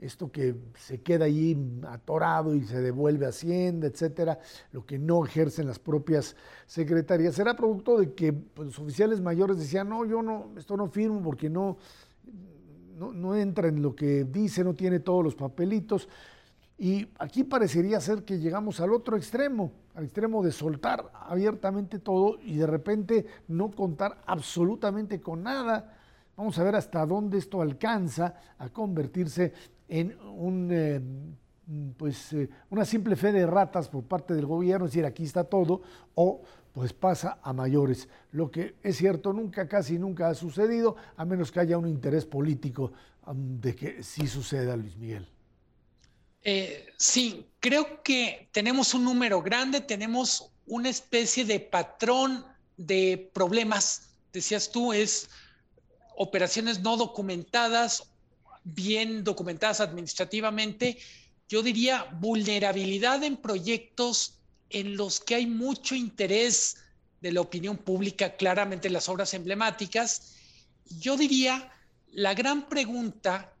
esto 0.00 0.30
que 0.30 0.54
se 0.76 1.00
queda 1.00 1.24
ahí 1.24 1.56
atorado 1.88 2.54
y 2.54 2.64
se 2.64 2.80
devuelve 2.80 3.26
a 3.26 3.30
Hacienda, 3.30 3.86
etcétera, 3.86 4.38
lo 4.72 4.86
que 4.86 4.98
no 4.98 5.24
ejercen 5.24 5.66
las 5.66 5.78
propias 5.78 6.36
secretarías, 6.66 7.38
era 7.38 7.56
producto 7.56 7.98
de 7.98 8.14
que 8.14 8.32
pues, 8.32 8.66
los 8.66 8.78
oficiales 8.78 9.20
mayores 9.20 9.58
decían, 9.58 9.88
no, 9.88 10.04
yo 10.04 10.22
no, 10.22 10.52
esto 10.56 10.76
no 10.76 10.88
firmo 10.88 11.22
porque 11.22 11.50
no, 11.50 11.78
no 12.96 13.36
entra 13.36 13.68
en 13.68 13.82
lo 13.82 13.94
que 13.94 14.24
dice, 14.24 14.62
no 14.62 14.74
tiene 14.74 15.00
todos 15.00 15.24
los 15.24 15.34
papelitos. 15.34 16.08
Y 16.80 17.08
aquí 17.18 17.42
parecería 17.42 18.00
ser 18.00 18.24
que 18.24 18.38
llegamos 18.38 18.80
al 18.80 18.92
otro 18.92 19.16
extremo, 19.16 19.72
al 19.96 20.04
extremo 20.04 20.44
de 20.44 20.52
soltar 20.52 21.10
abiertamente 21.12 21.98
todo 21.98 22.38
y 22.40 22.56
de 22.56 22.68
repente 22.68 23.26
no 23.48 23.72
contar 23.72 24.22
absolutamente 24.26 25.20
con 25.20 25.42
nada. 25.42 25.97
Vamos 26.38 26.56
a 26.56 26.62
ver 26.62 26.76
hasta 26.76 27.04
dónde 27.04 27.36
esto 27.36 27.60
alcanza 27.60 28.32
a 28.58 28.68
convertirse 28.68 29.52
en 29.88 30.16
eh, 30.70 31.00
pues, 31.96 32.32
eh, 32.32 32.48
una 32.70 32.84
simple 32.84 33.16
fe 33.16 33.32
de 33.32 33.44
ratas 33.44 33.88
por 33.88 34.04
parte 34.04 34.34
del 34.34 34.46
gobierno, 34.46 34.86
es 34.86 34.92
decir, 34.92 35.04
aquí 35.04 35.24
está 35.24 35.42
todo, 35.42 35.82
o 36.14 36.40
pues 36.72 36.92
pasa 36.92 37.40
a 37.42 37.52
mayores. 37.52 38.08
Lo 38.30 38.52
que 38.52 38.76
es 38.84 38.96
cierto, 38.98 39.32
nunca, 39.32 39.66
casi 39.66 39.98
nunca 39.98 40.28
ha 40.28 40.34
sucedido, 40.36 40.94
a 41.16 41.24
menos 41.24 41.50
que 41.50 41.58
haya 41.58 41.76
un 41.76 41.88
interés 41.88 42.24
político 42.24 42.92
de 43.34 43.74
que 43.74 44.04
sí 44.04 44.28
suceda, 44.28 44.76
Luis 44.76 44.96
Miguel. 44.96 45.26
Eh, 46.44 46.86
sí, 46.96 47.48
creo 47.58 48.00
que 48.04 48.48
tenemos 48.52 48.94
un 48.94 49.02
número 49.02 49.42
grande, 49.42 49.80
tenemos 49.80 50.52
una 50.68 50.88
especie 50.88 51.44
de 51.44 51.58
patrón 51.58 52.44
de 52.76 53.28
problemas. 53.34 54.10
Decías 54.32 54.70
tú, 54.70 54.92
es 54.92 55.28
operaciones 56.18 56.80
no 56.80 56.96
documentadas 56.96 58.02
bien 58.64 59.22
documentadas 59.24 59.80
administrativamente, 59.80 60.98
yo 61.48 61.62
diría 61.62 62.04
vulnerabilidad 62.20 63.22
en 63.22 63.36
proyectos 63.36 64.34
en 64.68 64.96
los 64.96 65.20
que 65.20 65.36
hay 65.36 65.46
mucho 65.46 65.94
interés 65.94 66.76
de 67.20 67.32
la 67.32 67.40
opinión 67.40 67.76
pública, 67.76 68.36
claramente 68.36 68.90
las 68.90 69.08
obras 69.08 69.32
emblemáticas. 69.32 70.34
Yo 71.00 71.16
diría, 71.16 71.72
la 72.12 72.34
gran 72.34 72.68
pregunta 72.68 73.54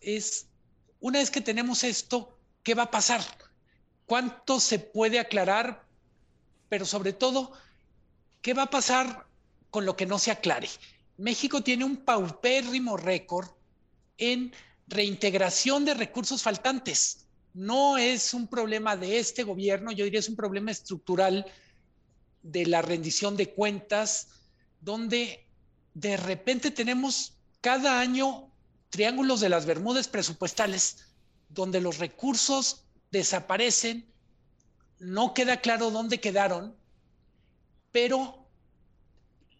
es, 0.00 0.46
una 1.00 1.18
vez 1.18 1.30
que 1.30 1.40
tenemos 1.40 1.82
esto, 1.82 2.38
¿qué 2.62 2.74
va 2.74 2.84
a 2.84 2.90
pasar? 2.90 3.22
¿Cuánto 4.06 4.60
se 4.60 4.78
puede 4.78 5.18
aclarar? 5.18 5.84
Pero 6.68 6.84
sobre 6.84 7.12
todo, 7.12 7.52
¿qué 8.42 8.54
va 8.54 8.64
a 8.64 8.70
pasar 8.70 9.26
con 9.70 9.86
lo 9.86 9.96
que 9.96 10.06
no 10.06 10.18
se 10.18 10.30
aclare? 10.30 10.68
México 11.16 11.62
tiene 11.62 11.84
un 11.84 11.98
paupérrimo 11.98 12.96
récord 12.96 13.48
en 14.18 14.52
reintegración 14.86 15.84
de 15.84 15.94
recursos 15.94 16.42
faltantes. 16.42 17.26
No 17.54 17.98
es 17.98 18.34
un 18.34 18.46
problema 18.46 18.96
de 18.96 19.18
este 19.18 19.42
gobierno, 19.42 19.92
yo 19.92 20.04
diría 20.04 20.20
es 20.20 20.28
un 20.28 20.36
problema 20.36 20.70
estructural 20.70 21.46
de 22.42 22.66
la 22.66 22.82
rendición 22.82 23.36
de 23.36 23.50
cuentas, 23.50 24.28
donde 24.80 25.46
de 25.94 26.16
repente 26.16 26.70
tenemos 26.70 27.34
cada 27.60 28.00
año 28.00 28.50
triángulos 28.90 29.40
de 29.40 29.48
las 29.48 29.66
Bermudas 29.66 30.08
presupuestales, 30.08 31.06
donde 31.48 31.80
los 31.80 31.98
recursos 31.98 32.84
desaparecen, 33.10 34.06
no 34.98 35.34
queda 35.34 35.60
claro 35.60 35.90
dónde 35.90 36.20
quedaron, 36.20 36.74
pero 37.90 38.41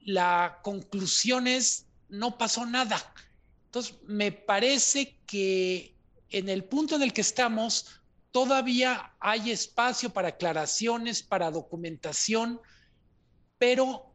la 0.04 0.60
conclusión 0.62 1.46
es 1.46 1.86
no 2.08 2.36
pasó 2.36 2.66
nada. 2.66 3.14
Entonces, 3.66 3.96
me 4.06 4.32
parece 4.32 5.18
que 5.26 5.96
en 6.28 6.48
el 6.48 6.64
punto 6.64 6.96
en 6.96 7.02
el 7.02 7.12
que 7.12 7.20
estamos, 7.20 7.86
todavía 8.30 9.14
hay 9.20 9.50
espacio 9.50 10.10
para 10.10 10.28
aclaraciones, 10.28 11.22
para 11.22 11.50
documentación, 11.50 12.60
pero 13.58 14.14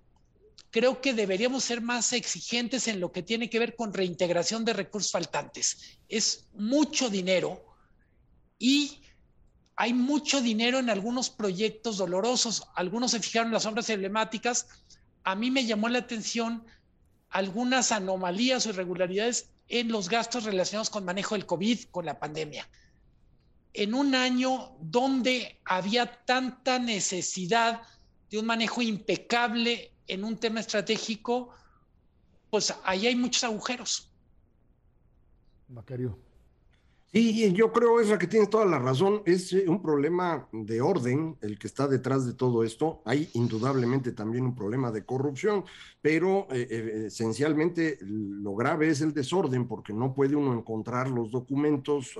creo 0.72 1.02
que 1.02 1.14
deberíamos 1.14 1.64
ser 1.64 1.82
más 1.82 2.14
exigentes 2.14 2.88
en 2.88 3.00
lo 3.00 3.12
que 3.12 3.24
tiene 3.24 3.50
que 3.50 3.60
ver 3.60 3.76
con 3.76 3.94
reintegración 3.94 4.66
de 4.66 4.74
recursos 4.74 5.12
faltantes. 5.12 6.00
Es 6.10 6.48
mucho 6.54 7.10
dinero 7.10 7.64
y 8.60 9.02
hay 9.76 9.94
mucho 9.94 10.42
dinero 10.42 10.80
en 10.80 10.90
algunos 10.90 11.30
proyectos 11.30 11.98
dolorosos. 11.98 12.64
Algunos 12.76 13.12
se 13.12 13.20
fijaron 13.20 13.48
en 13.48 13.54
las 13.54 13.66
obras 13.68 13.90
emblemáticas. 13.90 14.68
A 15.28 15.36
mí 15.36 15.52
me 15.52 15.66
llamó 15.66 15.90
la 15.90 16.00
atención 16.00 16.64
algunas 17.32 17.92
anomalías 17.92 18.66
o 18.66 18.70
irregularidades 18.70 19.50
en 19.68 19.90
los 19.90 20.08
gastos 20.08 20.46
relacionados 20.46 20.90
con 20.90 21.04
manejo 21.04 21.36
del 21.36 21.46
COVID, 21.46 21.90
con 21.92 22.06
la 22.06 22.18
pandemia. 22.18 22.66
En 23.74 23.94
un 23.94 24.16
año 24.16 24.78
donde 24.80 25.60
había 25.66 26.24
tanta 26.24 26.80
necesidad 26.80 27.82
de 28.30 28.40
un 28.40 28.46
manejo 28.46 28.82
impecable 28.82 29.92
en 30.08 30.24
un 30.24 30.38
tema 30.38 30.62
estratégico, 30.62 31.50
pues 32.50 32.74
ahí 32.86 33.08
hay 33.08 33.16
muchos 33.18 33.44
agujeros. 33.44 34.10
Macario. 35.68 36.18
Sí, 37.14 37.54
yo 37.54 37.72
creo, 37.72 38.00
Esa 38.00 38.20
que 38.20 38.28
tienes 38.28 38.50
toda 38.50 38.66
la 38.66 38.80
razón. 38.80 39.24
Es 39.26 39.54
eh, 39.54 39.66
un 39.68 39.82
problema 39.82 40.48
de 40.52 40.82
orden 40.82 41.38
el 41.42 41.58
que 41.58 41.68
está 41.68 41.88
detrás 41.88 42.26
de 42.26 42.34
todo 42.34 42.64
esto. 42.64 43.02
Hay 43.06 43.30
indudablemente 43.34 44.12
también 44.12 44.46
un 44.46 44.56
problema 44.56 44.92
de 44.92 45.06
corrupción, 45.06 45.64
pero 46.08 46.48
eh, 46.52 46.66
eh, 46.70 47.04
esencialmente 47.08 47.98
lo 48.02 48.56
grave 48.56 48.88
es 48.88 49.02
el 49.02 49.14
desorden, 49.14 49.68
porque 49.68 49.92
no 49.92 50.14
puede 50.14 50.38
uno 50.38 50.54
encontrar 50.54 51.10
los 51.10 51.32
documentos, 51.32 52.14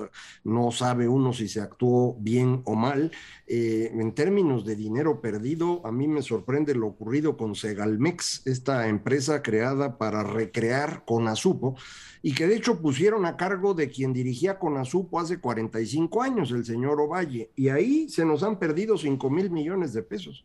no 0.44 0.72
sabe 0.72 1.08
uno 1.08 1.32
si 1.32 1.48
se 1.48 1.62
actuó 1.62 2.18
bien 2.20 2.64
o 2.66 2.76
mal. 2.76 3.14
en 3.48 4.12
términos 4.12 4.66
de 4.66 4.76
dinero 4.76 5.22
perdido, 5.22 5.82
a 5.86 5.94
mí 5.94 6.06
me 6.06 6.22
sorprende 6.22 6.76
lo 6.76 6.88
ocurrido 6.88 7.38
con 7.38 7.56
Segalmex, 7.56 8.46
esta 8.46 8.90
empresa 8.90 9.42
creada 9.42 9.98
para 9.98 10.22
recrear 10.22 11.06
con 11.06 11.30
Azupo 11.30 11.78
y 12.22 12.34
que 12.34 12.46
de 12.46 12.58
hecho 12.58 12.82
pusieron 12.82 13.26
a 13.26 13.38
cargo 13.38 13.74
de 13.74 13.90
quien 13.90 14.12
dirigía 14.12 14.60
Conasupo 14.60 15.18
hace 15.18 15.40
45 15.40 16.22
años, 16.22 16.52
el 16.52 16.66
señor 16.66 17.00
Ovalle, 17.00 17.52
y 17.56 17.70
ahí 17.70 18.10
se 18.10 18.26
nos 18.26 18.44
han 18.44 18.60
perdido 18.60 18.98
5 18.98 19.30
mil 19.30 19.50
millones 19.50 19.94
de 19.94 20.04
pesos 20.04 20.44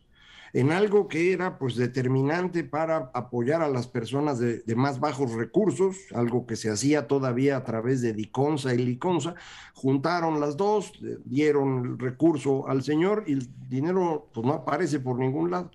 en 0.52 0.70
algo 0.70 1.08
que 1.08 1.32
era 1.32 1.58
pues 1.58 1.76
determinante 1.76 2.62
para 2.62 3.10
apoyar 3.14 3.62
a 3.62 3.68
las 3.68 3.86
personas 3.86 4.38
de, 4.38 4.62
más 4.76 5.00
bajos 5.00 5.32
recursos, 5.32 5.96
algo 6.14 6.46
que 6.46 6.56
se 6.56 6.70
hacía 6.70 7.06
todavía 7.06 7.56
a 7.56 7.64
través 7.64 8.02
de 8.02 8.12
Diconsa 8.12 8.74
y 8.74 8.78
Liconsa, 8.78 9.34
juntaron 9.74 10.40
las 10.40 10.56
dos, 10.56 10.92
dieron 11.24 11.84
el 11.84 11.98
recurso 11.98 12.68
al 12.68 12.82
señor 12.82 13.24
y 13.26 13.32
el 13.32 13.48
dinero 13.68 14.28
pues 14.34 14.46
no 14.46 14.52
aparece 14.52 15.00
por 15.00 15.18
ningún 15.18 15.50
lado. 15.50 15.70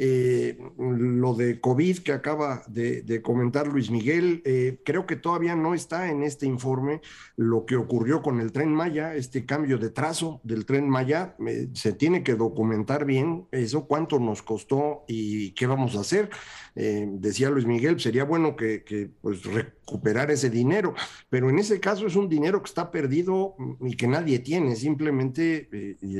Eh, 0.00 0.56
lo 0.78 1.34
de 1.34 1.60
COVID 1.60 1.98
que 1.98 2.12
acaba 2.12 2.62
de, 2.68 3.20
comentar 3.20 3.66
Luis 3.66 3.90
Miguel, 3.90 4.42
eh, 4.44 4.80
creo 4.84 5.06
que 5.06 5.16
todavía 5.16 5.56
no 5.56 5.74
está 5.74 6.08
en 6.08 6.22
este 6.22 6.46
informe 6.46 7.00
lo 7.34 7.66
que 7.66 7.74
ocurrió 7.74 8.22
con 8.22 8.38
el 8.38 8.52
tren 8.52 8.72
Maya, 8.72 9.16
este 9.16 9.44
cambio 9.44 9.76
de 9.76 9.90
trazo 9.90 10.40
del 10.44 10.66
tren 10.66 10.88
Maya, 10.88 11.34
eh, 11.44 11.70
se 11.72 11.92
tiene 11.92 12.22
que 12.22 12.36
documentar 12.36 13.04
bien 13.06 13.48
eso, 13.50 13.88
cuánto 13.88 14.20
nos 14.20 14.40
costó 14.40 15.04
y 15.08 15.50
qué 15.54 15.66
vamos 15.66 15.96
a 15.96 16.00
hacer. 16.00 16.30
decía 16.76 17.50
Luis 17.50 17.66
Miguel, 17.66 17.98
sería 17.98 18.22
bueno 18.22 18.54
que, 18.54 18.84
que 18.84 19.10
pues, 19.20 19.42
recuperar 19.42 20.30
ese 20.30 20.48
dinero, 20.48 20.94
pero 21.28 21.50
en 21.50 21.58
ese 21.58 21.80
caso 21.80 22.06
es 22.06 22.14
un 22.14 22.28
dinero 22.28 22.62
que 22.62 22.68
está 22.68 22.92
perdido 22.92 23.56
y 23.80 23.96
que 23.96 24.06
nadie 24.06 24.38
tiene, 24.38 24.76
simplemente 24.76 25.68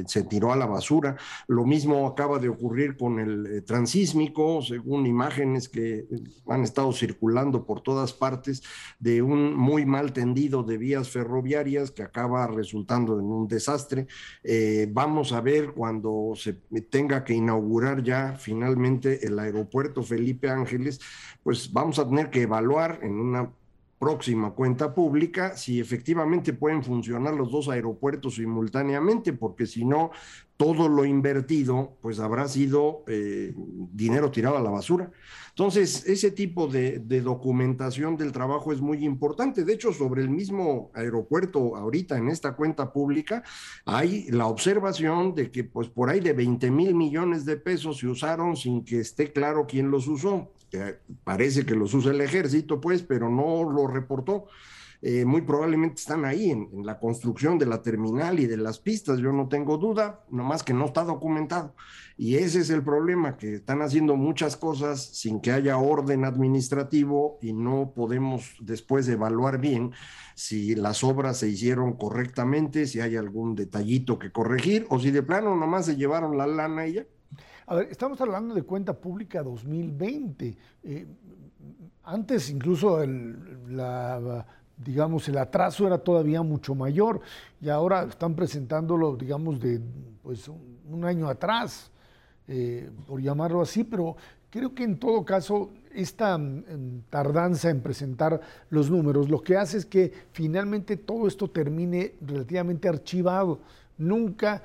se 0.06 0.24
tiró 0.24 0.52
a 0.52 0.56
la 0.56 0.66
basura. 0.66 1.16
Lo 1.46 1.64
mismo 1.64 2.08
acaba 2.08 2.40
de 2.40 2.48
ocurrir 2.48 2.96
con 2.96 3.20
el 3.20 3.62
transísmico, 3.68 4.62
según 4.62 5.04
imágenes 5.06 5.68
que 5.68 6.06
han 6.48 6.62
estado 6.62 6.90
circulando 6.90 7.66
por 7.66 7.82
todas 7.82 8.14
partes, 8.14 8.62
de 8.98 9.20
un 9.20 9.54
muy 9.54 9.84
mal 9.84 10.14
tendido 10.14 10.62
de 10.62 10.78
vías 10.78 11.10
ferroviarias 11.10 11.90
que 11.90 12.02
acaba 12.02 12.46
resultando 12.46 13.20
en 13.20 13.26
un 13.26 13.46
desastre. 13.46 14.06
Eh, 14.42 14.88
vamos 14.90 15.32
a 15.32 15.42
ver 15.42 15.72
cuando 15.74 16.32
se 16.34 16.54
tenga 16.90 17.24
que 17.24 17.34
inaugurar 17.34 18.02
ya 18.02 18.36
finalmente 18.38 19.26
el 19.26 19.38
aeropuerto 19.38 20.02
Felipe 20.02 20.48
Ángeles, 20.48 20.98
pues 21.42 21.70
vamos 21.70 21.98
a 21.98 22.08
tener 22.08 22.30
que 22.30 22.42
evaluar 22.42 23.00
en 23.02 23.20
una 23.20 23.52
próxima 23.98 24.52
cuenta 24.52 24.94
pública 24.94 25.56
si 25.56 25.80
efectivamente 25.80 26.52
pueden 26.52 26.82
funcionar 26.82 27.34
los 27.34 27.50
dos 27.50 27.68
aeropuertos 27.68 28.36
simultáneamente, 28.36 29.32
porque 29.32 29.66
si 29.66 29.84
no, 29.84 30.10
todo 30.58 30.88
lo 30.88 31.04
invertido 31.04 31.96
pues 32.02 32.18
habrá 32.18 32.48
sido 32.48 33.04
eh, 33.06 33.54
dinero 33.56 34.30
tirado 34.30 34.58
a 34.58 34.60
la 34.60 34.70
basura. 34.70 35.10
Entonces, 35.50 36.04
ese 36.06 36.32
tipo 36.32 36.66
de, 36.66 36.98
documentación 36.98 38.16
del 38.16 38.32
trabajo 38.32 38.72
es 38.72 38.80
muy 38.80 39.04
importante. 39.04 39.64
De 39.64 39.72
hecho, 39.72 39.92
sobre 39.92 40.22
el 40.22 40.30
mismo 40.30 40.90
aeropuerto, 40.94 41.76
ahorita 41.76 42.18
en 42.18 42.28
esta 42.28 42.54
cuenta 42.56 42.92
pública, 42.92 43.44
hay 43.84 44.28
la 44.30 44.46
observación 44.46 45.34
de 45.34 45.50
que 45.52 45.62
pues 45.62 45.88
por 45.88 46.10
ahí 46.10 46.20
de 46.20 46.32
20 46.32 46.70
mil 46.72 46.94
millones 46.94 47.44
de 47.44 47.56
pesos 47.56 47.98
se 47.98 48.08
usaron 48.08 48.56
sin 48.56 48.84
que 48.84 48.98
esté 49.00 49.32
claro 49.32 49.66
quién 49.66 49.90
los 49.90 50.08
usó. 50.08 50.52
parece 51.22 51.64
que 51.64 51.76
los 51.76 51.94
usa 51.94 52.10
el 52.10 52.20
ejército, 52.20 52.80
pues, 52.80 53.02
pero 53.02 53.30
no 53.30 53.62
lo 53.62 53.86
reportó. 53.86 54.46
Eh, 55.00 55.24
muy 55.24 55.42
probablemente 55.42 56.00
están 56.00 56.24
ahí 56.24 56.50
en, 56.50 56.68
la 56.84 56.98
construcción 56.98 57.56
de 57.56 57.66
la 57.66 57.82
terminal 57.82 58.40
y 58.40 58.46
de 58.46 58.56
las 58.56 58.80
pistas, 58.80 59.18
yo 59.20 59.32
no 59.32 59.48
tengo 59.48 59.78
duda, 59.78 60.24
nomás 60.28 60.64
que 60.64 60.74
no 60.74 60.86
está 60.86 61.04
documentado. 61.04 61.74
Y 62.16 62.34
ese 62.34 62.60
es 62.60 62.70
el 62.70 62.82
problema, 62.82 63.36
que 63.36 63.54
están 63.54 63.80
haciendo 63.80 64.16
muchas 64.16 64.56
cosas 64.56 65.00
sin 65.00 65.40
que 65.40 65.52
haya 65.52 65.78
orden 65.78 66.24
administrativo 66.24 67.38
y 67.40 67.52
no 67.52 67.92
podemos 67.94 68.56
después 68.60 69.08
evaluar 69.08 69.60
bien 69.60 69.92
si 70.34 70.74
las 70.74 71.04
obras 71.04 71.38
se 71.38 71.48
hicieron 71.48 71.92
correctamente, 71.92 72.86
si 72.86 73.00
hay 73.00 73.14
algún 73.14 73.54
detallito 73.54 74.18
que 74.18 74.32
corregir 74.32 74.86
o 74.90 74.98
si 74.98 75.12
de 75.12 75.22
plano 75.22 75.54
nomás 75.54 75.86
se 75.86 75.96
llevaron 75.96 76.36
la 76.36 76.48
lana 76.48 76.88
y 76.88 76.94
ya. 76.94 77.06
A 77.66 77.76
ver, 77.76 77.88
estamos 77.90 78.20
hablando 78.20 78.54
de 78.54 78.62
cuenta 78.62 78.98
pública 78.98 79.42
2020. 79.42 80.56
Eh, 80.84 81.06
antes 82.02 82.50
incluso 82.50 83.04
la 83.06 84.46
digamos, 84.78 85.28
el 85.28 85.38
atraso 85.38 85.86
era 85.86 85.98
todavía 85.98 86.42
mucho 86.42 86.74
mayor 86.74 87.20
y 87.60 87.68
ahora 87.68 88.04
están 88.04 88.34
presentándolo, 88.34 89.16
digamos, 89.16 89.60
de 89.60 89.80
pues, 90.22 90.48
un, 90.48 91.04
año 91.04 91.28
atrás, 91.28 91.90
eh, 92.46 92.90
por 93.06 93.20
llamarlo 93.20 93.60
así, 93.60 93.84
pero 93.84 94.16
creo 94.50 94.74
que 94.74 94.84
en 94.84 94.98
todo 94.98 95.24
caso 95.24 95.70
esta 95.94 96.38
mm, 96.38 97.02
tardanza 97.10 97.70
en 97.70 97.80
presentar 97.80 98.40
los 98.70 98.90
números 98.90 99.28
lo 99.28 99.42
que 99.42 99.56
hace 99.56 99.78
es 99.78 99.86
que 99.86 100.12
finalmente 100.32 100.96
todo 100.96 101.26
esto 101.26 101.48
termine 101.48 102.14
relativamente 102.20 102.88
archivado. 102.88 103.60
Nunca, 103.96 104.62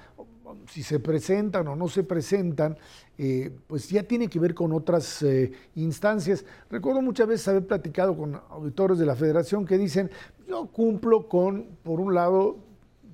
si 0.68 0.84
se 0.84 1.00
presentan 1.00 1.68
o 1.68 1.76
no 1.76 1.88
se 1.88 2.04
presentan, 2.04 2.78
eh, 3.18 3.52
pues 3.68 3.90
ya 3.90 4.04
tiene 4.04 4.28
que 4.28 4.40
ver 4.40 4.54
con 4.54 4.72
otras 4.74 5.22
eh, 5.22 5.52
instancias. 5.76 6.46
Recuerdo 6.70 7.02
muchas 7.02 7.28
veces 7.28 7.48
haber 7.48 7.68
platicado 7.68 8.16
con 8.18 8.40
auditores 8.50 8.98
de 8.98 9.06
la 9.06 9.16
federación 9.16 9.66
que 9.66 9.78
dicen, 9.78 10.10
yo 10.48 10.68
cumplo 10.68 11.28
con, 11.28 11.78
por 11.84 12.00
un 12.00 12.14
lado, 12.14 12.58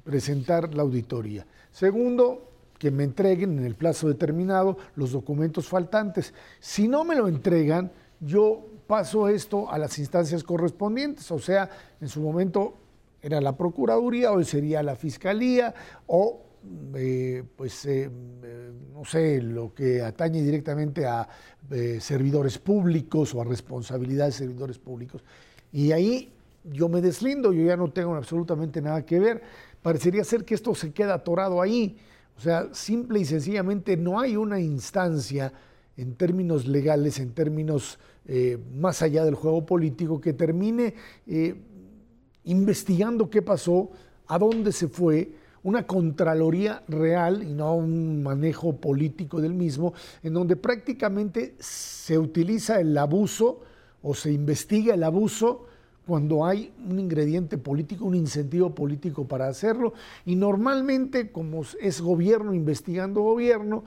presentar 0.04 0.74
la 0.74 0.84
auditoría. 0.84 1.46
Segundo, 1.72 2.50
que 2.78 2.92
me 2.92 3.04
entreguen 3.04 3.60
en 3.60 3.66
el 3.66 3.76
plazo 3.76 4.08
determinado 4.08 4.78
los 4.96 5.12
documentos 5.12 5.68
faltantes. 5.68 6.34
Si 6.60 6.88
no 6.88 7.04
me 7.04 7.16
lo 7.16 7.28
entregan, 7.28 7.92
yo 8.20 8.66
paso 8.88 9.28
esto 9.28 9.70
a 9.70 9.78
las 9.78 10.00
instancias 10.00 10.44
correspondientes, 10.44 11.30
o 11.32 11.40
sea, 11.40 11.70
en 12.02 12.08
su 12.08 12.22
momento 12.22 12.74
era 13.22 13.42
la 13.42 13.56
Procuraduría, 13.56 14.32
hoy 14.32 14.46
sería 14.46 14.82
la 14.82 14.96
Fiscalía, 14.96 15.76
o 16.08 16.42
eh, 16.96 17.44
pues, 17.56 17.86
eh, 17.86 18.10
eh, 18.44 18.72
no 18.94 19.06
sé, 19.06 19.42
lo 19.42 19.74
que 19.74 20.02
atañe 20.02 20.42
directamente 20.42 21.06
a 21.06 21.28
servidores 22.00 22.58
públicos 22.58 23.36
o 23.36 23.42
a 23.42 23.44
responsabilidad 23.44 24.26
de 24.26 24.32
servidores 24.32 24.80
públicos. 24.80 25.24
Y 25.72 25.92
ahí 25.92 26.32
yo 26.64 26.90
me 26.90 27.00
deslindo, 27.00 27.54
yo 27.54 27.64
ya 27.64 27.78
no 27.78 27.92
tengo 27.92 28.16
absolutamente 28.16 28.82
nada 28.82 29.06
que 29.06 29.20
ver. 29.20 29.44
Parecería 29.84 30.24
ser 30.24 30.46
que 30.46 30.56
esto 30.56 30.74
se 30.74 30.92
queda 30.92 31.14
atorado 31.14 31.62
ahí. 31.62 31.98
O 32.38 32.42
sea, 32.42 32.70
simple 32.74 33.20
y 33.20 33.26
sencillamente 33.26 33.98
no 33.98 34.20
hay 34.20 34.36
una 34.36 34.60
instancia 34.60 35.54
en 35.96 36.16
términos 36.16 36.66
legales, 36.66 37.20
en 37.20 37.34
términos 37.34 38.00
más 38.74 39.04
allá 39.04 39.26
del 39.26 39.36
juego 39.36 39.64
político, 39.66 40.20
que 40.20 40.34
termine 40.34 40.96
investigando 42.46 43.30
qué 43.30 43.44
pasó, 43.44 43.92
a 44.26 44.40
dónde 44.40 44.72
se 44.72 44.88
fue, 44.88 45.34
una 45.64 45.86
contraloría 45.86 46.84
real 46.88 47.44
y 47.44 47.54
no 47.54 47.76
un 47.76 48.24
manejo 48.24 48.78
político 48.78 49.42
del 49.42 49.54
mismo, 49.54 49.94
en 50.24 50.34
donde 50.34 50.56
prácticamente 50.56 51.56
se 51.60 52.18
utiliza 52.18 52.80
el 52.80 52.98
abuso 52.98 53.62
o 54.02 54.14
se 54.14 54.32
investiga 54.32 54.94
el 54.94 55.04
abuso 55.04 55.66
cuando 56.08 56.46
hay 56.46 56.74
un 56.90 57.00
ingrediente 57.00 57.58
político, 57.58 58.06
un 58.06 58.16
incentivo 58.16 58.74
político 58.74 59.28
para 59.28 59.48
hacerlo, 59.48 59.94
y 60.26 60.36
normalmente 60.36 61.32
como 61.32 61.62
es 61.80 62.02
gobierno 62.02 62.54
investigando 62.54 63.22
gobierno, 63.22 63.84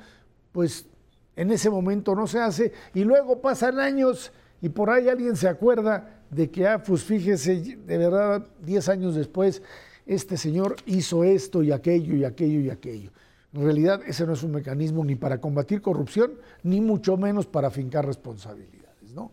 pues 0.53 0.87
en 1.35 1.51
ese 1.51 1.69
momento 1.69 2.15
no 2.15 2.27
se 2.27 2.39
hace, 2.39 2.73
y 2.95 3.03
luego 3.03 3.41
pasan 3.41 3.81
años 3.81 4.31
y 4.61 4.69
por 4.69 4.91
ahí 4.91 5.09
alguien 5.09 5.35
se 5.35 5.49
acuerda 5.49 6.21
de 6.31 6.49
que, 6.49 6.69
ah, 6.69 6.83
pues 6.83 7.03
fíjese, 7.03 7.77
de 7.85 7.99
verdad, 7.99 8.47
10 8.65 8.89
años 8.89 9.15
después, 9.17 9.61
este 10.07 10.37
señor 10.37 10.77
hizo 10.87 11.25
esto 11.25 11.63
y 11.63 11.73
aquello 11.73 12.15
y 12.15 12.25
aquello 12.25 12.61
y 12.61 12.71
aquello. 12.71 13.11
En 13.53 13.65
realidad 13.65 14.01
ese 14.07 14.27
no 14.27 14.33
es 14.33 14.43
un 14.43 14.53
mecanismo 14.53 15.05
ni 15.05 15.15
para 15.15 15.41
combatir 15.41 15.83
corrupción, 15.83 16.33
ni 16.63 16.81
mucho 16.81 17.17
menos 17.17 17.47
para 17.47 17.71
fincar 17.71 18.07
responsabilidades, 18.07 19.13
¿no? 19.13 19.31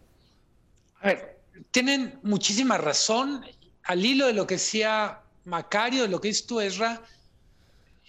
A 1.02 1.08
ver, 1.08 1.40
tienen 1.72 2.20
muchísima 2.24 2.78
razón. 2.78 3.46
Al 3.84 4.06
hilo 4.06 4.28
de 4.28 4.34
lo 4.34 4.46
que 4.46 4.56
decía 4.56 5.22
Macario, 5.46 6.04
de 6.04 6.10
lo 6.10 6.20
que 6.20 6.28
dices 6.28 6.46
tú, 6.46 6.60
Ezra, 6.60 7.02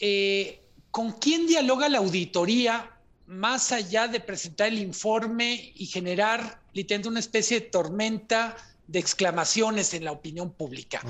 eh, 0.01 0.61
¿con 0.91 1.13
quién 1.13 1.47
dialoga 1.47 1.89
la 1.89 1.99
auditoría 1.99 2.91
más 3.27 3.71
allá 3.71 4.09
de 4.09 4.19
presentar 4.19 4.69
el 4.69 4.79
informe 4.79 5.73
y 5.77 5.87
generar 5.87 6.61
literalmente 6.73 7.09
una 7.09 7.21
especie 7.21 7.61
de 7.61 7.67
tormenta 7.67 8.57
de 8.89 8.99
exclamaciones 8.99 9.95
en 9.95 10.05
la 10.05 10.13
opinión 10.13 10.51
pública? 10.53 11.01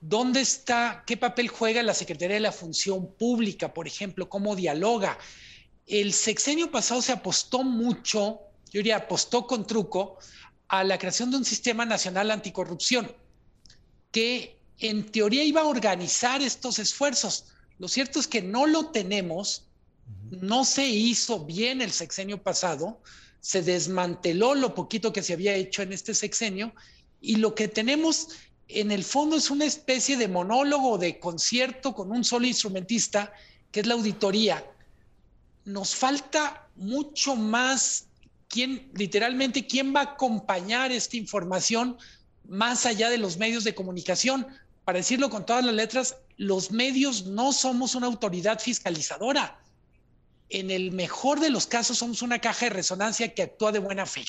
¿Dónde 0.00 0.40
está, 0.40 1.04
qué 1.06 1.18
papel 1.18 1.48
juega 1.48 1.82
la 1.82 1.92
Secretaría 1.92 2.34
de 2.34 2.40
la 2.40 2.52
Función 2.52 3.14
Pública, 3.14 3.74
por 3.74 3.86
ejemplo? 3.86 4.30
¿Cómo 4.30 4.56
dialoga? 4.56 5.18
El 5.86 6.14
sexenio 6.14 6.70
pasado 6.70 7.02
se 7.02 7.12
apostó 7.12 7.62
mucho, 7.62 8.40
yo 8.70 8.78
diría 8.78 8.96
apostó 8.96 9.46
con 9.46 9.66
truco, 9.66 10.18
a 10.68 10.84
la 10.84 10.96
creación 10.98 11.30
de 11.30 11.36
un 11.36 11.44
sistema 11.44 11.84
nacional 11.84 12.30
anticorrupción, 12.30 13.14
que 14.10 14.58
en 14.78 15.04
teoría 15.10 15.44
iba 15.44 15.60
a 15.60 15.66
organizar 15.66 16.40
estos 16.40 16.78
esfuerzos. 16.78 17.46
Lo 17.78 17.86
cierto 17.86 18.20
es 18.20 18.26
que 18.26 18.40
no 18.40 18.66
lo 18.66 18.86
tenemos, 18.86 19.66
no 20.30 20.64
se 20.64 20.86
hizo 20.86 21.44
bien 21.44 21.82
el 21.82 21.90
sexenio 21.90 22.42
pasado, 22.42 23.02
se 23.40 23.62
desmanteló 23.62 24.54
lo 24.54 24.74
poquito 24.74 25.12
que 25.12 25.22
se 25.22 25.34
había 25.34 25.54
hecho 25.54 25.82
en 25.82 25.92
este 25.92 26.14
sexenio 26.14 26.72
y 27.20 27.36
lo 27.36 27.54
que 27.54 27.68
tenemos 27.68 28.28
en 28.72 28.92
el 28.92 29.04
fondo 29.04 29.36
es 29.36 29.50
una 29.50 29.64
especie 29.64 30.16
de 30.16 30.28
monólogo, 30.28 30.98
de 30.98 31.18
concierto 31.18 31.94
con 31.94 32.12
un 32.12 32.24
solo 32.24 32.46
instrumentista, 32.46 33.32
que 33.72 33.80
es 33.80 33.86
la 33.86 33.94
auditoría. 33.94 34.64
Nos 35.64 35.94
falta 35.94 36.68
mucho 36.76 37.36
más, 37.36 38.06
quién, 38.48 38.90
literalmente, 38.94 39.66
quién 39.66 39.94
va 39.94 40.00
a 40.00 40.12
acompañar 40.14 40.92
esta 40.92 41.16
información 41.16 41.98
más 42.48 42.86
allá 42.86 43.10
de 43.10 43.18
los 43.18 43.38
medios 43.38 43.64
de 43.64 43.74
comunicación. 43.74 44.46
Para 44.84 44.98
decirlo 44.98 45.30
con 45.30 45.46
todas 45.46 45.64
las 45.64 45.74
letras, 45.74 46.16
los 46.36 46.70
medios 46.70 47.26
no 47.26 47.52
somos 47.52 47.94
una 47.94 48.06
autoridad 48.06 48.60
fiscalizadora. 48.60 49.60
En 50.48 50.70
el 50.70 50.92
mejor 50.92 51.40
de 51.40 51.50
los 51.50 51.66
casos 51.66 51.98
somos 51.98 52.22
una 52.22 52.40
caja 52.40 52.66
de 52.66 52.70
resonancia 52.70 53.34
que 53.34 53.42
actúa 53.42 53.72
de 53.72 53.78
buena 53.78 54.06
fe. 54.06 54.24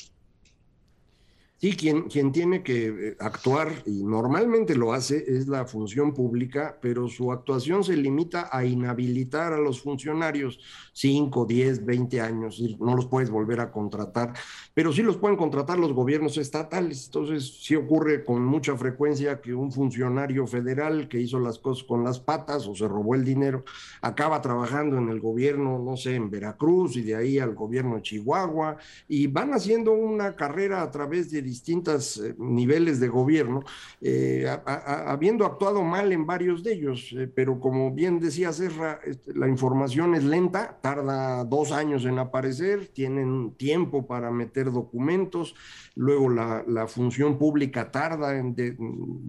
Sí, 1.62 1.76
quien, 1.76 2.09
quien 2.09 2.32
tiene 2.32 2.64
que 2.64 2.88
eh, 2.88 3.18
actuar, 3.20 3.84
y 3.86 4.03
normalmente 4.03 4.74
lo 4.74 4.93
hace, 4.93 5.24
es 5.28 5.47
la 5.47 5.68
función 5.68 6.12
pública, 6.12 6.80
pero 6.82 7.07
su 7.07 7.32
actuación 7.32 7.84
se 7.84 7.95
limita 7.95 8.49
a 8.51 8.66
inhabilitar 8.66 9.53
a 9.53 9.59
los 9.59 9.80
funcionarios 9.80 10.59
5, 10.93 11.45
10, 11.45 11.86
20 11.86 12.20
años, 12.20 12.59
no 12.80 12.95
los 12.95 13.05
puedes 13.05 13.30
volver 13.30 13.59
a 13.59 13.72
contratar, 13.72 14.34
pero 14.74 14.91
sí 14.91 15.03
los 15.03 15.18
pueden 15.18 15.38
contratar 15.38 15.78
los 15.78 15.93
gobiernos 15.93 16.36
estatales. 16.38 17.05
Entonces, 17.05 17.59
sí 17.62 17.76
ocurre 17.76 18.26
con 18.26 18.43
mucha 18.43 18.76
frecuencia 18.76 19.39
que 19.39 19.53
un 19.53 19.72
funcionario 19.72 20.47
federal 20.47 21.07
que 21.07 21.22
hizo 21.22 21.39
las 21.39 21.59
cosas 21.59 21.84
con 21.84 22.03
las 22.03 22.20
patas 22.20 22.66
o 22.66 22.74
se 22.74 22.88
robó 22.88 23.14
el 23.14 23.24
dinero, 23.24 23.66
acaba 24.01 24.41
trabajando 24.41 24.97
en 24.97 25.09
el 25.09 25.20
gobierno, 25.20 25.78
no 25.78 25.95
sé, 25.95 26.16
en 26.16 26.32
Veracruz 26.32 26.97
y 26.97 27.03
de 27.03 27.16
ahí 27.16 27.38
al 27.38 27.53
gobierno 27.53 27.97
de 27.97 28.01
Chihuahua, 28.01 28.78
y 29.07 29.28
van 29.28 29.53
haciendo 29.53 29.91
una 29.91 30.36
carrera 30.36 30.82
a 30.82 30.89
través 30.89 31.30
de 31.30 31.51
distintos 31.52 32.18
eh, 32.18 32.34
niveles 32.38 33.02
de 33.02 33.10
gobierno, 33.10 33.64
eh, 33.99 34.47
habiendo 34.66 35.45
actuado 35.45 35.84
mal 35.84 36.14
en 36.14 36.26
varios 36.26 36.64
de 36.64 36.74
ellos, 36.74 37.14
pero 37.36 37.60
como 37.60 37.91
bien 37.91 38.22
decía 38.22 38.54
Serra, 38.54 39.02
este, 39.06 39.34
la 39.34 39.49
información 39.49 40.16
es 40.16 40.24
lenta, 40.24 40.80
tarda 40.82 41.43
dos 41.43 41.74
años 41.74 42.06
en 42.06 42.20
aparecer, 42.20 42.88
tienen 42.88 43.54
tiempo 43.58 44.08
para 44.08 44.32
meter 44.32 44.72
documentos, 44.72 45.56
luego 45.95 46.30
la, 46.30 46.88
función 46.88 47.38
pública 47.38 47.91
tarda 47.91 48.38
en 48.38 48.56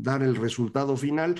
dar 0.08 0.22
el 0.22 0.36
resultado 0.36 0.96
final. 0.96 1.34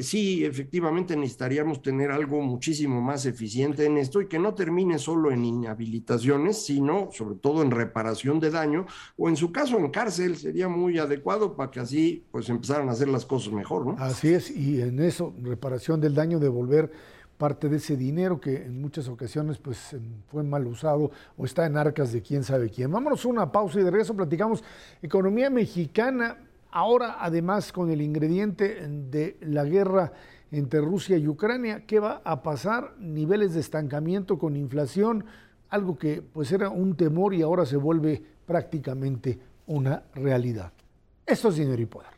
sí, 0.00 0.44
efectivamente 0.44 1.14
necesitaríamos 1.16 1.82
tener 1.82 2.10
algo 2.10 2.40
muchísimo 2.42 3.00
más 3.00 3.26
eficiente 3.26 3.84
en 3.84 3.96
esto 3.98 4.20
y 4.20 4.28
que 4.28 4.38
no 4.38 4.54
termine 4.54 4.98
solo 4.98 5.30
en 5.30 5.44
inhabilitaciones, 5.44 6.64
sino 6.64 7.10
sobre 7.12 7.36
todo 7.36 7.62
en 7.62 7.70
reparación 7.70 8.40
de 8.40 8.50
daño 8.50 8.86
o 9.16 9.28
en 9.28 9.36
su 9.36 9.52
caso 9.52 9.78
en 9.78 9.90
cárcel 9.90 10.05
sería 10.10 10.68
muy 10.68 10.98
adecuado 10.98 11.54
para 11.54 11.70
que 11.70 11.80
así 11.80 12.24
pues 12.30 12.48
empezaran 12.48 12.88
a 12.88 12.92
hacer 12.92 13.08
las 13.08 13.24
cosas 13.24 13.52
mejor, 13.52 13.86
¿no? 13.86 13.96
Así 13.98 14.32
es, 14.32 14.50
y 14.50 14.80
en 14.80 15.00
eso, 15.00 15.34
reparación 15.42 16.00
del 16.00 16.14
daño, 16.14 16.38
devolver 16.38 16.90
parte 17.36 17.68
de 17.68 17.76
ese 17.76 17.96
dinero 17.96 18.40
que 18.40 18.64
en 18.64 18.80
muchas 18.80 19.08
ocasiones 19.08 19.58
pues 19.58 19.96
fue 20.28 20.42
mal 20.42 20.66
usado 20.66 21.10
o 21.36 21.44
está 21.44 21.66
en 21.66 21.76
arcas 21.76 22.12
de 22.12 22.22
quién 22.22 22.42
sabe 22.42 22.70
quién. 22.70 22.90
Vámonos 22.90 23.24
a 23.24 23.28
una 23.28 23.52
pausa 23.52 23.80
y 23.80 23.82
de 23.82 23.90
regreso 23.90 24.14
platicamos 24.14 24.64
economía 25.02 25.50
mexicana, 25.50 26.38
ahora 26.70 27.16
además 27.20 27.72
con 27.72 27.90
el 27.90 28.00
ingrediente 28.00 28.88
de 28.88 29.36
la 29.42 29.64
guerra 29.64 30.12
entre 30.50 30.80
Rusia 30.80 31.16
y 31.16 31.28
Ucrania, 31.28 31.84
¿qué 31.86 32.00
va 32.00 32.22
a 32.24 32.42
pasar? 32.42 32.94
Niveles 32.98 33.54
de 33.54 33.60
estancamiento 33.60 34.38
con 34.38 34.56
inflación, 34.56 35.24
algo 35.68 35.98
que 35.98 36.22
pues 36.22 36.52
era 36.52 36.70
un 36.70 36.96
temor 36.96 37.34
y 37.34 37.42
ahora 37.42 37.66
se 37.66 37.76
vuelve 37.76 38.22
prácticamente 38.46 39.38
una 39.66 40.02
realidad. 40.14 40.72
Esto 41.24 41.48
es 41.48 41.56
dinero 41.56 41.82
y 41.82 41.86
poder. 41.86 42.15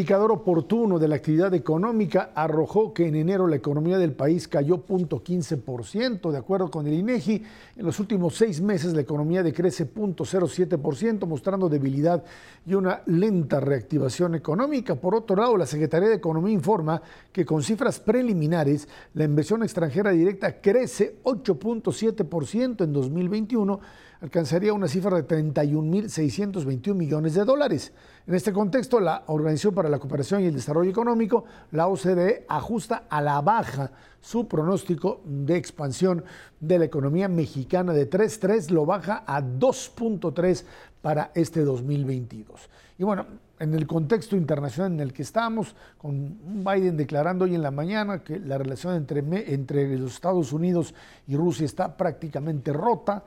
Indicador 0.00 0.32
oportuno 0.32 0.98
de 0.98 1.08
la 1.08 1.16
actividad 1.16 1.52
económica 1.52 2.30
arrojó 2.34 2.94
que 2.94 3.06
en 3.06 3.16
enero 3.16 3.46
la 3.46 3.56
economía 3.56 3.98
del 3.98 4.12
país 4.12 4.48
cayó 4.48 4.82
0.15%, 4.82 6.30
de 6.30 6.38
acuerdo 6.38 6.70
con 6.70 6.86
el 6.86 6.94
INEGI. 6.94 7.42
En 7.76 7.84
los 7.84 8.00
últimos 8.00 8.34
seis 8.34 8.62
meses 8.62 8.94
la 8.94 9.02
economía 9.02 9.42
decrece 9.42 9.86
0.07%, 9.86 11.26
mostrando 11.26 11.68
debilidad 11.68 12.24
y 12.64 12.72
una 12.72 13.02
lenta 13.04 13.60
reactivación 13.60 14.34
económica. 14.34 14.94
Por 14.94 15.14
otro 15.14 15.36
lado, 15.36 15.58
la 15.58 15.66
Secretaría 15.66 16.08
de 16.08 16.14
Economía 16.14 16.54
informa 16.54 17.02
que 17.30 17.44
con 17.44 17.62
cifras 17.62 18.00
preliminares 18.00 18.88
la 19.12 19.24
inversión 19.24 19.62
extranjera 19.62 20.12
directa 20.12 20.62
crece 20.62 21.16
8.7% 21.24 22.84
en 22.84 22.92
2021 22.94 23.80
alcanzaría 24.20 24.72
una 24.72 24.88
cifra 24.88 25.16
de 25.16 25.26
31.621 25.26 26.94
millones 26.94 27.34
de 27.34 27.44
dólares. 27.44 27.92
En 28.26 28.34
este 28.34 28.52
contexto, 28.52 29.00
la 29.00 29.24
Organización 29.26 29.74
para 29.74 29.88
la 29.88 29.98
Cooperación 29.98 30.42
y 30.42 30.46
el 30.46 30.54
Desarrollo 30.54 30.90
Económico, 30.90 31.44
la 31.72 31.86
OCDE, 31.86 32.44
ajusta 32.48 33.04
a 33.08 33.22
la 33.22 33.40
baja 33.40 33.90
su 34.20 34.46
pronóstico 34.46 35.22
de 35.24 35.56
expansión 35.56 36.24
de 36.60 36.78
la 36.78 36.84
economía 36.84 37.28
mexicana 37.28 37.92
de 37.92 38.08
3.3, 38.08 38.70
lo 38.70 38.84
baja 38.84 39.24
a 39.26 39.40
2.3 39.40 40.64
para 41.00 41.30
este 41.34 41.64
2022. 41.64 42.68
Y 42.98 43.04
bueno, 43.04 43.24
en 43.58 43.74
el 43.74 43.86
contexto 43.86 44.36
internacional 44.36 44.92
en 44.92 45.00
el 45.00 45.12
que 45.14 45.22
estamos, 45.22 45.74
con 45.96 46.64
Biden 46.64 46.98
declarando 46.98 47.46
hoy 47.46 47.54
en 47.54 47.62
la 47.62 47.70
mañana 47.70 48.22
que 48.22 48.38
la 48.38 48.58
relación 48.58 48.94
entre, 48.94 49.20
entre 49.54 49.98
los 49.98 50.12
Estados 50.12 50.52
Unidos 50.52 50.94
y 51.26 51.36
Rusia 51.36 51.64
está 51.64 51.96
prácticamente 51.96 52.74
rota, 52.74 53.24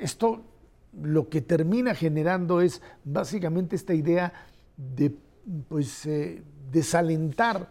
esto 0.00 0.44
lo 1.02 1.28
que 1.28 1.42
termina 1.42 1.94
generando 1.94 2.60
es 2.60 2.80
básicamente 3.04 3.76
esta 3.76 3.94
idea 3.94 4.32
de 4.76 5.14
pues, 5.68 6.06
eh, 6.06 6.42
desalentar 6.70 7.70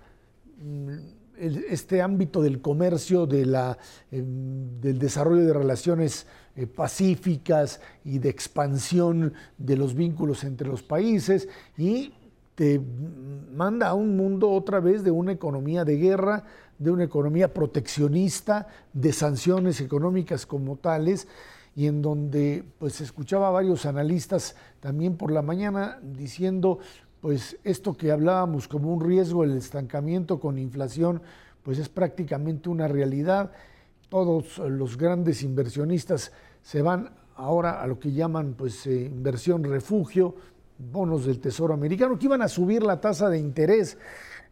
mm, 0.57 0.89
este 1.37 2.01
ámbito 2.01 2.41
del 2.41 2.61
comercio, 2.61 3.25
de 3.25 3.45
la, 3.45 3.77
em, 4.11 4.79
del 4.79 4.99
desarrollo 4.99 5.45
de 5.45 5.53
relaciones 5.53 6.27
eh, 6.55 6.65
pacíficas 6.65 7.81
y 8.05 8.19
de 8.19 8.29
expansión 8.29 9.33
de 9.57 9.75
los 9.75 9.93
vínculos 9.93 10.43
entre 10.45 10.67
los 10.67 10.81
países 10.81 11.49
y 11.77 12.13
te 12.55 12.79
manda 13.53 13.89
a 13.89 13.93
un 13.93 14.15
mundo 14.15 14.49
otra 14.49 14.79
vez 14.79 15.03
de 15.03 15.11
una 15.11 15.33
economía 15.33 15.83
de 15.83 15.97
guerra, 15.97 16.45
de 16.79 16.91
una 16.91 17.03
economía 17.03 17.53
proteccionista, 17.53 18.67
de 18.93 19.11
sanciones 19.11 19.81
económicas 19.81 20.45
como 20.45 20.77
tales 20.77 21.27
y 21.75 21.87
en 21.87 22.01
donde 22.01 22.63
pues 22.79 23.01
escuchaba 23.01 23.49
a 23.49 23.51
varios 23.51 23.85
analistas 23.85 24.55
también 24.79 25.17
por 25.17 25.31
la 25.31 25.41
mañana 25.41 25.99
diciendo 26.01 26.79
pues 27.19 27.57
esto 27.63 27.97
que 27.97 28.11
hablábamos 28.11 28.67
como 28.67 28.93
un 28.93 29.01
riesgo, 29.01 29.43
el 29.43 29.57
estancamiento 29.57 30.39
con 30.39 30.59
inflación, 30.59 31.21
pues 31.63 31.79
es 31.79 31.89
prácticamente 31.89 32.69
una 32.69 32.87
realidad. 32.87 33.51
Todos 34.09 34.59
los 34.59 34.95
grandes 34.95 35.41
inversionistas 35.41 36.31
se 36.61 36.83
van 36.83 37.09
ahora 37.35 37.81
a 37.81 37.87
lo 37.87 37.99
que 37.99 38.11
llaman 38.11 38.53
pues 38.53 38.85
eh, 38.85 39.05
inversión 39.05 39.63
refugio, 39.63 40.35
bonos 40.77 41.25
del 41.25 41.39
Tesoro 41.39 41.73
americano, 41.73 42.19
que 42.19 42.25
iban 42.25 42.43
a 42.43 42.47
subir 42.47 42.83
la 42.83 43.01
tasa 43.01 43.27
de 43.27 43.39
interés 43.39 43.97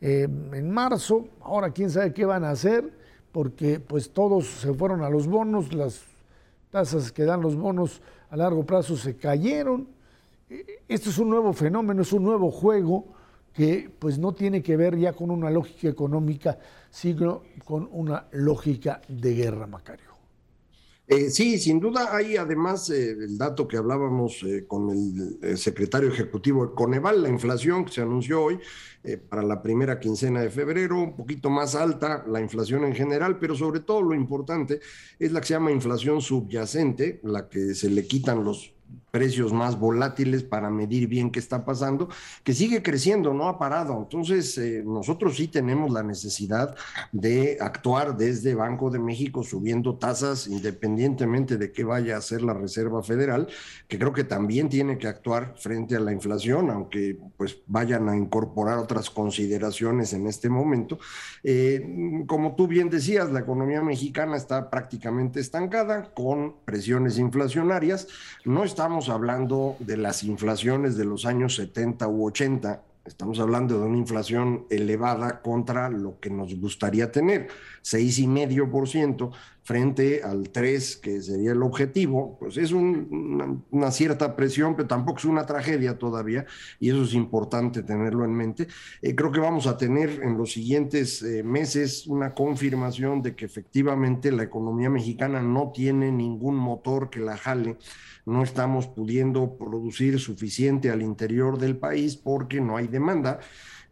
eh, 0.02 0.24
en 0.24 0.72
marzo, 0.72 1.28
ahora 1.42 1.70
quién 1.70 1.92
sabe 1.92 2.12
qué 2.12 2.26
van 2.26 2.44
a 2.44 2.50
hacer, 2.50 2.92
porque 3.32 3.80
pues 3.80 4.10
todos 4.10 4.48
se 4.48 4.74
fueron 4.74 5.04
a 5.04 5.10
los 5.10 5.28
bonos, 5.28 5.74
las 5.74 6.02
tasas 6.74 7.12
que 7.12 7.24
dan 7.24 7.40
los 7.40 7.56
bonos 7.56 8.02
a 8.32 8.36
largo 8.36 8.66
plazo 8.66 8.98
se 8.98 9.16
cayeron. 9.16 9.88
Esto 10.88 11.12
es 11.12 11.20
un 11.20 11.30
nuevo 11.30 11.54
fenómeno, 11.54 12.02
es 12.02 12.12
un 12.12 12.24
nuevo 12.24 12.50
juego 12.50 13.14
que 13.54 13.92
pues 14.00 14.18
no 14.18 14.34
tiene 14.34 14.64
que 14.64 14.76
ver 14.76 14.98
ya 14.98 15.14
con 15.14 15.30
una 15.30 15.52
lógica 15.52 15.88
económica, 15.88 16.58
sino 16.90 17.44
con 17.64 17.88
una 17.92 18.26
lógica 18.32 19.02
de 19.08 19.36
guerra, 19.36 19.68
Macario. 19.68 20.13
Eh, 21.06 21.30
sí, 21.30 21.60
sin 21.60 21.82
duda 21.82 22.16
hay 22.16 22.38
además 22.38 22.90
eh, 22.90 23.12
el 23.12 23.38
dato 23.38 23.68
que 23.68 23.76
hablábamos 23.76 24.42
eh, 24.44 24.66
con 24.66 24.90
el, 24.90 25.58
secretario 25.58 26.08
ejecutivo 26.08 26.66
de 26.66 26.74
Coneval, 26.74 27.22
la 27.22 27.28
inflación 27.28 27.84
que 27.84 27.92
se 27.92 28.02
anunció 28.02 28.42
hoy 28.42 28.60
para 29.30 29.44
la 29.44 29.62
primera 29.62 30.00
quincena 30.00 30.40
de 30.40 30.50
febrero, 30.50 30.98
un 30.98 31.18
poquito 31.18 31.50
más 31.50 31.76
alta 31.76 32.24
la 32.26 32.40
inflación 32.40 32.86
en 32.86 32.96
general, 32.96 33.38
pero 33.38 33.54
sobre 33.54 33.82
todo 33.82 34.02
lo 34.02 34.16
importante 34.16 34.80
es 35.20 35.34
la 35.34 35.42
que 35.42 35.48
se 35.48 35.54
llama 35.56 35.72
inflación 35.72 36.22
subyacente, 36.22 37.20
la 37.24 37.50
que 37.50 37.76
se 37.76 37.90
le 37.90 38.08
quitan 38.08 38.46
los 38.46 38.74
precios 39.12 39.54
más 39.54 39.78
volátiles 39.78 40.44
para 40.44 40.70
medir 40.70 41.08
bien 41.08 41.30
qué 41.30 41.40
está 41.40 41.66
pasando, 41.66 42.10
que 42.44 42.54
sigue 42.54 42.82
creciendo, 42.82 43.34
no 43.34 43.48
ha 43.48 43.60
parado. 43.60 43.98
Entonces, 43.98 44.58
eh, 44.58 44.82
nosotros 44.86 45.38
sí 45.38 45.48
tenemos 45.48 45.92
la 45.92 46.02
necesidad 46.02 46.76
de 47.12 47.58
actuar 47.62 48.18
desde 48.18 48.56
Banco 48.56 48.90
de 48.90 49.00
México 49.00 49.44
subiendo 49.44 49.96
tasas 49.96 50.48
independientemente 50.48 51.58
de 51.58 51.72
qué 51.72 51.84
vaya 51.84 52.16
a 52.16 52.20
hacer 52.20 52.42
la 52.42 52.54
Reserva 52.54 53.04
Federal, 53.04 53.48
que 53.88 54.00
creo 54.00 54.14
que 54.14 54.24
también 54.24 54.70
tiene 54.70 54.98
que 54.98 55.08
actuar 55.08 55.54
frente 55.58 55.96
a 55.96 56.00
la 56.00 56.12
inflación, 56.12 56.70
aunque 56.70 57.18
pues 57.38 57.58
vayan 57.68 58.10
a 58.10 58.18
incorporar 58.18 58.80
otras 58.80 59.10
consideraciones 59.10 60.14
en 60.14 60.28
este 60.28 60.50
momento. 60.50 60.98
Eh, 61.44 62.24
como 62.28 62.56
tú 62.56 62.68
bien 62.68 62.90
decías, 62.90 63.32
la 63.32 63.42
economía 63.42 63.82
mexicana 63.82 64.38
está 64.38 64.70
prácticamente 64.70 65.40
estancada 65.40 66.14
con 66.14 66.56
presiones 66.66 67.18
inflacionarias. 67.18 68.08
No 68.46 68.64
estamos 68.84 69.08
hablando 69.08 69.78
de 69.80 69.96
las 69.96 70.26
inflaciones 70.26 70.98
de 70.98 71.06
los 71.06 71.26
años 71.26 71.56
70 71.56 72.06
u 72.10 72.28
80, 72.28 72.82
estamos 73.06 73.40
hablando 73.40 73.80
de 73.80 73.86
una 73.86 73.98
inflación 73.98 74.66
elevada 74.70 75.42
contra 75.42 75.88
lo 75.88 76.20
que 76.20 76.30
nos 76.30 76.54
gustaría 76.60 77.10
tener, 77.10 77.48
6,5% 77.82 79.32
frente 79.64 80.22
al 80.24 80.50
3 80.50 80.98
que 80.98 81.22
sería 81.22 81.54
el 81.54 81.64
objetivo, 81.64 82.38
pues 82.40 82.58
es 82.58 82.72
una, 82.72 83.92
cierta 83.92 84.36
presión, 84.36 84.76
pero 84.76 84.88
tampoco 84.88 85.20
es 85.20 85.26
una 85.26 85.46
tragedia 85.46 85.98
todavía, 85.98 86.46
y 86.80 86.90
eso 86.90 87.04
es 87.04 87.14
importante 87.14 87.84
tenerlo 87.84 88.26
en 88.26 88.34
mente. 88.34 88.68
Eh, 89.02 89.16
creo 89.16 89.32
que 89.32 89.40
vamos 89.40 89.68
a 89.68 89.78
tener 89.78 90.22
en 90.24 90.38
los 90.38 90.52
siguientes 90.52 91.22
eh, 91.24 91.44
meses 91.44 92.08
una 92.08 92.34
confirmación 92.34 93.22
de 93.22 93.36
que 93.36 93.46
efectivamente 93.46 94.32
la 94.32 94.44
economía 94.44 94.90
mexicana 94.90 95.42
no 95.42 95.72
tiene 95.74 96.12
ningún 96.12 96.56
motor 96.56 97.10
que 97.10 97.20
la 97.20 97.38
jale 97.38 97.78
no 98.26 98.44
estamos 98.44 98.88
pudiendo 98.88 99.58
producir 99.58 100.20
suficiente 100.20 100.90
al 100.90 101.02
interior 101.02 101.58
del 101.58 101.76
país 101.76 102.16
porque 102.16 102.62
no 102.62 102.78
hay 102.78 102.88
demanda 102.88 103.40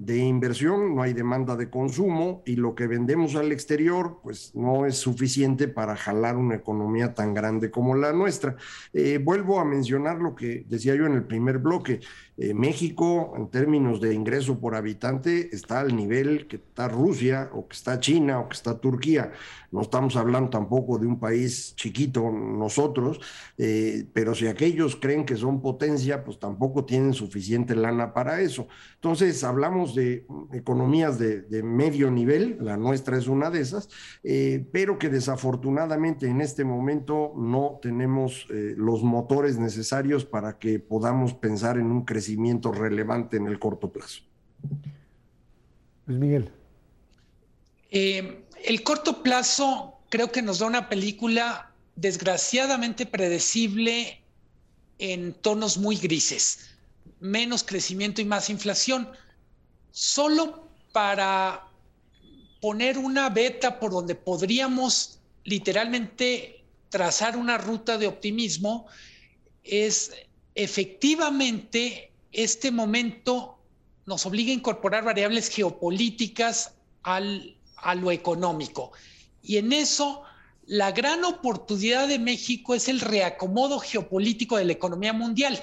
de 0.02 0.18
inversión, 0.18 0.96
no 0.96 1.04
hay 1.04 1.14
demanda 1.14 1.56
de 1.56 1.70
consumo 1.70 2.42
y 2.48 2.56
lo 2.56 2.74
que 2.74 2.88
vendemos 2.88 3.36
al 3.36 3.52
exterior 3.52 4.18
pues 4.24 4.52
no 4.56 4.88
es 4.88 4.98
suficiente 4.98 5.68
para 5.68 5.96
jalar 5.96 6.38
una 6.38 6.56
economía 6.56 7.14
tan 7.14 7.36
grande 7.36 7.70
como 7.70 7.94
la 7.94 8.12
nuestra. 8.12 8.56
Eh, 8.94 9.20
vuelvo 9.24 9.60
a 9.60 9.66
mencionar 9.66 10.18
lo 10.18 10.34
que 10.34 10.66
decía 10.68 10.96
yo 10.96 11.06
en 11.06 11.14
el 11.14 11.24
primer 11.26 11.60
bloque. 11.60 12.00
Eh, 12.44 12.56
México, 12.56 13.36
en 13.38 13.50
términos 13.50 14.02
de 14.02 14.16
ingreso 14.16 14.60
por 14.60 14.74
habitante, 14.74 15.56
está 15.56 15.80
al 15.80 15.96
nivel 15.96 16.48
que 16.48 16.56
está 16.56 16.88
Rusia 16.88 17.52
o 17.54 17.68
que 17.68 17.76
está 17.76 18.00
China 18.00 18.40
o 18.40 18.50
que 18.50 18.56
está 18.56 18.80
Turquía. 18.80 19.32
No 19.72 19.82
estamos 19.84 20.16
hablando 20.16 20.50
tampoco 20.50 20.98
de 20.98 21.06
un 21.06 21.20
país 21.20 21.76
chiquito 21.76 22.32
nosotros, 22.32 23.20
eh, 23.60 24.06
pero 24.12 24.34
si 24.34 24.48
aquellos 24.48 24.96
creen 24.96 25.24
que 25.24 25.38
son 25.38 25.62
potencia, 25.62 26.24
pues 26.24 26.40
tampoco 26.40 26.84
tienen 26.84 27.14
suficiente 27.14 27.76
lana 27.76 28.12
para 28.12 28.42
eso. 28.42 28.68
Entonces, 28.96 29.44
hablamos 29.44 29.94
de 29.94 30.26
economías 30.52 31.20
de, 31.20 31.62
medio 31.62 32.10
nivel, 32.10 32.58
la 32.60 32.76
nuestra 32.76 33.20
es 33.20 33.28
una 33.28 33.52
de 33.52 33.62
esas, 33.62 33.88
eh, 34.24 34.66
pero 34.72 34.98
que 34.98 35.10
desafortunadamente 35.10 36.28
en 36.28 36.42
este 36.42 36.64
momento 36.64 37.34
no 37.38 37.80
tenemos 37.84 38.48
eh, 38.50 38.74
los 38.76 39.04
motores 39.04 39.60
necesarios 39.60 40.26
para 40.26 40.58
que 40.58 40.80
podamos 40.80 41.36
pensar 41.36 41.78
en 41.78 41.92
un 41.92 42.04
crecimiento 42.04 42.31
relevante 42.72 43.38
en 43.38 43.48
el 43.48 43.60
corto 43.60 43.92
plazo. 43.92 44.22
Luis 46.06 46.20
Miguel. 46.20 46.52
Eh, 47.90 48.44
el 48.64 48.84
corto 48.84 49.24
plazo 49.24 50.00
creo 50.10 50.32
que 50.32 50.42
nos 50.42 50.60
da 50.60 50.68
una 50.68 50.90
película 50.90 51.72
desgraciadamente 51.96 53.06
predecible 53.06 54.22
en 54.98 55.34
tonos 55.34 55.78
muy 55.78 55.98
grises. 55.98 56.76
Menos 57.20 57.64
crecimiento 57.64 58.22
y 58.22 58.26
más 58.26 58.50
inflación. 58.50 59.10
Solo 59.92 60.68
para 60.92 61.68
poner 62.62 62.98
una 62.98 63.30
beta 63.30 63.80
por 63.80 63.92
donde 63.92 64.16
podríamos 64.16 65.20
literalmente 65.44 66.64
trazar 66.90 67.38
una 67.38 67.58
ruta 67.58 67.98
de 67.98 68.08
optimismo, 68.08 68.86
es 69.64 70.12
efectivamente 70.56 72.11
este 72.32 72.72
momento 72.72 73.58
nos 74.06 74.26
obliga 74.26 74.52
a 74.52 74.56
incorporar 74.56 75.04
variables 75.04 75.50
geopolíticas 75.50 76.74
al 77.04 77.58
a 77.82 77.96
lo 77.96 78.12
económico. 78.12 78.92
Y 79.42 79.58
en 79.58 79.74
eso, 79.74 80.24
la 80.66 80.92
gran 80.92 81.24
oportunidad 81.26 82.08
de 82.08 82.20
México 82.20 82.76
es 82.76 82.88
el 82.88 83.00
reacomodo 83.00 83.80
geopolítico 83.80 84.58
de 84.58 84.66
la 84.66 84.74
economía 84.74 85.14
mundial. 85.14 85.60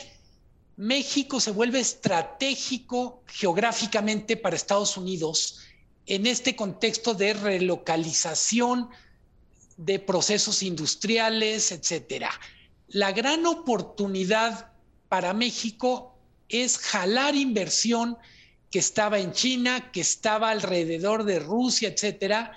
México 0.77 1.41
se 1.41 1.51
vuelve 1.51 1.81
estratégico 1.81 3.23
geográficamente 3.27 4.37
para 4.37 4.57
Estados 4.57 4.97
Unidos 4.97 5.61
en 6.07 6.27
este 6.27 6.57
contexto 6.57 7.15
de 7.15 7.35
relocalización 7.35 8.89
de 9.77 9.99
procesos 9.99 10.63
industriales, 10.63 11.73
etcétera. 11.73 12.31
La 12.89 13.13
gran 13.13 13.47
oportunidad 13.47 14.73
para 15.09 15.35
México 15.35 16.18
es 16.49 16.79
jalar 16.79 17.35
inversión 17.35 18.17
que 18.71 18.79
estaba 18.79 19.19
en 19.19 19.33
China, 19.33 19.91
que 19.93 20.01
estaba 20.01 20.51
alrededor 20.51 21.25
de 21.25 21.39
Rusia, 21.39 21.89
etcétera, 21.89 22.53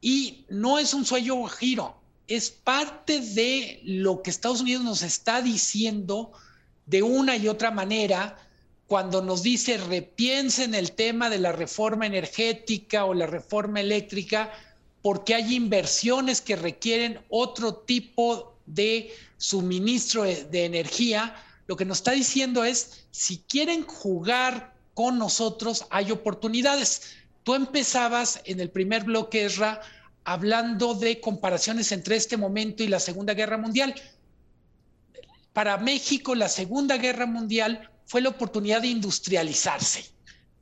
y 0.00 0.44
no 0.48 0.78
es 0.78 0.94
un 0.94 1.04
sueño 1.04 1.44
giro, 1.46 1.96
es 2.28 2.50
parte 2.50 3.20
de 3.20 3.80
lo 3.84 4.22
que 4.22 4.30
Estados 4.30 4.60
Unidos 4.60 4.84
nos 4.84 5.02
está 5.02 5.42
diciendo 5.42 6.32
de 6.86 7.02
una 7.02 7.36
y 7.36 7.48
otra 7.48 7.70
manera 7.70 8.38
cuando 8.86 9.22
nos 9.22 9.42
dice 9.42 9.78
repiensen 9.78 10.74
el 10.74 10.92
tema 10.92 11.30
de 11.30 11.38
la 11.38 11.52
reforma 11.52 12.06
energética 12.06 13.04
o 13.04 13.14
la 13.14 13.26
reforma 13.26 13.80
eléctrica, 13.80 14.52
porque 15.00 15.34
hay 15.34 15.54
inversiones 15.54 16.40
que 16.40 16.56
requieren 16.56 17.20
otro 17.28 17.74
tipo 17.74 18.54
de 18.66 19.10
suministro 19.38 20.24
de 20.24 20.64
energía. 20.64 21.34
Lo 21.66 21.76
que 21.76 21.84
nos 21.84 21.98
está 21.98 22.12
diciendo 22.12 22.64
es, 22.64 23.06
si 23.10 23.38
quieren 23.48 23.84
jugar 23.84 24.72
con 24.94 25.18
nosotros 25.18 25.86
hay 25.90 26.10
oportunidades. 26.10 27.14
Tú 27.44 27.54
empezabas 27.54 28.40
en 28.44 28.60
el 28.60 28.70
primer 28.70 29.04
bloque, 29.04 29.44
Esra, 29.44 29.80
hablando 30.24 30.94
de 30.94 31.20
comparaciones 31.20 31.92
entre 31.92 32.16
este 32.16 32.36
momento 32.36 32.82
y 32.82 32.88
la 32.88 33.00
Segunda 33.00 33.34
Guerra 33.34 33.58
Mundial. 33.58 33.94
Para 35.52 35.76
México, 35.78 36.34
la 36.34 36.48
Segunda 36.48 36.96
Guerra 36.96 37.26
Mundial 37.26 37.90
fue 38.06 38.20
la 38.20 38.30
oportunidad 38.30 38.82
de 38.82 38.88
industrializarse. 38.88 40.10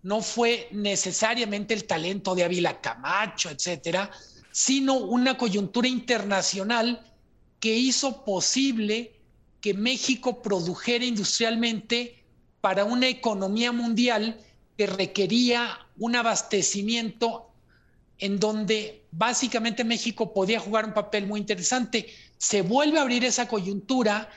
No 0.03 0.22
fue 0.22 0.68
necesariamente 0.72 1.74
el 1.74 1.84
talento 1.84 2.34
de 2.34 2.44
Ávila 2.44 2.80
Camacho, 2.80 3.51
etcétera, 3.51 4.11
sino 4.51 4.94
una 4.94 5.36
coyuntura 5.36 5.86
internacional 5.86 7.07
que 7.61 7.74
hizo 7.76 8.24
posible 8.24 9.20
que 9.61 9.75
México 9.75 10.43
produjera 10.43 11.05
industrialmente 11.05 12.25
para 12.61 12.85
una 12.85 13.09
economía 13.09 13.73
mundial 13.73 14.41
que 14.77 14.87
requería 14.87 15.79
un 15.99 16.17
abastecimiento 16.17 17.51
en 18.19 18.39
donde 18.39 19.05
básicamente 19.11 19.85
México 19.85 20.33
podía 20.33 20.61
jugar 20.61 20.85
un 20.85 20.95
papel 20.95 21.27
muy 21.27 21.41
interesante. 21.41 22.09
Se 22.39 22.63
vuelve 22.63 22.99
a 22.99 23.03
abrir 23.03 23.25
esa 23.25 23.49
coyuntura 23.49 24.31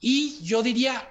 y 0.00 0.38
yo 0.42 0.62
diría, 0.62 1.10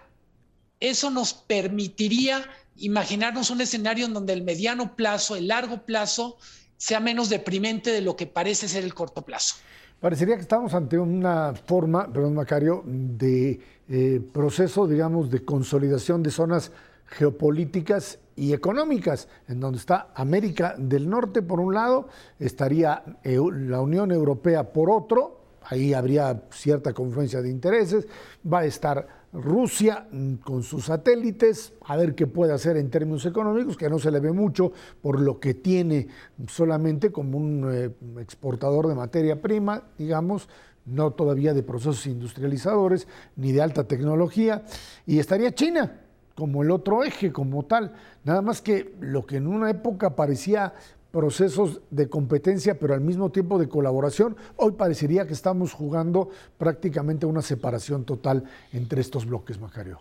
eso 0.80 1.10
nos 1.10 1.34
permitiría 1.34 2.50
imaginarnos 2.78 3.50
un 3.50 3.62
escenario 3.62 4.06
en 4.06 4.14
donde 4.14 4.34
el 4.34 4.44
mediano 4.44 4.96
plazo, 4.96 5.36
el 5.36 5.48
largo 5.48 5.86
plazo, 5.86 6.38
sea 6.78 7.00
menos 7.00 7.30
deprimente 7.30 7.92
de 7.92 8.02
lo 8.02 8.16
que 8.16 8.28
parece 8.28 8.68
ser 8.68 8.84
el 8.84 8.94
corto 8.94 9.24
plazo. 9.24 9.56
Parecería 10.00 10.36
que 10.36 10.42
estamos 10.42 10.76
ante 10.76 11.00
una 11.00 11.56
forma, 11.56 12.12
perdón 12.14 12.36
Macario, 12.36 12.84
de 12.86 13.60
eh, 13.90 14.22
proceso, 14.32 14.86
digamos, 14.86 15.32
de 15.32 15.44
consolidación 15.44 16.22
de 16.22 16.30
zonas 16.30 16.72
geopolíticas 17.08 18.20
y 18.36 18.54
económicas, 18.54 19.28
en 19.48 19.60
donde 19.60 19.80
está 19.80 20.10
América 20.14 20.76
del 20.78 21.10
Norte 21.10 21.42
por 21.42 21.60
un 21.60 21.74
lado, 21.74 22.10
estaría 22.40 23.04
la 23.24 23.82
Unión 23.82 24.12
Europea 24.12 24.72
por 24.72 24.92
otro, 24.92 25.42
ahí 25.64 25.96
habría 25.96 26.44
cierta 26.52 26.94
confluencia 26.94 27.42
de 27.42 27.50
intereses, 27.50 28.08
va 28.46 28.60
a 28.60 28.66
estar 28.66 29.17
Rusia 29.38 30.08
con 30.44 30.64
sus 30.64 30.86
satélites, 30.86 31.74
a 31.86 31.96
ver 31.96 32.16
qué 32.16 32.26
puede 32.28 32.54
hacer 32.54 32.76
en 32.78 32.90
términos 32.90 33.26
económicos, 33.26 33.78
que 33.78 33.90
no 33.90 34.00
se 34.00 34.12
le 34.12 34.20
ve 34.20 34.32
mucho 34.32 34.72
por 35.02 35.20
lo 35.22 35.40
que 35.40 35.54
tiene 35.54 36.08
solamente 36.48 37.12
como 37.12 37.38
un 37.38 37.70
eh, 37.72 37.92
exportador 38.20 38.88
de 38.88 38.96
materia 38.96 39.42
prima, 39.42 39.84
digamos, 39.98 40.50
no 40.86 41.12
todavía 41.12 41.54
de 41.54 41.64
procesos 41.64 42.08
industrializadores 42.08 43.08
ni 43.36 43.52
de 43.52 43.62
alta 43.62 43.84
tecnología, 43.84 44.64
y 45.06 45.20
estaría 45.20 45.54
China 45.54 46.02
como 46.34 46.62
el 46.62 46.70
otro 46.70 47.04
eje, 47.04 47.32
como 47.32 47.66
tal. 47.66 47.94
Nada 48.24 48.44
más 48.44 48.62
que 48.62 48.96
lo 49.00 49.26
que 49.26 49.38
en 49.38 49.48
una 49.48 49.72
época 49.72 50.16
parecía 50.16 50.76
procesos 51.12 51.82
de 51.90 52.10
competencia, 52.10 52.80
pero 52.80 52.94
al 52.94 53.02
mismo 53.02 53.32
tiempo 53.32 53.58
de 53.60 53.70
colaboración, 53.70 54.36
hoy 54.56 54.74
parecería 54.74 55.26
que 55.26 55.34
estamos 55.34 55.74
jugando 55.74 56.30
prácticamente 56.58 57.26
una 57.26 57.42
separación 57.42 58.06
total 58.06 58.44
entre 58.74 59.02
estos 59.02 59.26
bloques, 59.26 59.60
Macario. 59.60 60.00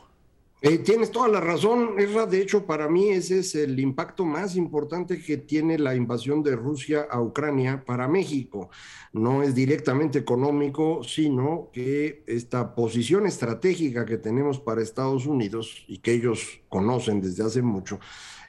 Eh, 0.63 0.79
tienes 0.79 1.13
toda 1.13 1.29
la 1.29 1.41
razón, 1.41 1.95
Erra. 1.99 2.25
De 2.25 2.41
hecho, 2.41 2.65
para 2.65 2.89
mí 2.89 3.11
ese 3.11 3.41
es 3.41 3.55
el 3.55 3.79
impacto 3.79 4.25
más 4.25 4.57
importante 4.57 5.21
que 5.23 5.37
tiene 5.37 5.79
la 5.79 5.95
invasión 5.95 6.43
de 6.43 6.57
Rusia 6.57 7.07
a 7.11 7.21
Ucrania 7.21 7.85
para 7.85 8.09
México. 8.09 8.71
No 9.13 9.43
es 9.43 9.55
directamente 9.55 10.19
económico, 10.19 11.05
sino 11.05 11.69
que 11.73 12.25
esta 12.27 12.75
posición 12.75 13.27
estratégica 13.27 14.07
que 14.07 14.17
tenemos 14.17 14.59
para 14.59 14.83
Estados 14.83 15.27
Unidos 15.27 15.85
y 15.89 15.99
que 15.99 16.15
ellos 16.15 16.61
conocen 16.71 17.21
desde 17.21 17.45
hace 17.45 17.61
mucho, 17.61 18.01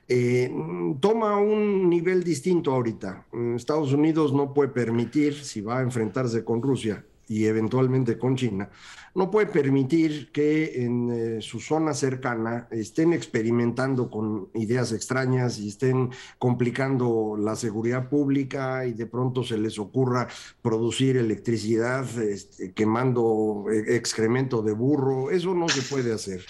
eh, 0.07 0.51
toma 0.99 1.37
un 1.37 1.89
nivel 1.89 2.23
distinto 2.23 2.71
ahorita. 2.71 3.27
Estados 3.55 3.93
Unidos 3.93 4.33
no 4.33 4.53
puede 4.53 4.69
permitir, 4.69 5.33
si 5.33 5.61
va 5.61 5.79
a 5.79 5.81
enfrentarse 5.81 6.43
con 6.43 6.61
Rusia 6.61 7.03
y 7.28 7.45
eventualmente 7.45 8.17
con 8.17 8.36
China, 8.36 8.69
no 9.17 9.32
puede 9.32 9.47
permitir 9.47 10.32
que 10.32 10.84
en 10.84 11.09
eh, 11.11 11.41
su 11.41 11.59
zona 11.59 11.95
cercana 11.95 12.67
estén 12.69 13.13
experimentando 13.13 14.11
con 14.11 14.49
ideas 14.53 14.91
extrañas 14.91 15.57
y 15.57 15.69
estén 15.69 16.11
complicando 16.38 17.36
la 17.36 17.55
seguridad 17.55 18.09
pública 18.09 18.86
y 18.86 18.93
de 18.93 19.07
pronto 19.07 19.43
se 19.43 19.57
les 19.57 19.80
ocurra 19.80 20.28
producir 20.61 21.17
electricidad 21.17 22.05
este, 22.21 22.73
quemando 22.73 23.65
eh, 23.71 23.95
excremento 23.95 24.61
de 24.61 24.73
burro. 24.73 25.32
Eso 25.32 25.55
no 25.55 25.67
se 25.67 25.82
puede 25.82 26.13
hacer. 26.13 26.45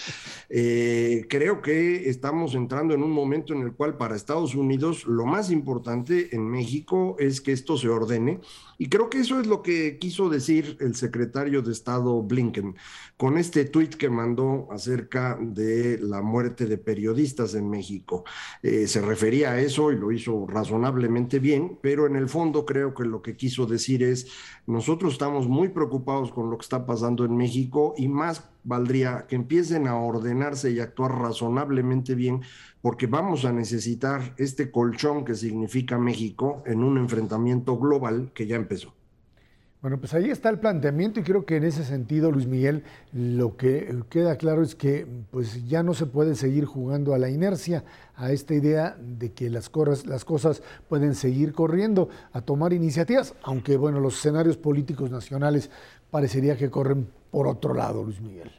Eh, 0.49 1.25
creo 1.30 1.61
que 1.61 2.09
estamos 2.09 2.53
entrando 2.53 2.93
en 2.93 3.01
un 3.01 3.11
momento 3.11 3.53
en 3.53 3.61
el 3.61 3.71
cual 3.71 3.95
para 3.95 4.17
Estados 4.17 4.55
Unidos 4.55 5.05
lo 5.05 5.25
más 5.25 5.51
importante 5.51 6.36
en 6.36 6.45
México 6.49 7.15
es 7.17 7.39
que 7.39 7.53
esto 7.53 7.78
se 7.78 7.88
ordene 7.88 8.41
y 8.78 8.89
creo 8.89 9.09
que 9.09 9.19
eso 9.19 9.39
es 9.39 9.47
lo 9.47 9.63
que 9.63 9.97
quiso 9.97 10.30
decir 10.30 10.78
el 10.80 10.95
secretario 10.95 11.61
de 11.61 11.71
Estado 11.71 12.21
Blinken 12.21 12.75
con 13.18 13.39
este 13.39 13.65
tuit 13.65 13.95
que 13.95 14.09
mandó 14.09 14.68
acerca 14.72 15.38
de 15.41 15.97
la 15.97 16.22
muerte 16.22 16.68
de 16.68 16.78
periodistas 16.78 17.55
en 17.55 17.68
México. 17.68 18.24
Eh, 18.61 18.86
se 18.86 19.01
refería 19.01 19.51
a 19.51 19.59
eso 19.59 19.91
y 19.91 19.97
lo 19.97 20.11
hizo 20.11 20.45
razonablemente 20.47 21.39
bien, 21.39 21.80
pero 21.82 22.05
en 22.05 22.15
el 22.15 22.30
fondo 22.30 22.65
creo 22.65 22.93
que 22.93 23.05
lo 23.05 23.24
que 23.24 23.36
quiso 23.36 23.65
decir 23.65 24.03
es, 24.03 24.28
nosotros 24.68 25.13
estamos 25.13 25.47
muy 25.47 25.70
preocupados 25.70 26.32
con 26.32 26.51
lo 26.51 26.57
que 26.59 26.63
está 26.63 26.86
pasando 26.86 27.26
en 27.26 27.36
México 27.36 27.95
y 27.97 28.07
más 28.07 28.47
valdría 28.63 29.26
que 29.28 29.36
empiecen 29.36 29.88
a 29.88 29.95
ordenarse 29.95 30.70
y 30.72 30.80
actuar 30.80 31.20
razonablemente 31.20 32.13
bien, 32.13 32.41
porque 32.82 33.07
vamos 33.07 33.45
a 33.45 33.51
necesitar 33.51 34.36
este 34.38 34.70
colchón 34.70 35.26
que 35.26 35.34
significa 35.34 35.97
México 35.97 36.61
en 36.68 36.84
un 36.84 36.97
enfrentamiento 36.97 37.78
global 37.78 38.32
que 38.36 38.45
ya 38.45 38.57
empezó. 38.57 38.96
Bueno, 39.80 39.99
pues 39.99 40.15
ahí 40.15 40.32
está 40.32 40.49
el 40.49 40.59
planteamiento 40.59 41.19
y 41.19 41.23
creo 41.23 41.45
que 41.45 41.57
en 41.57 41.63
ese 41.63 41.86
sentido, 41.86 42.32
Luis 42.32 42.47
Miguel, 42.47 42.84
lo 43.13 43.57
que 43.57 43.95
queda 44.09 44.36
claro 44.36 44.63
es 44.63 44.73
que 44.73 45.05
pues 45.30 45.67
ya 45.67 45.84
no 45.84 45.93
se 45.93 46.07
puede 46.07 46.34
seguir 46.34 46.65
jugando 46.65 47.13
a 47.13 47.19
la 47.19 47.30
inercia, 47.30 47.84
a 48.15 48.32
esta 48.32 48.55
idea 48.55 48.97
de 48.99 49.34
que 49.34 49.51
las 49.51 49.69
cosas, 49.69 50.07
las 50.07 50.25
cosas 50.25 50.63
pueden 50.89 51.13
seguir 51.13 51.53
corriendo, 51.53 52.09
a 52.34 52.41
tomar 52.41 52.73
iniciativas, 52.73 53.36
aunque 53.43 53.78
bueno, 53.78 53.99
los 53.99 54.15
escenarios 54.15 54.57
políticos 54.57 55.11
nacionales 55.11 55.69
parecería 56.09 56.57
que 56.57 56.71
corren 56.71 57.07
por 57.30 57.47
otro 57.47 57.75
lado, 57.75 58.03
Luis 58.03 58.19
Miguel. 58.19 58.51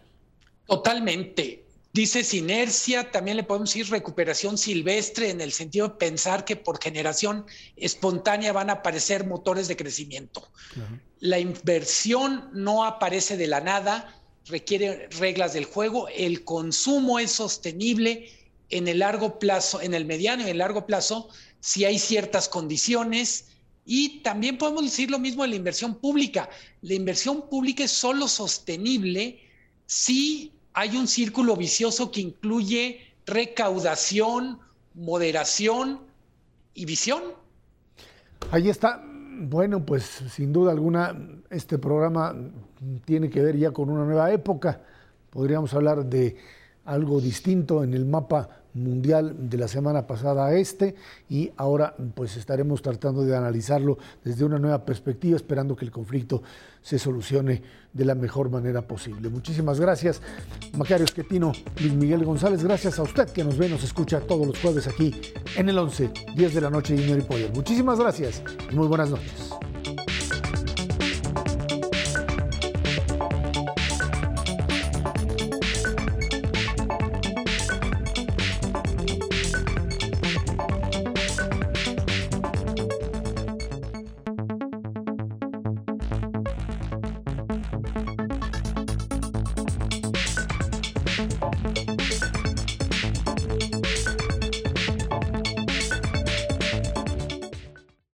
Totalmente. 0.67 1.65
Dices 1.93 2.33
inercia, 2.35 3.11
también 3.11 3.37
le 3.37 3.43
podemos 3.43 3.71
decir 3.71 3.91
recuperación 3.91 4.57
silvestre 4.57 5.31
en 5.31 5.41
el 5.41 5.51
sentido 5.51 5.89
de 5.89 5.95
pensar 5.95 6.45
que 6.45 6.55
por 6.55 6.81
generación 6.81 7.45
espontánea 7.77 8.53
van 8.53 8.71
a 8.71 8.75
aparecer 8.75 9.27
motores 9.27 9.67
de 9.67 9.77
crecimiento. 9.77 10.47
La 11.21 11.39
inversión 11.39 12.49
no 12.53 12.85
aparece 12.85 13.37
de 13.37 13.47
la 13.47 13.61
nada, 13.61 14.15
requiere 14.47 15.09
reglas 15.19 15.53
del 15.53 15.65
juego, 15.65 16.09
el 16.09 16.45
consumo 16.45 17.19
es 17.19 17.33
sostenible 17.33 18.31
en 18.71 18.89
el 18.89 19.01
largo 19.01 19.39
plazo, 19.39 19.81
en 19.81 19.95
el 19.95 20.05
mediano 20.05 20.43
y 20.43 20.45
en 20.45 20.51
el 20.51 20.59
largo 20.59 20.87
plazo, 20.87 21.29
si 21.61 21.85
hay 21.85 21.99
ciertas 21.99 22.49
condiciones. 22.49 23.47
Y 23.85 24.21
también 24.21 24.59
podemos 24.59 24.83
decir 24.83 25.11
lo 25.11 25.19
mismo 25.19 25.43
de 25.43 25.49
la 25.49 25.57
inversión 25.57 25.95
pública. 25.95 26.51
La 26.83 26.95
inversión 26.95 27.49
pública 27.49 27.85
es 27.85 27.91
solo 27.91 28.29
sostenible 28.29 29.41
si 29.87 30.53
hay 30.75 30.97
un 30.97 31.09
círculo 31.09 31.57
vicioso 31.57 32.11
que 32.13 32.21
incluye 32.21 33.15
recaudación, 33.27 34.61
moderación 34.95 36.01
y 36.75 36.85
visión. 36.85 37.23
Ahí 38.51 38.69
está. 38.69 39.03
Bueno, 39.41 39.87
pues 39.87 40.03
sin 40.03 40.53
duda 40.53 40.73
alguna 40.73 41.17
este 41.49 41.79
programa 41.79 42.35
tiene 43.05 43.31
que 43.31 43.41
ver 43.41 43.57
ya 43.57 43.71
con 43.71 43.89
una 43.89 44.05
nueva 44.05 44.33
época. 44.33 44.81
Podríamos 45.31 45.73
hablar 45.75 46.05
de 46.05 46.37
algo 46.85 47.21
distinto 47.21 47.85
en 47.85 47.95
el 47.95 48.05
mapa 48.05 48.58
mundial 48.79 49.35
de 49.51 49.59
la 49.59 49.69
semana 49.69 50.07
pasada 50.07 50.47
a 50.47 50.55
este 50.55 50.95
y 51.29 51.51
ahora 51.57 51.95
pues 52.15 52.37
estaremos 52.37 52.83
tratando 52.83 53.25
de 53.25 53.37
analizarlo 53.37 53.99
desde 54.25 54.45
una 54.45 54.59
nueva 54.59 54.85
perspectiva 54.85 55.37
esperando 55.37 55.77
que 55.77 55.85
el 55.85 55.91
conflicto 55.91 56.43
se 56.83 56.99
solucione 56.99 57.63
de 57.93 58.05
la 58.05 58.15
mejor 58.15 58.51
manera 58.51 58.83
posible. 58.83 59.29
Muchísimas 59.29 59.81
gracias, 59.81 60.23
Macario 60.77 61.05
Esquetino, 61.05 61.53
Luis 61.81 61.95
Miguel 61.95 62.25
González, 62.25 62.63
gracias 62.63 62.99
a 62.99 63.03
usted 63.03 63.29
que 63.31 63.45
nos 63.45 63.59
ve, 63.59 63.69
nos 63.69 63.85
escucha 63.85 64.21
todos 64.21 64.47
los 64.47 64.59
jueves 64.59 64.87
aquí 64.87 65.15
en 65.57 65.69
el 65.69 65.79
11, 65.79 66.11
10 66.37 66.55
de 66.55 66.61
la 66.61 66.71
noche 66.71 66.95
y 66.95 67.19
Poder. 67.23 67.53
Muchísimas 67.53 67.99
gracias 67.99 68.43
y 68.71 68.75
muy 68.75 68.87
buenas 68.87 69.11
noches. 69.11 69.68